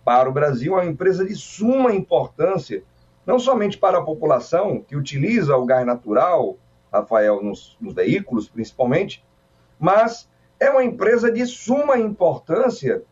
[0.04, 2.82] para o Brasil, é uma empresa de suma importância
[3.28, 6.56] não somente para a população que utiliza o gás natural,
[6.90, 9.22] Rafael, nos, nos veículos principalmente,
[9.78, 10.26] mas
[10.58, 13.02] é uma empresa de suma importância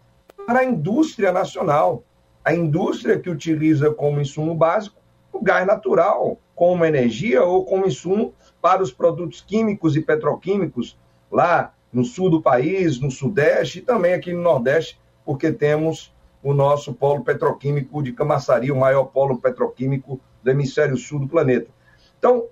[0.47, 2.05] para a indústria nacional.
[2.45, 4.97] A indústria que utiliza como insumo básico
[5.33, 8.33] o gás natural, como energia ou como insumo
[8.63, 10.99] para os produtos químicos e petroquímicos
[11.31, 16.55] lá no sul do país, no sudeste e também aqui no nordeste, porque temos o
[16.55, 21.69] nosso polo petroquímico de Camaçari, o maior polo petroquímico do hemisfério sul do planeta.
[22.19, 22.47] Então,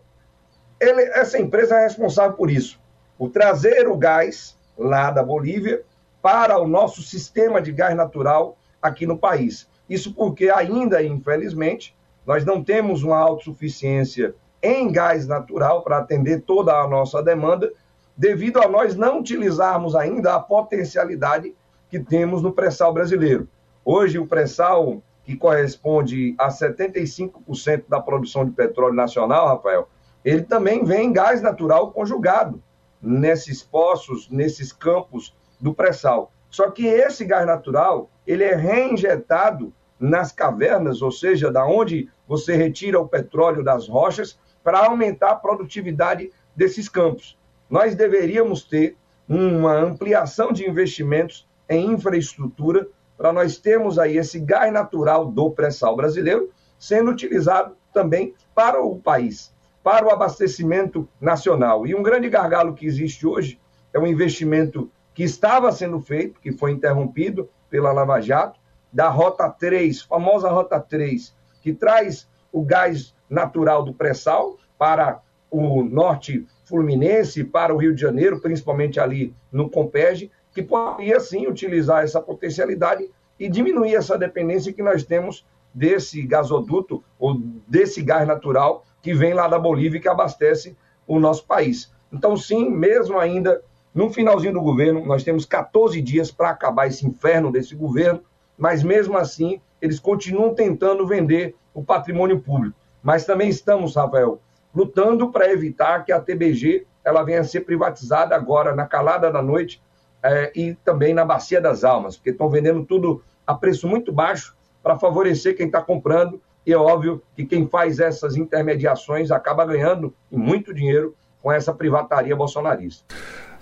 [0.80, 2.80] ele, essa empresa é responsável por isso,
[3.16, 5.82] por trazer o gás lá da Bolívia
[6.24, 9.68] para o nosso sistema de gás natural aqui no país.
[9.86, 11.94] Isso porque ainda, infelizmente,
[12.24, 17.70] nós não temos uma autossuficiência em gás natural para atender toda a nossa demanda,
[18.16, 21.54] devido a nós não utilizarmos ainda a potencialidade
[21.90, 23.46] que temos no pré-sal brasileiro.
[23.84, 29.90] Hoje, o pré-sal, que corresponde a 75% da produção de petróleo nacional, Rafael,
[30.24, 32.62] ele também vem em gás natural conjugado
[33.02, 35.34] nesses poços, nesses campos
[35.64, 36.30] do pré-sal.
[36.50, 42.54] Só que esse gás natural, ele é reinjetado nas cavernas, ou seja, da onde você
[42.54, 47.38] retira o petróleo das rochas para aumentar a produtividade desses campos.
[47.70, 48.94] nós deveríamos ter
[49.26, 52.86] uma ampliação de investimentos em infraestrutura
[53.16, 58.98] para nós termos aí esse gás natural do pré-sal brasileiro sendo utilizado também para o
[58.98, 59.50] país,
[59.82, 61.86] para o abastecimento nacional.
[61.86, 63.58] E um grande gargalo que existe hoje
[63.94, 68.58] é um investimento que estava sendo feito, que foi interrompido pela Lava Jato,
[68.92, 75.20] da Rota 3, famosa Rota 3, que traz o gás natural do pré-sal para
[75.50, 81.46] o norte fluminense, para o Rio de Janeiro, principalmente ali no Compege, que poderia sim
[81.46, 87.34] utilizar essa potencialidade e diminuir essa dependência que nós temos desse gasoduto ou
[87.66, 90.76] desse gás natural que vem lá da Bolívia e que abastece
[91.06, 91.92] o nosso país.
[92.12, 93.60] Então, sim, mesmo ainda
[93.94, 98.20] no finalzinho do governo, nós temos 14 dias para acabar esse inferno desse governo,
[98.58, 102.76] mas mesmo assim, eles continuam tentando vender o patrimônio público.
[103.00, 104.40] Mas também estamos, Rafael,
[104.74, 109.40] lutando para evitar que a TBG ela venha a ser privatizada agora na calada da
[109.40, 109.80] noite
[110.22, 114.56] é, e também na Bacia das Almas, porque estão vendendo tudo a preço muito baixo
[114.82, 116.40] para favorecer quem está comprando.
[116.66, 122.34] E é óbvio que quem faz essas intermediações acaba ganhando muito dinheiro com essa privataria
[122.34, 123.04] bolsonarista.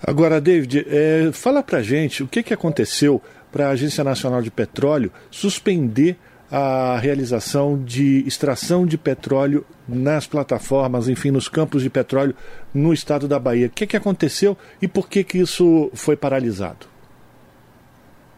[0.05, 3.21] Agora, David, é, fala para gente o que, que aconteceu
[3.51, 6.17] para a Agência Nacional de Petróleo suspender
[6.51, 12.35] a realização de extração de petróleo nas plataformas, enfim, nos campos de petróleo
[12.73, 13.67] no estado da Bahia.
[13.67, 16.85] O que, que aconteceu e por que, que isso foi paralisado?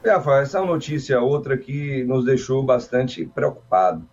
[0.04, 4.08] É, Rafael, essa é notícia outra que nos deixou bastante preocupado.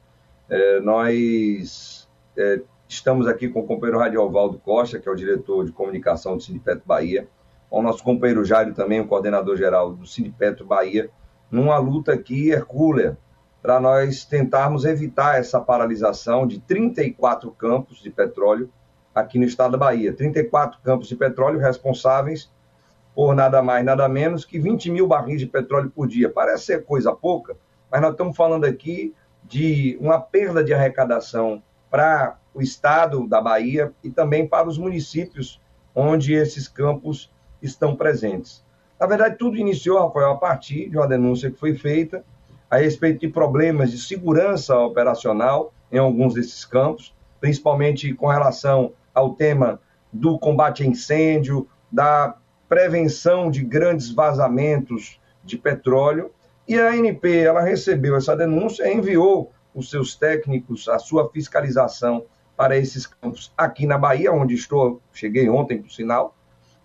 [0.49, 5.71] É, nós é, estamos aqui com o companheiro Radiovaldo Costa, que é o diretor de
[5.71, 7.29] comunicação do Sindipeto Bahia,
[7.73, 11.09] com o nosso companheiro Jairo também, o coordenador geral do Sindipeto Bahia,
[11.51, 13.17] numa luta aqui hercúlea
[13.63, 18.71] para nós tentarmos evitar essa paralisação de 34 campos de petróleo
[19.15, 20.13] aqui no estado da Bahia.
[20.13, 22.53] 34 campos de petróleo responsáveis
[23.15, 26.29] por nada mais, nada menos que 20 mil barris de petróleo por dia.
[26.29, 27.57] Parece ser coisa pouca,
[27.91, 33.95] mas nós estamos falando aqui de uma perda de arrecadação para o estado da Bahia
[34.05, 35.59] e também para os municípios
[35.95, 37.33] onde esses campos
[37.63, 38.65] estão presentes.
[38.99, 42.25] Na verdade, tudo iniciou, Rafael, a partir de uma denúncia que foi feita
[42.71, 49.35] a respeito de problemas de segurança operacional em alguns desses campos, principalmente com relação ao
[49.35, 49.81] tema
[50.13, 52.35] do combate a incêndio, da
[52.69, 56.31] prevenção de grandes vazamentos de petróleo.
[56.67, 62.25] E a ANP, ela recebeu essa denúncia, enviou os seus técnicos, a sua fiscalização
[62.57, 66.35] para esses campos aqui na Bahia, onde estou, cheguei ontem, por sinal,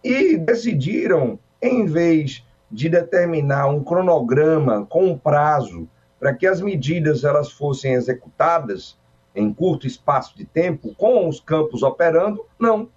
[0.04, 5.88] e decidiram, em vez de determinar um cronograma com um prazo
[6.20, 8.98] para que as medidas elas fossem executadas
[9.36, 12.90] em curto espaço de tempo, com os campos operando, não.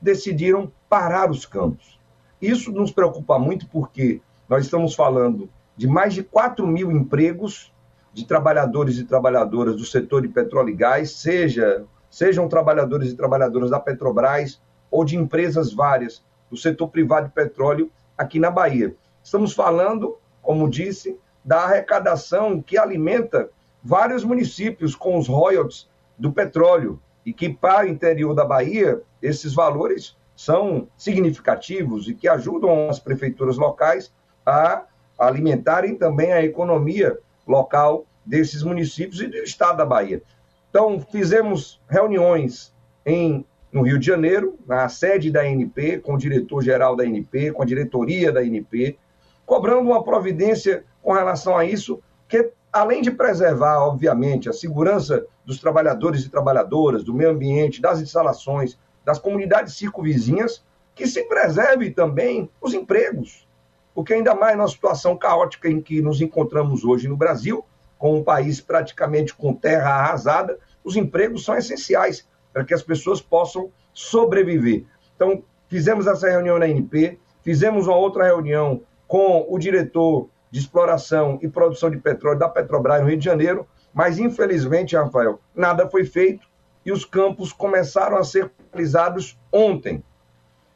[0.00, 1.98] Decidiram parar os campos.
[2.40, 7.72] Isso nos preocupa muito porque nós estamos falando de mais de 4 mil empregos
[8.12, 13.70] de trabalhadores e trabalhadoras do setor de petróleo e gás, seja, sejam trabalhadores e trabalhadoras
[13.70, 14.60] da Petrobras
[14.90, 18.94] ou de empresas várias do setor privado de petróleo aqui na Bahia.
[19.22, 23.50] Estamos falando, como disse, da arrecadação que alimenta
[23.82, 25.88] vários municípios com os royalties
[26.18, 32.28] do petróleo e que para o interior da Bahia esses valores são significativos e que
[32.28, 34.12] ajudam as prefeituras locais
[34.46, 34.84] a
[35.18, 40.22] alimentarem também a economia local desses municípios e do estado da Bahia.
[40.70, 42.72] Então, fizemos reuniões
[43.04, 47.62] em, no Rio de Janeiro, na sede da ANP, com o diretor-geral da ANP, com
[47.62, 48.98] a diretoria da ANP,
[49.44, 55.58] cobrando uma providência com relação a isso, que além de preservar, obviamente, a segurança dos
[55.58, 60.62] trabalhadores e trabalhadoras, do meio ambiente, das instalações, das comunidades circunvizinhas,
[60.94, 63.46] que se preserve também os empregos.
[63.94, 67.64] Porque ainda mais na situação caótica em que nos encontramos hoje no Brasil,
[67.96, 72.28] com um país praticamente com terra arrasada, os empregos são essenciais
[72.58, 74.84] para que as pessoas possam sobreviver.
[75.14, 81.38] Então, fizemos essa reunião na NP, fizemos uma outra reunião com o diretor de exploração
[81.40, 83.64] e produção de petróleo da Petrobras no Rio de Janeiro,
[83.94, 86.48] mas infelizmente, Rafael, nada foi feito
[86.84, 90.02] e os campos começaram a ser realizados ontem.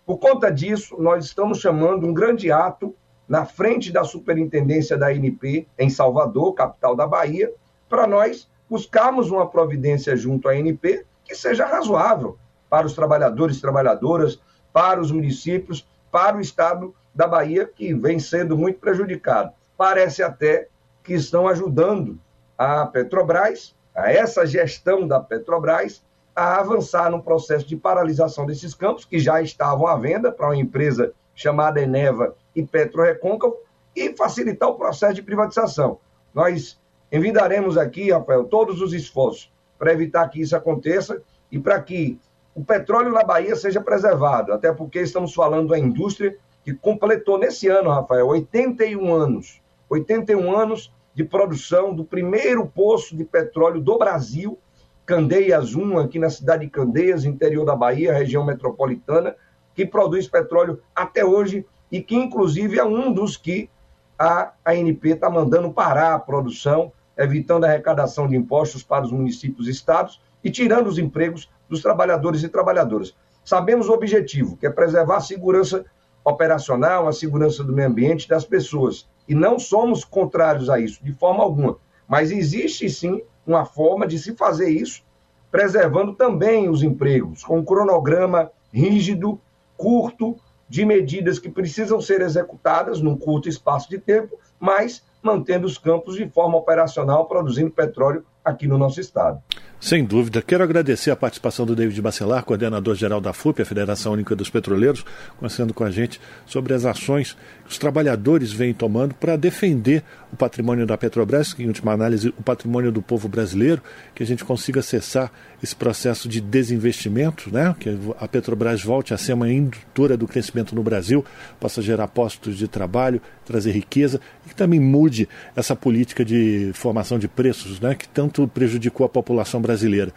[0.06, 2.94] Por conta disso, nós estamos chamando um grande ato
[3.28, 7.52] na frente da superintendência da ANP, em Salvador, capital da Bahia,
[7.88, 12.36] para nós buscarmos uma providência junto à ANP que seja razoável
[12.68, 14.38] para os trabalhadores e trabalhadoras,
[14.70, 19.50] para os municípios, para o Estado da Bahia, que vem sendo muito prejudicado.
[19.74, 20.68] Parece até
[21.02, 22.20] que estão ajudando
[22.56, 26.04] a Petrobras, a essa gestão da Petrobras,
[26.36, 30.56] a avançar no processo de paralisação desses campos, que já estavam à venda para uma
[30.56, 33.56] empresa chamada Eneva e Petrorecôncavo,
[33.96, 35.98] e facilitar o processo de privatização.
[36.34, 36.78] Nós
[37.10, 39.51] envidaremos aqui, Rafael, todos os esforços
[39.82, 42.16] para evitar que isso aconteça e para que
[42.54, 47.66] o petróleo na Bahia seja preservado, até porque estamos falando da indústria que completou nesse
[47.66, 49.60] ano, Rafael, 81 anos.
[49.90, 54.56] 81 anos de produção do primeiro poço de petróleo do Brasil,
[55.04, 59.34] Candeias 1, aqui na cidade de Candeias, interior da Bahia, região metropolitana,
[59.74, 63.68] que produz petróleo até hoje e que, inclusive, é um dos que
[64.16, 69.68] a ANP está mandando parar a produção, evitando a arrecadação de impostos para os municípios
[69.68, 73.14] e estados e tirando os empregos dos trabalhadores e trabalhadoras.
[73.44, 75.84] Sabemos o objetivo, que é preservar a segurança
[76.24, 79.08] operacional, a segurança do meio ambiente das pessoas.
[79.28, 81.76] E não somos contrários a isso, de forma alguma.
[82.06, 85.02] Mas existe sim uma forma de se fazer isso,
[85.50, 89.40] preservando também os empregos, com um cronograma rígido,
[89.76, 90.36] curto,
[90.68, 96.16] de medidas que precisam ser executadas num curto espaço de tempo, mas mantendo os campos
[96.16, 99.40] de forma operacional, produzindo petróleo aqui no nosso estado.
[99.82, 100.40] Sem dúvida.
[100.40, 105.04] Quero agradecer a participação do David Bacelar, coordenador-geral da FUP, a Federação Única dos Petroleiros,
[105.36, 110.36] conversando com a gente sobre as ações que os trabalhadores vêm tomando para defender o
[110.36, 113.82] patrimônio da Petrobras, que, em última análise, o patrimônio do povo brasileiro,
[114.14, 117.74] que a gente consiga acessar esse processo de desinvestimento, né?
[117.78, 117.90] que
[118.20, 121.24] a Petrobras volte a ser uma indutora do crescimento no Brasil,
[121.58, 127.18] possa gerar postos de trabalho, trazer riqueza e que também mude essa política de formação
[127.18, 127.96] de preços, né?
[127.96, 130.12] que tanto prejudicou a população brasileira brasileira.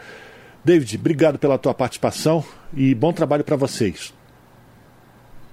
[0.64, 4.14] David, obrigado pela tua participação e bom trabalho para vocês.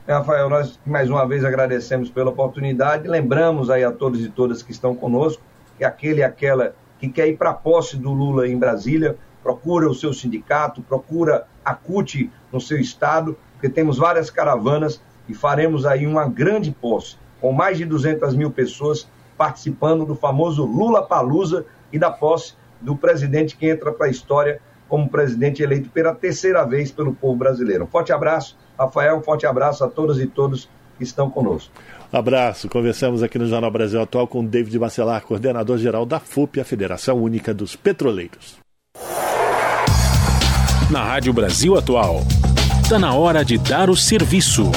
[0.08, 3.06] Rafael, nós mais uma vez agradecemos pela oportunidade.
[3.06, 5.42] Lembramos aí a todos e todas que estão conosco
[5.78, 9.88] que aquele e aquela que quer ir para a posse do Lula em Brasília, procura
[9.88, 15.84] o seu sindicato, procura a CUT no seu estado, porque temos várias caravanas e faremos
[15.84, 21.64] aí uma grande posse, com mais de 200 mil pessoas participando do famoso Lula Palusa
[21.92, 26.64] e da posse do presidente que entra para a história como presidente eleito pela terceira
[26.64, 27.84] vez pelo povo brasileiro.
[27.84, 30.68] Um forte abraço, Rafael, um forte abraço a todas e todos
[30.98, 31.72] que estão conosco.
[32.12, 32.68] Abraço.
[32.68, 37.54] Conversamos aqui no Jornal Brasil Atual com David Bacelar, coordenador-geral da FUP, a Federação Única
[37.54, 38.58] dos Petroleiros.
[40.90, 42.20] Na Rádio Brasil Atual,
[42.82, 44.70] está na hora de dar o serviço.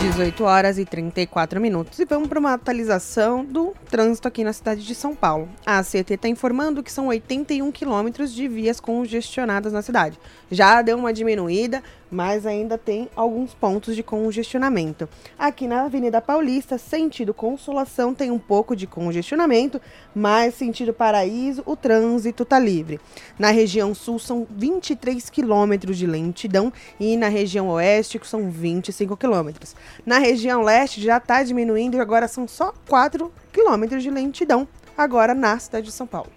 [0.00, 1.98] 18 horas e 34 minutos.
[1.98, 5.46] E vamos para uma atualização do trânsito aqui na cidade de São Paulo.
[5.66, 10.18] A ACT está informando que são 81 quilômetros de vias congestionadas na cidade.
[10.50, 15.08] Já deu uma diminuída, mas ainda tem alguns pontos de congestionamento.
[15.38, 19.80] Aqui na Avenida Paulista, sentido Consolação, tem um pouco de congestionamento,
[20.14, 23.00] mas sentido Paraíso, o trânsito está livre.
[23.38, 29.76] Na região sul, são 23 quilômetros de lentidão e na região oeste, são 25 quilômetros.
[30.04, 34.66] Na região leste, já está diminuindo e agora são só 4 quilômetros de lentidão,
[34.96, 36.30] agora na cidade de São Paulo.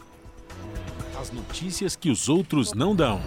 [1.20, 3.22] As notícias que os outros não dão.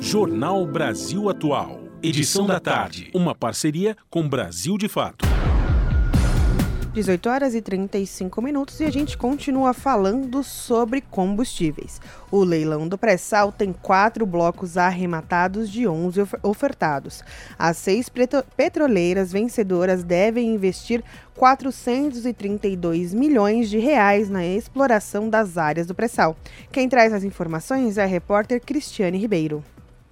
[0.00, 1.78] Jornal Brasil Atual.
[2.02, 3.10] Edição da tarde.
[3.14, 5.26] Uma parceria com Brasil de Fato.
[6.94, 12.00] 18 horas e 35 minutos e a gente continua falando sobre combustíveis.
[12.30, 17.22] O leilão do pré-sal tem quatro blocos arrematados de 11 ofertados.
[17.58, 18.10] As seis
[18.56, 21.04] petroleiras vencedoras devem investir
[21.36, 26.34] 432 milhões de reais na exploração das áreas do pré-sal.
[26.72, 29.62] Quem traz as informações é a repórter Cristiane Ribeiro.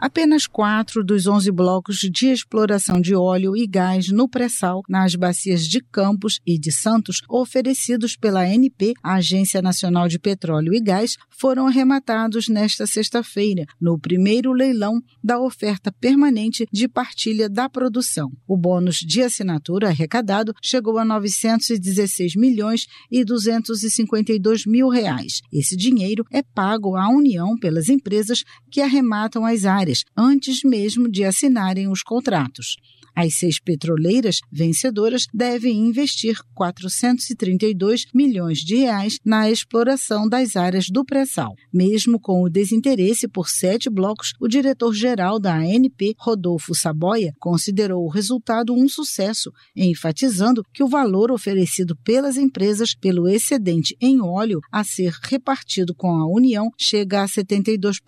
[0.01, 5.67] Apenas quatro dos 11 blocos de exploração de óleo e gás no pré-sal nas bacias
[5.67, 11.17] de Campos e de Santos, oferecidos pela ANP, a Agência Nacional de Petróleo e Gás,
[11.29, 18.31] foram arrematados nesta sexta-feira, no primeiro leilão da oferta permanente de partilha da produção.
[18.47, 25.41] O bônus de assinatura arrecadado chegou a 916 milhões e 252 mil reais.
[25.53, 31.25] Esse dinheiro é pago à União pelas empresas que arrematam as áreas antes mesmo de
[31.25, 32.77] assinarem os contratos.
[33.21, 41.05] As seis petroleiras vencedoras devem investir 432 milhões de reais na exploração das áreas do
[41.05, 41.53] pré-sal.
[41.75, 48.09] Mesmo com o desinteresse por sete blocos, o diretor-geral da ANP, Rodolfo Saboia, considerou o
[48.09, 54.85] resultado um sucesso, enfatizando que o valor oferecido pelas empresas pelo excedente em óleo a
[54.85, 57.99] ser repartido com a União chega a 72%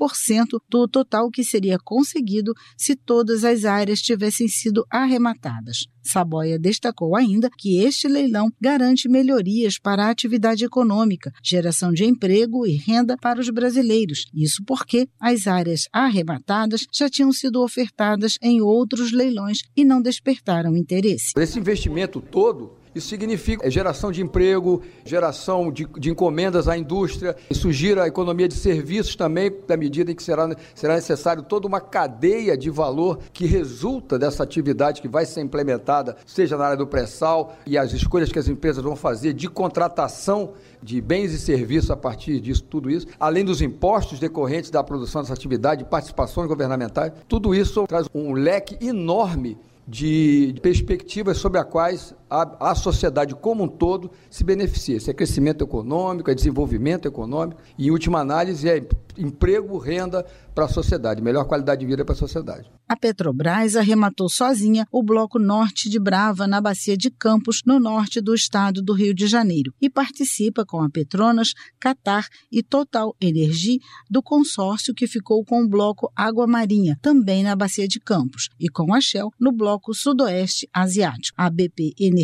[0.70, 5.86] do total que seria conseguido se todas as áreas tivessem sido arrematadas.
[6.02, 12.66] Saboia destacou ainda que este leilão garante melhorias para a atividade econômica, geração de emprego
[12.66, 14.24] e renda para os brasileiros.
[14.35, 20.77] Isso porque as áreas arrematadas já tinham sido ofertadas em outros leilões e não despertaram
[20.77, 21.32] interesse.
[21.36, 27.71] Esse investimento todo isso significa geração de emprego, geração de, de, encomendas à indústria, isso
[27.71, 31.81] gira a economia de serviços também, na medida em que será, será necessário toda uma
[31.81, 36.87] cadeia de valor que resulta dessa atividade que vai ser implementada, seja na área do
[36.87, 40.53] pré-sal e as escolhas que as empresas vão fazer de contratação
[40.83, 45.21] de bens e serviços a partir disso, tudo isso, além dos impostos decorrentes da produção
[45.23, 52.15] dessa atividade, participações governamentais, tudo isso traz um leque enorme de perspectivas sobre as quais
[52.31, 54.97] a, a, sociedade como um todo se beneficia.
[54.97, 58.86] Isso é crescimento econômico, é desenvolvimento econômico e, em última análise, é
[59.19, 60.24] emprego, renda
[60.55, 62.70] para a sociedade, melhor qualidade de vida para a sociedade.
[62.89, 68.20] A Petrobras arrematou sozinha o bloco norte de Brava, na bacia de Campos, no norte
[68.20, 73.78] do estado do Rio de Janeiro, e participa com a Petronas, Qatar e Total Energia
[74.09, 78.69] do consórcio que ficou com o bloco Água Marinha, também na bacia de Campos, e
[78.69, 81.35] com a Shell no bloco sudoeste asiático.
[81.36, 82.19] A BP Energia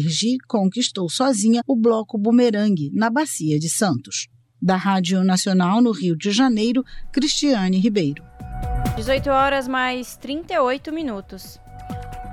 [0.47, 4.29] conquistou sozinha o bloco Bumerangue, na bacia de Santos.
[4.61, 8.25] Da Rádio Nacional no Rio de Janeiro, Cristiane Ribeiro.
[8.97, 11.61] 18 horas mais 38 minutos.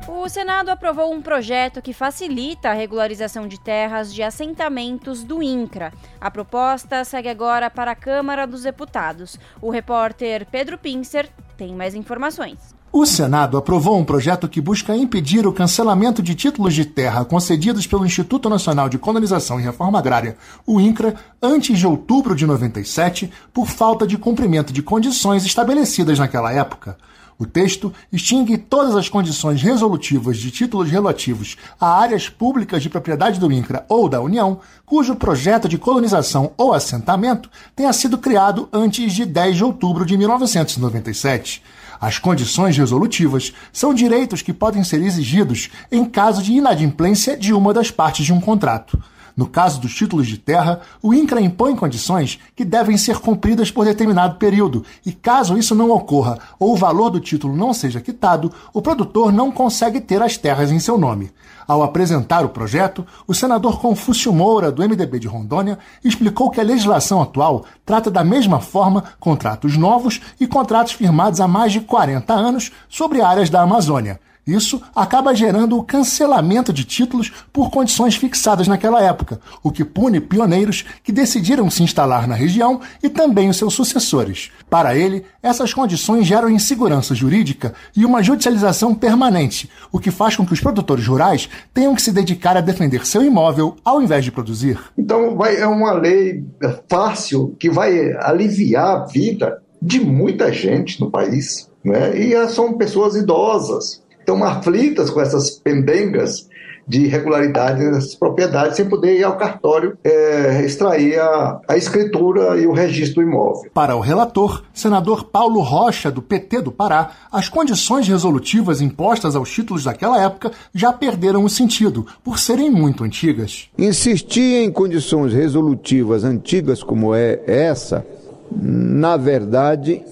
[0.07, 5.93] O Senado aprovou um projeto que facilita a regularização de terras de assentamentos do INCRA.
[6.19, 9.39] A proposta segue agora para a Câmara dos Deputados.
[9.61, 12.75] O repórter Pedro Pincer tem mais informações.
[12.95, 17.87] O Senado aprovou um projeto que busca impedir o cancelamento de títulos de terra concedidos
[17.87, 23.31] pelo Instituto Nacional de Colonização e Reforma Agrária, o INCRA, antes de outubro de 97,
[23.51, 26.95] por falta de cumprimento de condições estabelecidas naquela época.
[27.39, 33.39] O texto extingue todas as condições resolutivas de títulos relativos a áreas públicas de propriedade
[33.39, 39.11] do INCRA ou da União, cujo projeto de colonização ou assentamento tenha sido criado antes
[39.13, 41.63] de 10 de outubro de 1997.
[42.03, 47.73] As condições resolutivas são direitos que podem ser exigidos em caso de inadimplência de uma
[47.73, 49.01] das partes de um contrato.
[49.35, 53.85] No caso dos títulos de terra, o INCRA impõe condições que devem ser cumpridas por
[53.85, 58.51] determinado período, e caso isso não ocorra ou o valor do título não seja quitado,
[58.73, 61.31] o produtor não consegue ter as terras em seu nome.
[61.67, 66.63] Ao apresentar o projeto, o senador Confúcio Moura, do MDB de Rondônia, explicou que a
[66.63, 72.33] legislação atual trata da mesma forma contratos novos e contratos firmados há mais de 40
[72.33, 74.19] anos sobre áreas da Amazônia.
[74.45, 80.19] Isso acaba gerando o cancelamento de títulos por condições fixadas naquela época, o que pune
[80.19, 84.51] pioneiros que decidiram se instalar na região e também os seus sucessores.
[84.69, 90.45] Para ele, essas condições geram insegurança jurídica e uma judicialização permanente, o que faz com
[90.45, 94.31] que os produtores rurais tenham que se dedicar a defender seu imóvel ao invés de
[94.31, 94.77] produzir.
[94.97, 96.43] Então, vai, é uma lei
[96.89, 101.69] fácil que vai aliviar a vida de muita gente no país.
[101.83, 102.17] Né?
[102.17, 106.47] E são pessoas idosas, estão aflitas com essas pendengas
[106.87, 112.67] de irregularidade nessas propriedades sem poder ir ao cartório é, extrair a, a escritura e
[112.67, 113.71] o registro do imóvel.
[113.73, 119.49] Para o relator, senador Paulo Rocha, do PT do Pará, as condições resolutivas impostas aos
[119.49, 123.69] títulos daquela época já perderam o sentido, por serem muito antigas.
[123.77, 128.05] Insistir em condições resolutivas antigas como é essa,
[128.51, 130.03] na verdade,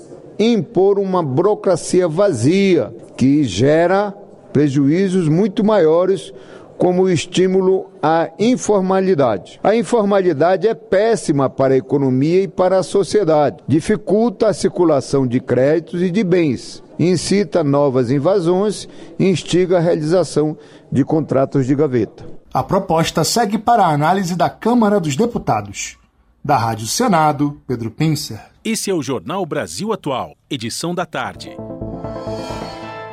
[0.41, 4.13] impor uma burocracia vazia que gera
[4.51, 6.33] prejuízos muito maiores
[6.81, 9.59] como estímulo à informalidade.
[9.63, 15.39] A informalidade é péssima para a economia e para a sociedade, dificulta a circulação de
[15.39, 18.89] créditos e de bens, incita novas invasões
[19.19, 20.57] e instiga a realização
[20.91, 22.25] de contratos de gaveta.
[22.51, 26.00] A proposta segue para a análise da Câmara dos Deputados.
[26.43, 28.41] Da Rádio Senado, Pedro Pincer.
[28.65, 31.55] Esse é o Jornal Brasil Atual, edição da tarde.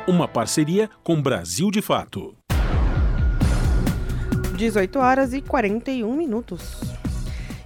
[0.07, 2.35] Uma parceria com Brasil de Fato.
[4.57, 6.81] 18 horas e 41 minutos.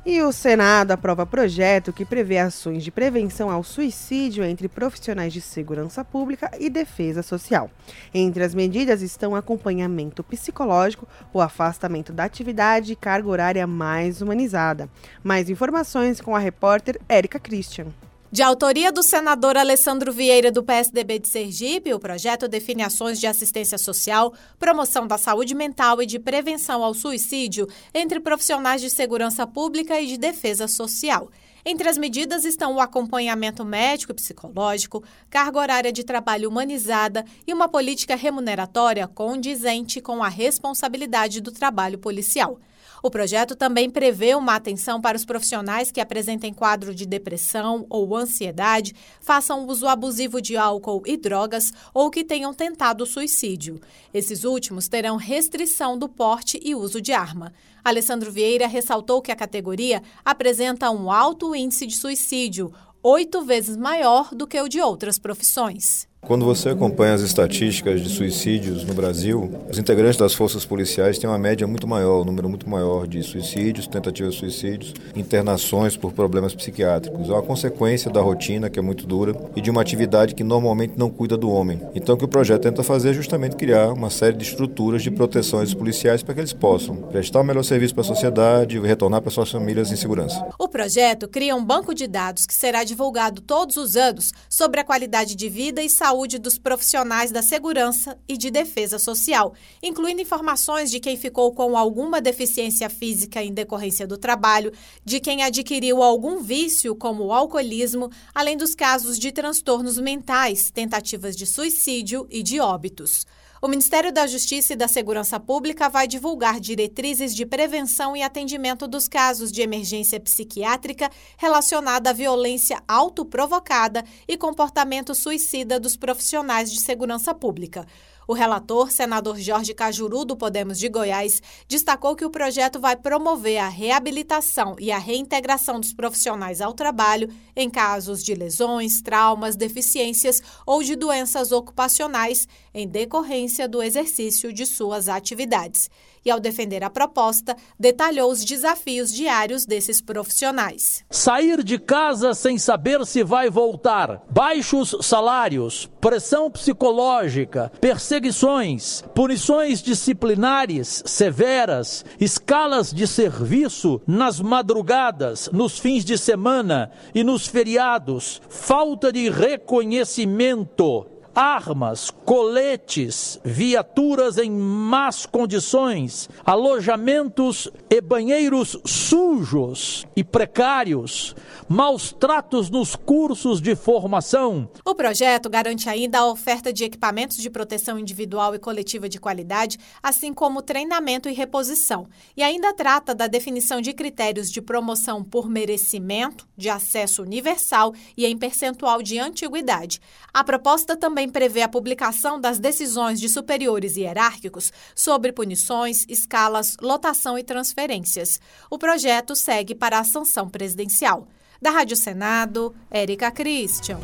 [0.05, 5.39] E o Senado aprova projeto que prevê ações de prevenção ao suicídio entre profissionais de
[5.39, 7.71] segurança pública e defesa social.
[8.13, 14.89] Entre as medidas estão acompanhamento psicológico, o afastamento da atividade e carga horária mais humanizada.
[15.23, 17.87] Mais informações com a repórter Érica Christian.
[18.33, 23.27] De autoria do senador Alessandro Vieira, do PSDB de Sergipe, o projeto define ações de
[23.27, 29.45] assistência social, promoção da saúde mental e de prevenção ao suicídio entre profissionais de segurança
[29.45, 31.29] pública e de defesa social.
[31.63, 37.53] Entre as medidas estão o acompanhamento médico e psicológico, carga horária de trabalho humanizada e
[37.53, 42.59] uma política remuneratória condizente com a responsabilidade do trabalho policial.
[43.05, 48.15] O projeto também prevê uma atenção para os profissionais que apresentem quadro de depressão ou
[48.15, 53.81] ansiedade, façam uso abusivo de álcool e drogas ou que tenham tentado suicídio.
[54.13, 57.51] Esses últimos terão restrição do porte e uso de arma.
[57.83, 62.71] Alessandro Vieira ressaltou que a categoria apresenta um alto índice de suicídio,
[63.03, 66.07] oito vezes maior do que o de outras profissões.
[66.25, 71.29] Quando você acompanha as estatísticas de suicídios no Brasil, os integrantes das forças policiais têm
[71.29, 76.13] uma média muito maior, um número muito maior de suicídios, tentativas de suicídios, internações por
[76.13, 77.27] problemas psiquiátricos.
[77.27, 80.93] É uma consequência da rotina, que é muito dura, e de uma atividade que normalmente
[80.95, 81.81] não cuida do homem.
[81.93, 85.11] Então, o que o projeto tenta fazer é justamente criar uma série de estruturas de
[85.11, 88.79] proteção aos policiais para que eles possam prestar o melhor serviço para a sociedade e
[88.79, 90.41] retornar para suas famílias em segurança.
[90.57, 94.85] O projeto cria um banco de dados que será divulgado todos os anos sobre a
[94.85, 100.21] qualidade de vida e saúde saúde dos profissionais da segurança e de defesa social, incluindo
[100.21, 104.71] informações de quem ficou com alguma deficiência física em decorrência do trabalho,
[105.03, 111.35] de quem adquiriu algum vício, como o alcoolismo, além dos casos de transtornos mentais, tentativas
[111.35, 113.25] de suicídio e de óbitos.
[113.63, 118.89] O Ministério da Justiça e da Segurança Pública vai divulgar diretrizes de prevenção e atendimento
[118.89, 126.81] dos casos de emergência psiquiátrica relacionada à violência autoprovocada e comportamento suicida dos profissionais de
[126.81, 127.87] segurança pública.
[128.27, 133.57] O relator, senador Jorge Cajuru, do Podemos de Goiás, destacou que o projeto vai promover
[133.57, 140.41] a reabilitação e a reintegração dos profissionais ao trabalho em casos de lesões, traumas, deficiências
[140.65, 145.89] ou de doenças ocupacionais em decorrência do exercício de suas atividades
[146.25, 151.03] e, ao defender a proposta, detalhou os desafios diários desses profissionais.
[151.09, 161.03] Sair de casa sem saber se vai voltar, baixos salários, pressão psicológica, perseguições, punições disciplinares
[161.05, 169.29] severas, escalas de serviço nas madrugadas, nos fins de semana e nos feriados, falta de
[169.29, 181.35] reconhecimento armas, coletes, viaturas em más condições, alojamentos e banheiros sujos e precários,
[181.67, 184.69] maus tratos nos cursos de formação.
[184.85, 189.77] O projeto garante ainda a oferta de equipamentos de proteção individual e coletiva de qualidade,
[190.01, 192.07] assim como treinamento e reposição,
[192.37, 198.25] e ainda trata da definição de critérios de promoção por merecimento, de acesso universal e
[198.25, 199.99] em percentual de antiguidade.
[200.33, 206.75] A proposta também também prevê a publicação das decisões de superiores hierárquicos sobre punições, escalas,
[206.81, 208.39] lotação e transferências.
[208.69, 211.27] O projeto segue para a sanção presidencial.
[211.61, 213.99] Da Rádio Senado, Érica Christian.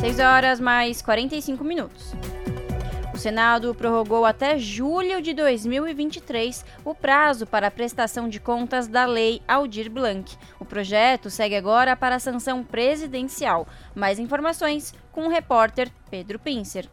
[0.00, 2.12] 6 horas mais 45 minutos.
[3.18, 9.06] O Senado prorrogou até julho de 2023 o prazo para a prestação de contas da
[9.06, 10.38] Lei Aldir Blanc.
[10.60, 13.66] O projeto segue agora para a sanção presidencial.
[13.92, 16.88] Mais informações com o repórter Pedro Pincer.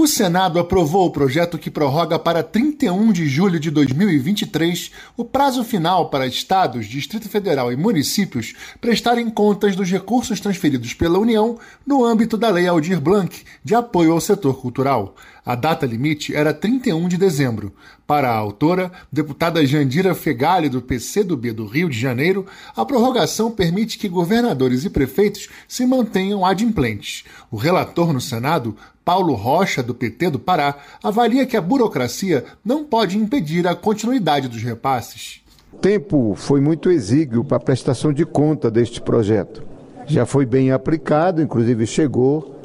[0.00, 5.64] O Senado aprovou o projeto que prorroga para 31 de julho de 2023 o prazo
[5.64, 12.04] final para estados, Distrito Federal e municípios prestarem contas dos recursos transferidos pela União no
[12.04, 15.16] âmbito da Lei Aldir Blanc de apoio ao setor cultural.
[15.44, 17.74] A data limite era 31 de dezembro.
[18.06, 22.46] Para a autora, deputada Jandira Fegali, do PCdoB do Rio de Janeiro,
[22.76, 27.24] a prorrogação permite que governadores e prefeitos se mantenham adimplentes.
[27.50, 28.76] O relator no Senado,
[29.08, 34.48] Paulo Rocha, do PT do Pará, avalia que a burocracia não pode impedir a continuidade
[34.48, 35.40] dos repasses.
[35.72, 39.62] O tempo foi muito exíguo para a prestação de conta deste projeto.
[40.06, 42.60] Já foi bem aplicado, inclusive chegou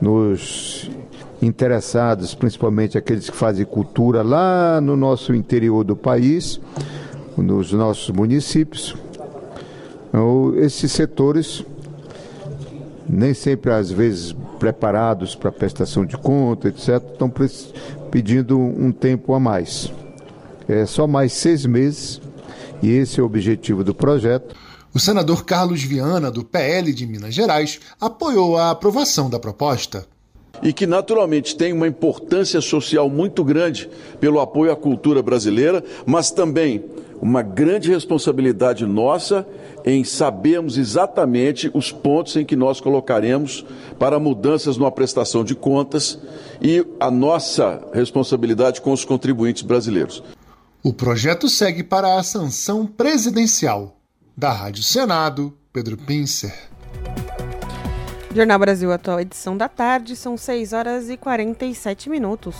[0.00, 0.88] nos
[1.42, 6.60] interessados, principalmente aqueles que fazem cultura lá no nosso interior do país,
[7.36, 8.96] nos nossos municípios.
[10.10, 11.64] Então, esses setores,
[13.08, 17.32] nem sempre às vezes preparados para prestação de conta, etc., estão
[18.10, 19.90] pedindo um tempo a mais.
[20.68, 22.20] É só mais seis meses,
[22.82, 24.54] e esse é o objetivo do projeto.
[24.92, 30.06] O senador Carlos Viana, do PL de Minas Gerais, apoiou a aprovação da proposta
[30.62, 33.88] e que naturalmente tem uma importância social muito grande
[34.20, 36.84] pelo apoio à cultura brasileira, mas também
[37.20, 39.46] uma grande responsabilidade nossa
[39.84, 43.64] em sabermos exatamente os pontos em que nós colocaremos
[43.98, 46.18] para mudanças na prestação de contas
[46.60, 50.22] e a nossa responsabilidade com os contribuintes brasileiros.
[50.82, 53.96] O projeto segue para a sanção presidencial.
[54.36, 56.54] Da Rádio Senado, Pedro Pincer.
[58.34, 62.54] Jornal Brasil Atual, edição da tarde, são 6 horas e 47 minutos.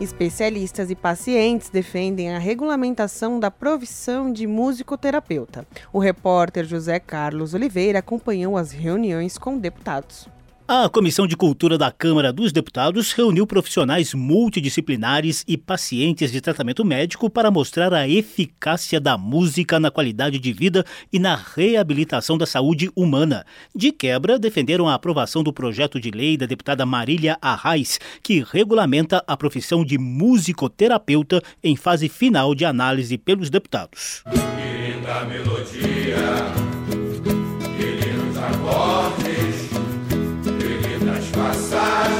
[0.00, 5.66] Especialistas e pacientes defendem a regulamentação da profissão de musicoterapeuta.
[5.92, 10.28] O repórter José Carlos Oliveira acompanhou as reuniões com deputados.
[10.70, 16.84] A Comissão de Cultura da Câmara dos Deputados reuniu profissionais multidisciplinares e pacientes de tratamento
[16.84, 22.44] médico para mostrar a eficácia da música na qualidade de vida e na reabilitação da
[22.44, 23.46] saúde humana.
[23.74, 29.24] De quebra, defenderam a aprovação do projeto de lei da deputada Marília Arraes, que regulamenta
[29.26, 34.22] a profissão de musicoterapeuta em fase final de análise pelos deputados.
[34.26, 36.67] Linda melodia,
[41.48, 42.17] passar.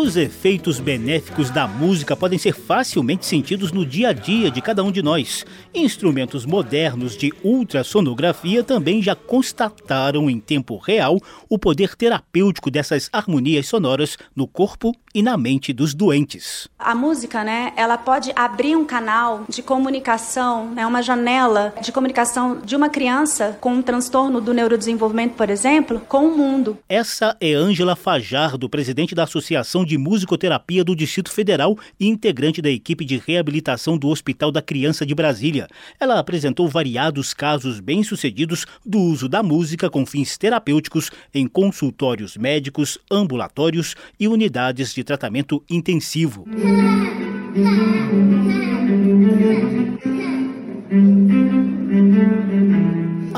[0.00, 4.84] Os efeitos benéficos da música podem ser facilmente sentidos no dia a dia de cada
[4.84, 5.44] um de nós.
[5.74, 11.18] Instrumentos modernos de ultrassonografia também já constataram em tempo real
[11.48, 16.68] o poder terapêutico dessas harmonias sonoras no corpo e na mente dos doentes.
[16.78, 22.60] A música, né, ela pode abrir um canal de comunicação, né, uma janela de comunicação
[22.64, 26.78] de uma criança com um transtorno do neurodesenvolvimento, por exemplo, com o mundo.
[26.88, 32.70] Essa é Ângela Fajardo, presidente da Associação de Musicoterapia do Distrito Federal e integrante da
[32.70, 35.66] equipe de reabilitação do Hospital da Criança de Brasília.
[35.98, 42.98] Ela apresentou variados casos bem-sucedidos do uso da música com fins terapêuticos em consultórios médicos,
[43.10, 46.44] ambulatórios e unidades de tratamento intensivo.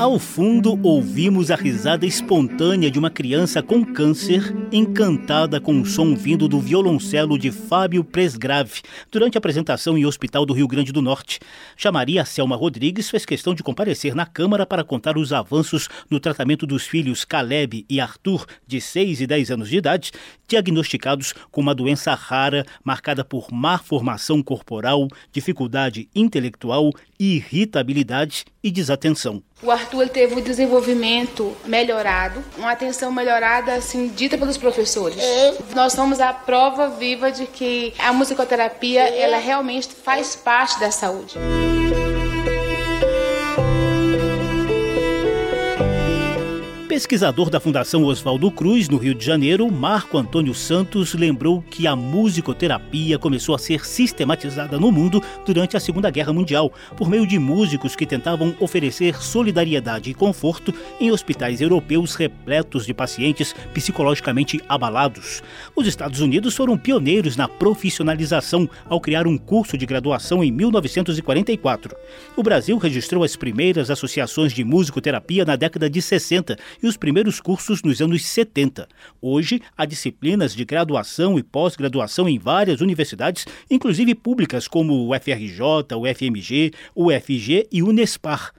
[0.01, 6.15] Ao fundo, ouvimos a risada espontânea de uma criança com câncer, encantada com o som
[6.15, 11.03] vindo do violoncelo de Fábio Presgrave, durante a apresentação em Hospital do Rio Grande do
[11.03, 11.39] Norte.
[11.77, 16.65] Chamaria Selma Rodrigues fez questão de comparecer na Câmara para contar os avanços no tratamento
[16.65, 20.11] dos filhos Caleb e Arthur, de 6 e 10 anos de idade,
[20.47, 29.43] diagnosticados com uma doença rara marcada por má formação corporal, dificuldade intelectual, irritabilidade e desatenção.
[29.63, 35.21] O Arthur teve um desenvolvimento melhorado, uma atenção melhorada, assim, dita pelos professores.
[35.75, 41.37] Nós somos a prova viva de que a musicoterapia, ela realmente faz parte da saúde.
[46.91, 51.95] Pesquisador da Fundação Oswaldo Cruz, no Rio de Janeiro, Marco Antônio Santos lembrou que a
[51.95, 57.39] musicoterapia começou a ser sistematizada no mundo durante a Segunda Guerra Mundial, por meio de
[57.39, 65.41] músicos que tentavam oferecer solidariedade e conforto em hospitais europeus repletos de pacientes psicologicamente abalados.
[65.73, 71.95] Os Estados Unidos foram pioneiros na profissionalização ao criar um curso de graduação em 1944.
[72.35, 77.39] O Brasil registrou as primeiras associações de musicoterapia na década de 60 e os primeiros
[77.39, 78.87] cursos nos anos 70.
[79.21, 85.61] Hoje, há disciplinas de graduação e pós-graduação em várias universidades, inclusive públicas como o FRJ,
[85.95, 88.53] o FMG, o UFG e o Unespar.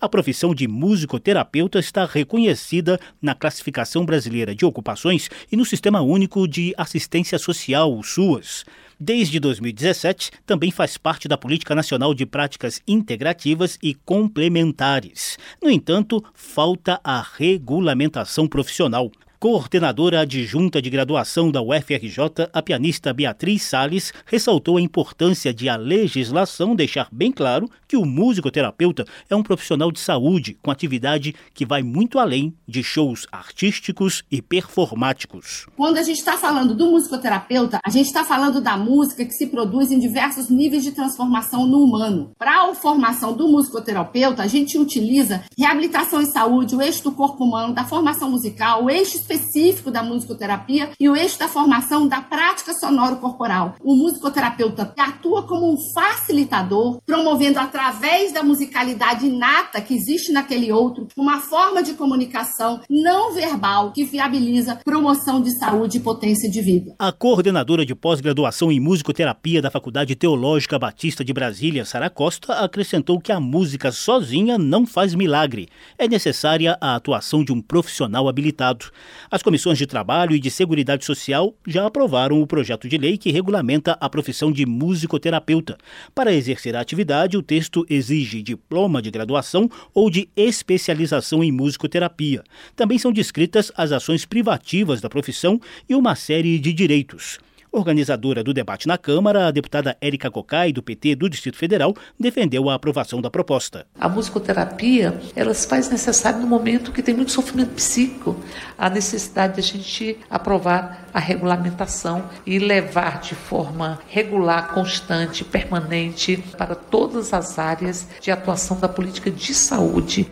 [0.00, 6.46] A profissão de musicoterapeuta está reconhecida na Classificação Brasileira de Ocupações e no Sistema Único
[6.46, 8.64] de Assistência Social, o SUAS.
[9.00, 15.38] Desde 2017, também faz parte da Política Nacional de Práticas Integrativas e Complementares.
[15.62, 19.08] No entanto, falta a regulamentação profissional.
[19.40, 25.76] Coordenadora adjunta de graduação da UFRJ, a pianista Beatriz Sales ressaltou a importância de a
[25.76, 31.64] legislação deixar bem claro que o musicoterapeuta é um profissional de saúde com atividade que
[31.64, 35.66] vai muito além de shows artísticos e performáticos.
[35.76, 39.46] Quando a gente está falando do musicoterapeuta, a gente está falando da música que se
[39.46, 42.32] produz em diversos níveis de transformação no humano.
[42.36, 47.44] Para a formação do musicoterapeuta, a gente utiliza reabilitação em saúde, o eixo do corpo
[47.44, 52.22] humano, da formação musical, o eixo específico da musicoterapia e o eixo da formação da
[52.22, 53.74] prática sonoro-corporal.
[53.82, 61.08] O musicoterapeuta atua como um facilitador, promovendo através da musicalidade inata que existe naquele outro,
[61.16, 66.94] uma forma de comunicação não verbal que viabiliza promoção de saúde e potência de vida.
[66.98, 73.20] A coordenadora de pós-graduação em musicoterapia da Faculdade Teológica Batista de Brasília, Sara Costa, acrescentou
[73.20, 75.68] que a música sozinha não faz milagre.
[75.98, 78.86] É necessária a atuação de um profissional habilitado.
[79.30, 83.30] As comissões de Trabalho e de Seguridade Social já aprovaram o projeto de lei que
[83.30, 85.76] regulamenta a profissão de musicoterapeuta.
[86.14, 92.42] Para exercer a atividade, o texto exige diploma de graduação ou de especialização em musicoterapia.
[92.76, 97.38] Também são descritas as ações privativas da profissão e uma série de direitos.
[97.78, 102.68] Organizadora do debate na Câmara, a deputada Érica Cocai, do PT do Distrito Federal, defendeu
[102.68, 103.86] a aprovação da proposta.
[103.98, 108.36] A musicoterapia, ela se faz necessária no momento que tem muito sofrimento psíquico,
[108.76, 116.36] a necessidade de a gente aprovar a regulamentação e levar de forma regular, constante, permanente
[116.56, 120.30] para todas as áreas de atuação da política de saúde.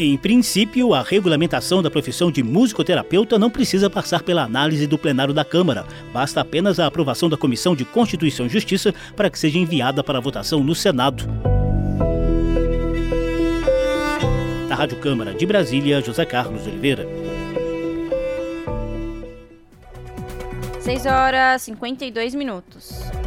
[0.00, 5.34] Em princípio, a regulamentação da profissão de musicoterapeuta não precisa passar pela análise do plenário
[5.34, 5.84] da Câmara.
[6.12, 10.20] Basta apenas a aprovação da Comissão de Constituição e Justiça para que seja enviada para
[10.20, 11.24] votação no Senado.
[14.68, 17.04] Da Rádio Câmara de Brasília, José Carlos Oliveira.
[20.78, 23.17] 6 horas e 52 minutos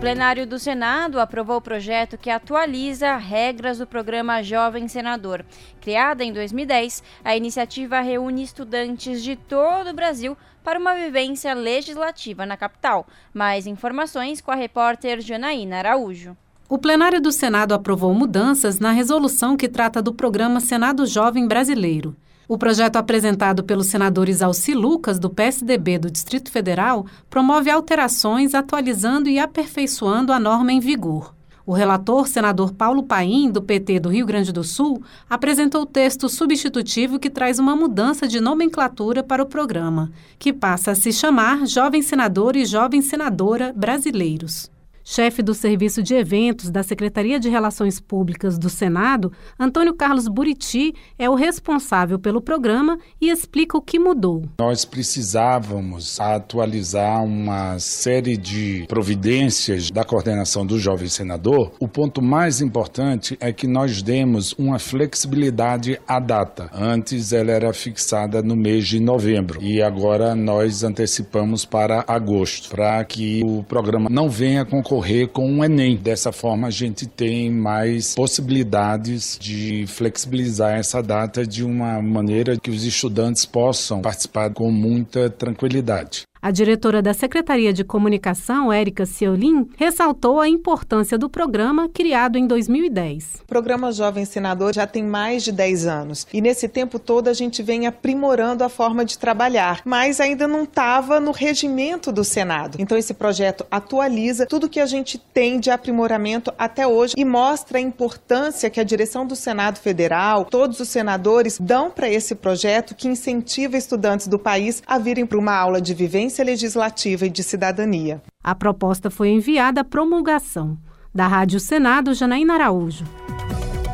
[0.00, 5.44] plenário do Senado aprovou o projeto que atualiza regras do programa Jovem Senador.
[5.78, 12.46] Criada em 2010, a iniciativa reúne estudantes de todo o Brasil para uma vivência legislativa
[12.46, 13.06] na capital.
[13.34, 16.34] Mais informações com a repórter Janaína Araújo.
[16.66, 22.16] O plenário do Senado aprovou mudanças na resolução que trata do programa Senado Jovem Brasileiro.
[22.50, 29.28] O projeto apresentado pelos senadores Alci Lucas, do PSDB do Distrito Federal, promove alterações atualizando
[29.28, 31.32] e aperfeiçoando a norma em vigor.
[31.64, 36.28] O relator, senador Paulo Paim, do PT do Rio Grande do Sul, apresentou o texto
[36.28, 41.68] substitutivo que traz uma mudança de nomenclatura para o programa, que passa a se chamar
[41.68, 44.68] Jovem Senador e Jovem Senadora Brasileiros.
[45.02, 50.94] Chefe do Serviço de Eventos da Secretaria de Relações Públicas do Senado, Antônio Carlos Buriti
[51.18, 54.44] é o responsável pelo programa e explica o que mudou.
[54.58, 61.72] Nós precisávamos atualizar uma série de providências da coordenação do jovem senador.
[61.80, 66.70] O ponto mais importante é que nós demos uma flexibilidade à data.
[66.74, 73.02] Antes ela era fixada no mês de novembro e agora nós antecipamos para agosto, para
[73.04, 75.96] que o programa não venha concorrer concorrer com o Enem.
[75.96, 82.70] Dessa forma, a gente tem mais possibilidades de flexibilizar essa data de uma maneira que
[82.70, 86.22] os estudantes possam participar com muita tranquilidade.
[86.42, 92.46] A diretora da Secretaria de Comunicação, Érica Ciolin, ressaltou a importância do programa criado em
[92.46, 93.42] 2010.
[93.42, 97.34] O programa Jovem Senador já tem mais de 10 anos e nesse tempo todo a
[97.34, 102.78] gente vem aprimorando a forma de trabalhar, mas ainda não estava no regimento do Senado.
[102.80, 107.76] Então esse projeto atualiza tudo que a gente tem de aprimoramento até hoje e mostra
[107.76, 112.94] a importância que a direção do Senado Federal, todos os senadores dão para esse projeto
[112.94, 117.42] que incentiva estudantes do país a virem para uma aula de vivência legislativa e de
[117.42, 118.22] cidadania.
[118.42, 120.78] A proposta foi enviada à promulgação.
[121.12, 123.04] Da Rádio Senado, Janaína Araújo.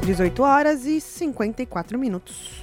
[0.05, 2.63] 18 horas e 54 minutos.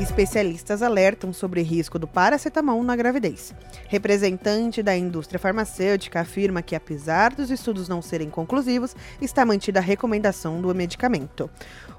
[0.00, 3.54] Especialistas alertam sobre risco do paracetamol na gravidez.
[3.88, 9.82] Representante da indústria farmacêutica afirma que, apesar dos estudos não serem conclusivos, está mantida a
[9.82, 11.48] recomendação do medicamento.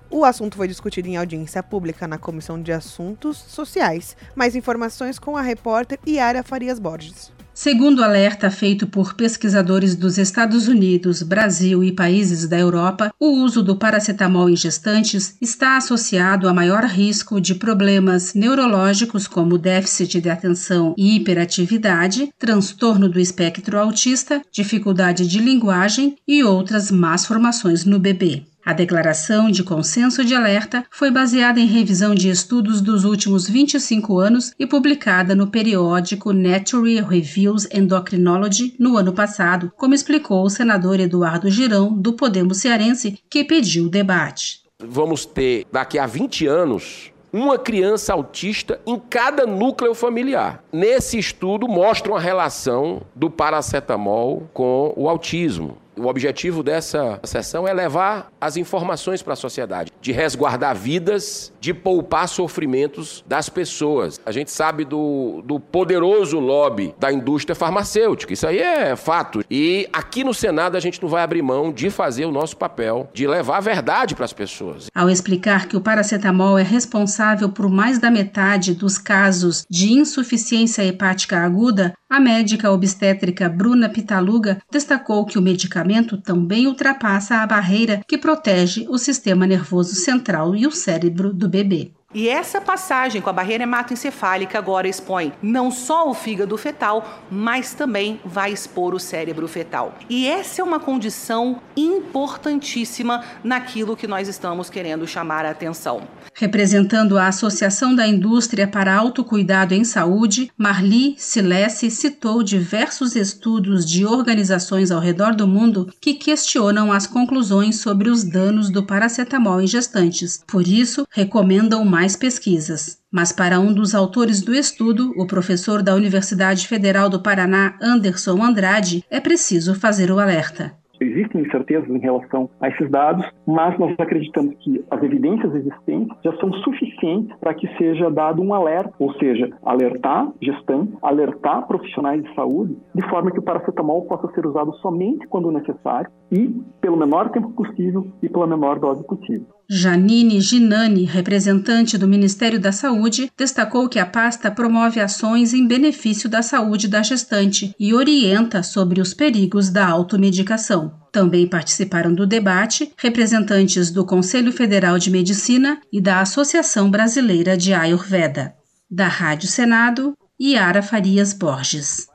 [0.10, 4.16] O assunto foi discutido em audiência pública na Comissão de Assuntos Sociais.
[4.36, 7.32] Mais informações com a repórter Yara Farias Borges.
[7.56, 13.62] Segundo alerta feito por pesquisadores dos Estados Unidos, Brasil e países da Europa, o uso
[13.62, 20.32] do paracetamol em gestantes está associado a maior risco de problemas neurológicos como déficit de
[20.32, 28.00] atenção e hiperatividade, transtorno do espectro autista, dificuldade de linguagem e outras más formações no
[28.00, 28.44] bebê.
[28.65, 34.18] A declaração de consenso de alerta foi baseada em revisão de estudos dos últimos 25
[34.18, 41.02] anos e publicada no periódico Nature Reviews Endocrinology no ano passado, como explicou o senador
[41.02, 44.61] Eduardo Girão, do Podemos Cearense, que pediu o debate.
[44.81, 50.64] Vamos ter, daqui a 20 anos, uma criança autista em cada núcleo familiar.
[50.72, 55.83] Nesse estudo mostra uma relação do paracetamol com o autismo.
[55.95, 61.74] O objetivo dessa sessão é levar as informações para a sociedade, de resguardar vidas, de
[61.74, 64.20] poupar sofrimentos das pessoas.
[64.26, 69.44] A gente sabe do, do poderoso lobby da indústria farmacêutica, isso aí é fato.
[69.49, 73.10] E aqui no Senado a gente não vai abrir mão de fazer o nosso papel,
[73.14, 74.88] de levar a verdade para as pessoas.
[74.95, 80.84] Ao explicar que o paracetamol é responsável por mais da metade dos casos de insuficiência
[80.84, 85.83] hepática aguda, a médica obstétrica Bruna Pitaluga destacou que o medicamento
[86.18, 91.92] também ultrapassa a barreira que protege o sistema nervoso central e o cérebro do bebê.
[92.14, 97.73] E essa passagem com a barreira hematoencefálica agora expõe não só o fígado fetal, mas
[97.73, 99.95] também vai expor o cérebro fetal.
[100.07, 106.07] E essa é uma condição importantíssima naquilo que nós estamos querendo chamar a atenção.
[106.35, 114.06] Representando a Associação da Indústria para Autocuidado em Saúde, Marli Silesse citou diversos estudos de
[114.06, 119.68] organizações ao redor do mundo que questionam as conclusões sobre os danos do paracetamol em
[119.68, 120.44] gestantes.
[120.48, 123.02] Por isso, recomendam mais pesquisas.
[123.12, 128.44] Mas para um dos autores do estudo, o professor da Universidade Federal do Paraná, Anderson
[128.44, 130.74] Andrade, é preciso fazer o alerta.
[131.00, 136.36] Existem incertezas em relação a esses dados, mas nós acreditamos que as evidências existentes já
[136.38, 142.34] são suficientes para que seja dado um alerta, ou seja, alertar gestantes, alertar profissionais de
[142.36, 146.48] saúde, de forma que o paracetamol possa ser usado somente quando necessário e
[146.80, 149.48] pelo menor tempo possível e pela menor dose possível.
[149.69, 156.30] Janine Ginani, representante do Ministério da Saúde, destacou que a pasta promove ações em benefício
[156.30, 160.94] da saúde da gestante e orienta sobre os perigos da automedicação.
[161.11, 167.73] Também participaram do debate representantes do Conselho Federal de Medicina e da Associação Brasileira de
[167.73, 168.53] Ayurveda.
[168.90, 172.07] Da Rádio Senado, Yara Farias Borges.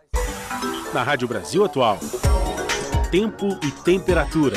[0.92, 1.98] Na Rádio Brasil Atual,
[3.10, 4.56] tempo e temperatura.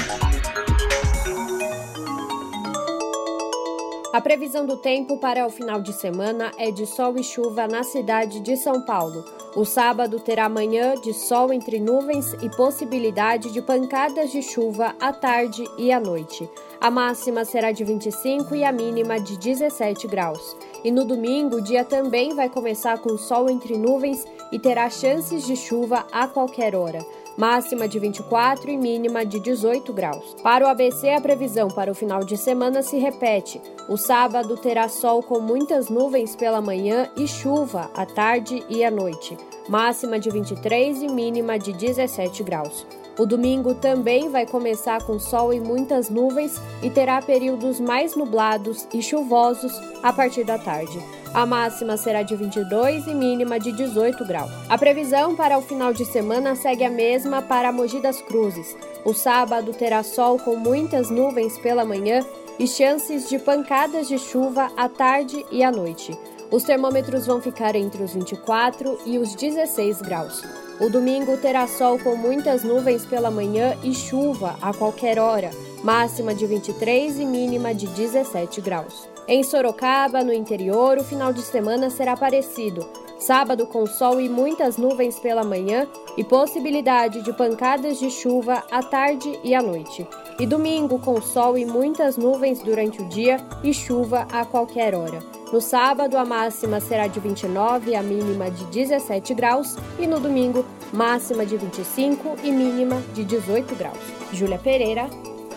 [4.14, 7.82] A previsão do tempo para o final de semana é de sol e chuva na
[7.82, 9.24] cidade de São Paulo.
[9.56, 15.14] O sábado terá manhã de sol entre nuvens e possibilidade de pancadas de chuva à
[15.14, 16.50] tarde e à noite.
[16.82, 20.58] A máxima será de 25 e a mínima de 17 graus.
[20.84, 25.46] E no domingo, o dia também vai começar com sol entre nuvens e terá chances
[25.46, 27.00] de chuva a qualquer hora
[27.38, 30.36] máxima de 24 e mínima de 18 graus.
[30.44, 33.62] Para o ABC, a previsão para o final de semana se repete.
[33.88, 38.91] O sábado terá sol com muitas nuvens pela manhã e chuva à tarde e à
[38.91, 39.38] noite,
[39.68, 42.86] máxima de 23 e mínima de 17 graus.
[43.20, 48.88] O domingo também vai começar com sol e muitas nuvens e terá períodos mais nublados
[48.94, 51.20] e chuvosos a partir da tarde.
[51.34, 54.52] A máxima será de 22 e mínima de 18 graus.
[54.68, 58.76] A previsão para o final de semana segue a mesma para Mogi das Cruzes.
[59.06, 62.26] O sábado terá sol com muitas nuvens pela manhã
[62.60, 66.18] e chances de pancadas de chuva à tarde e à noite.
[66.52, 70.44] Os termômetros vão ficar entre os 24 e os 16 graus.
[70.82, 75.52] O domingo terá sol com muitas nuvens pela manhã e chuva a qualquer hora,
[75.82, 79.11] máxima de 23 e mínima de 17 graus.
[79.27, 82.85] Em Sorocaba, no interior, o final de semana será parecido.
[83.19, 85.88] Sábado com sol e muitas nuvens pela manhã
[86.18, 90.07] e possibilidade de pancadas de chuva à tarde e à noite.
[90.39, 95.19] E domingo com sol e muitas nuvens durante o dia e chuva a qualquer hora.
[95.53, 99.76] No sábado, a máxima será de 29 e a mínima de 17 graus.
[99.99, 103.99] E no domingo, máxima de 25 e mínima de 18 graus.
[104.34, 105.07] Júlia Pereira,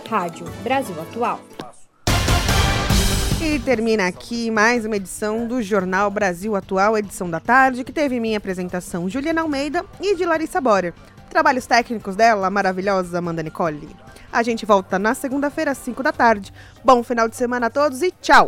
[0.06, 1.40] Rádio Brasil Atual.
[3.40, 8.18] E termina aqui mais uma edição do Jornal Brasil Atual, edição da tarde, que teve
[8.18, 10.94] minha apresentação Juliana Almeida e de Larissa Borer.
[11.28, 13.88] Trabalhos técnicos dela, maravilhosa Amanda Nicole.
[14.32, 16.52] A gente volta na segunda-feira, às 5 da tarde.
[16.84, 18.42] Bom final de semana a todos e tchau!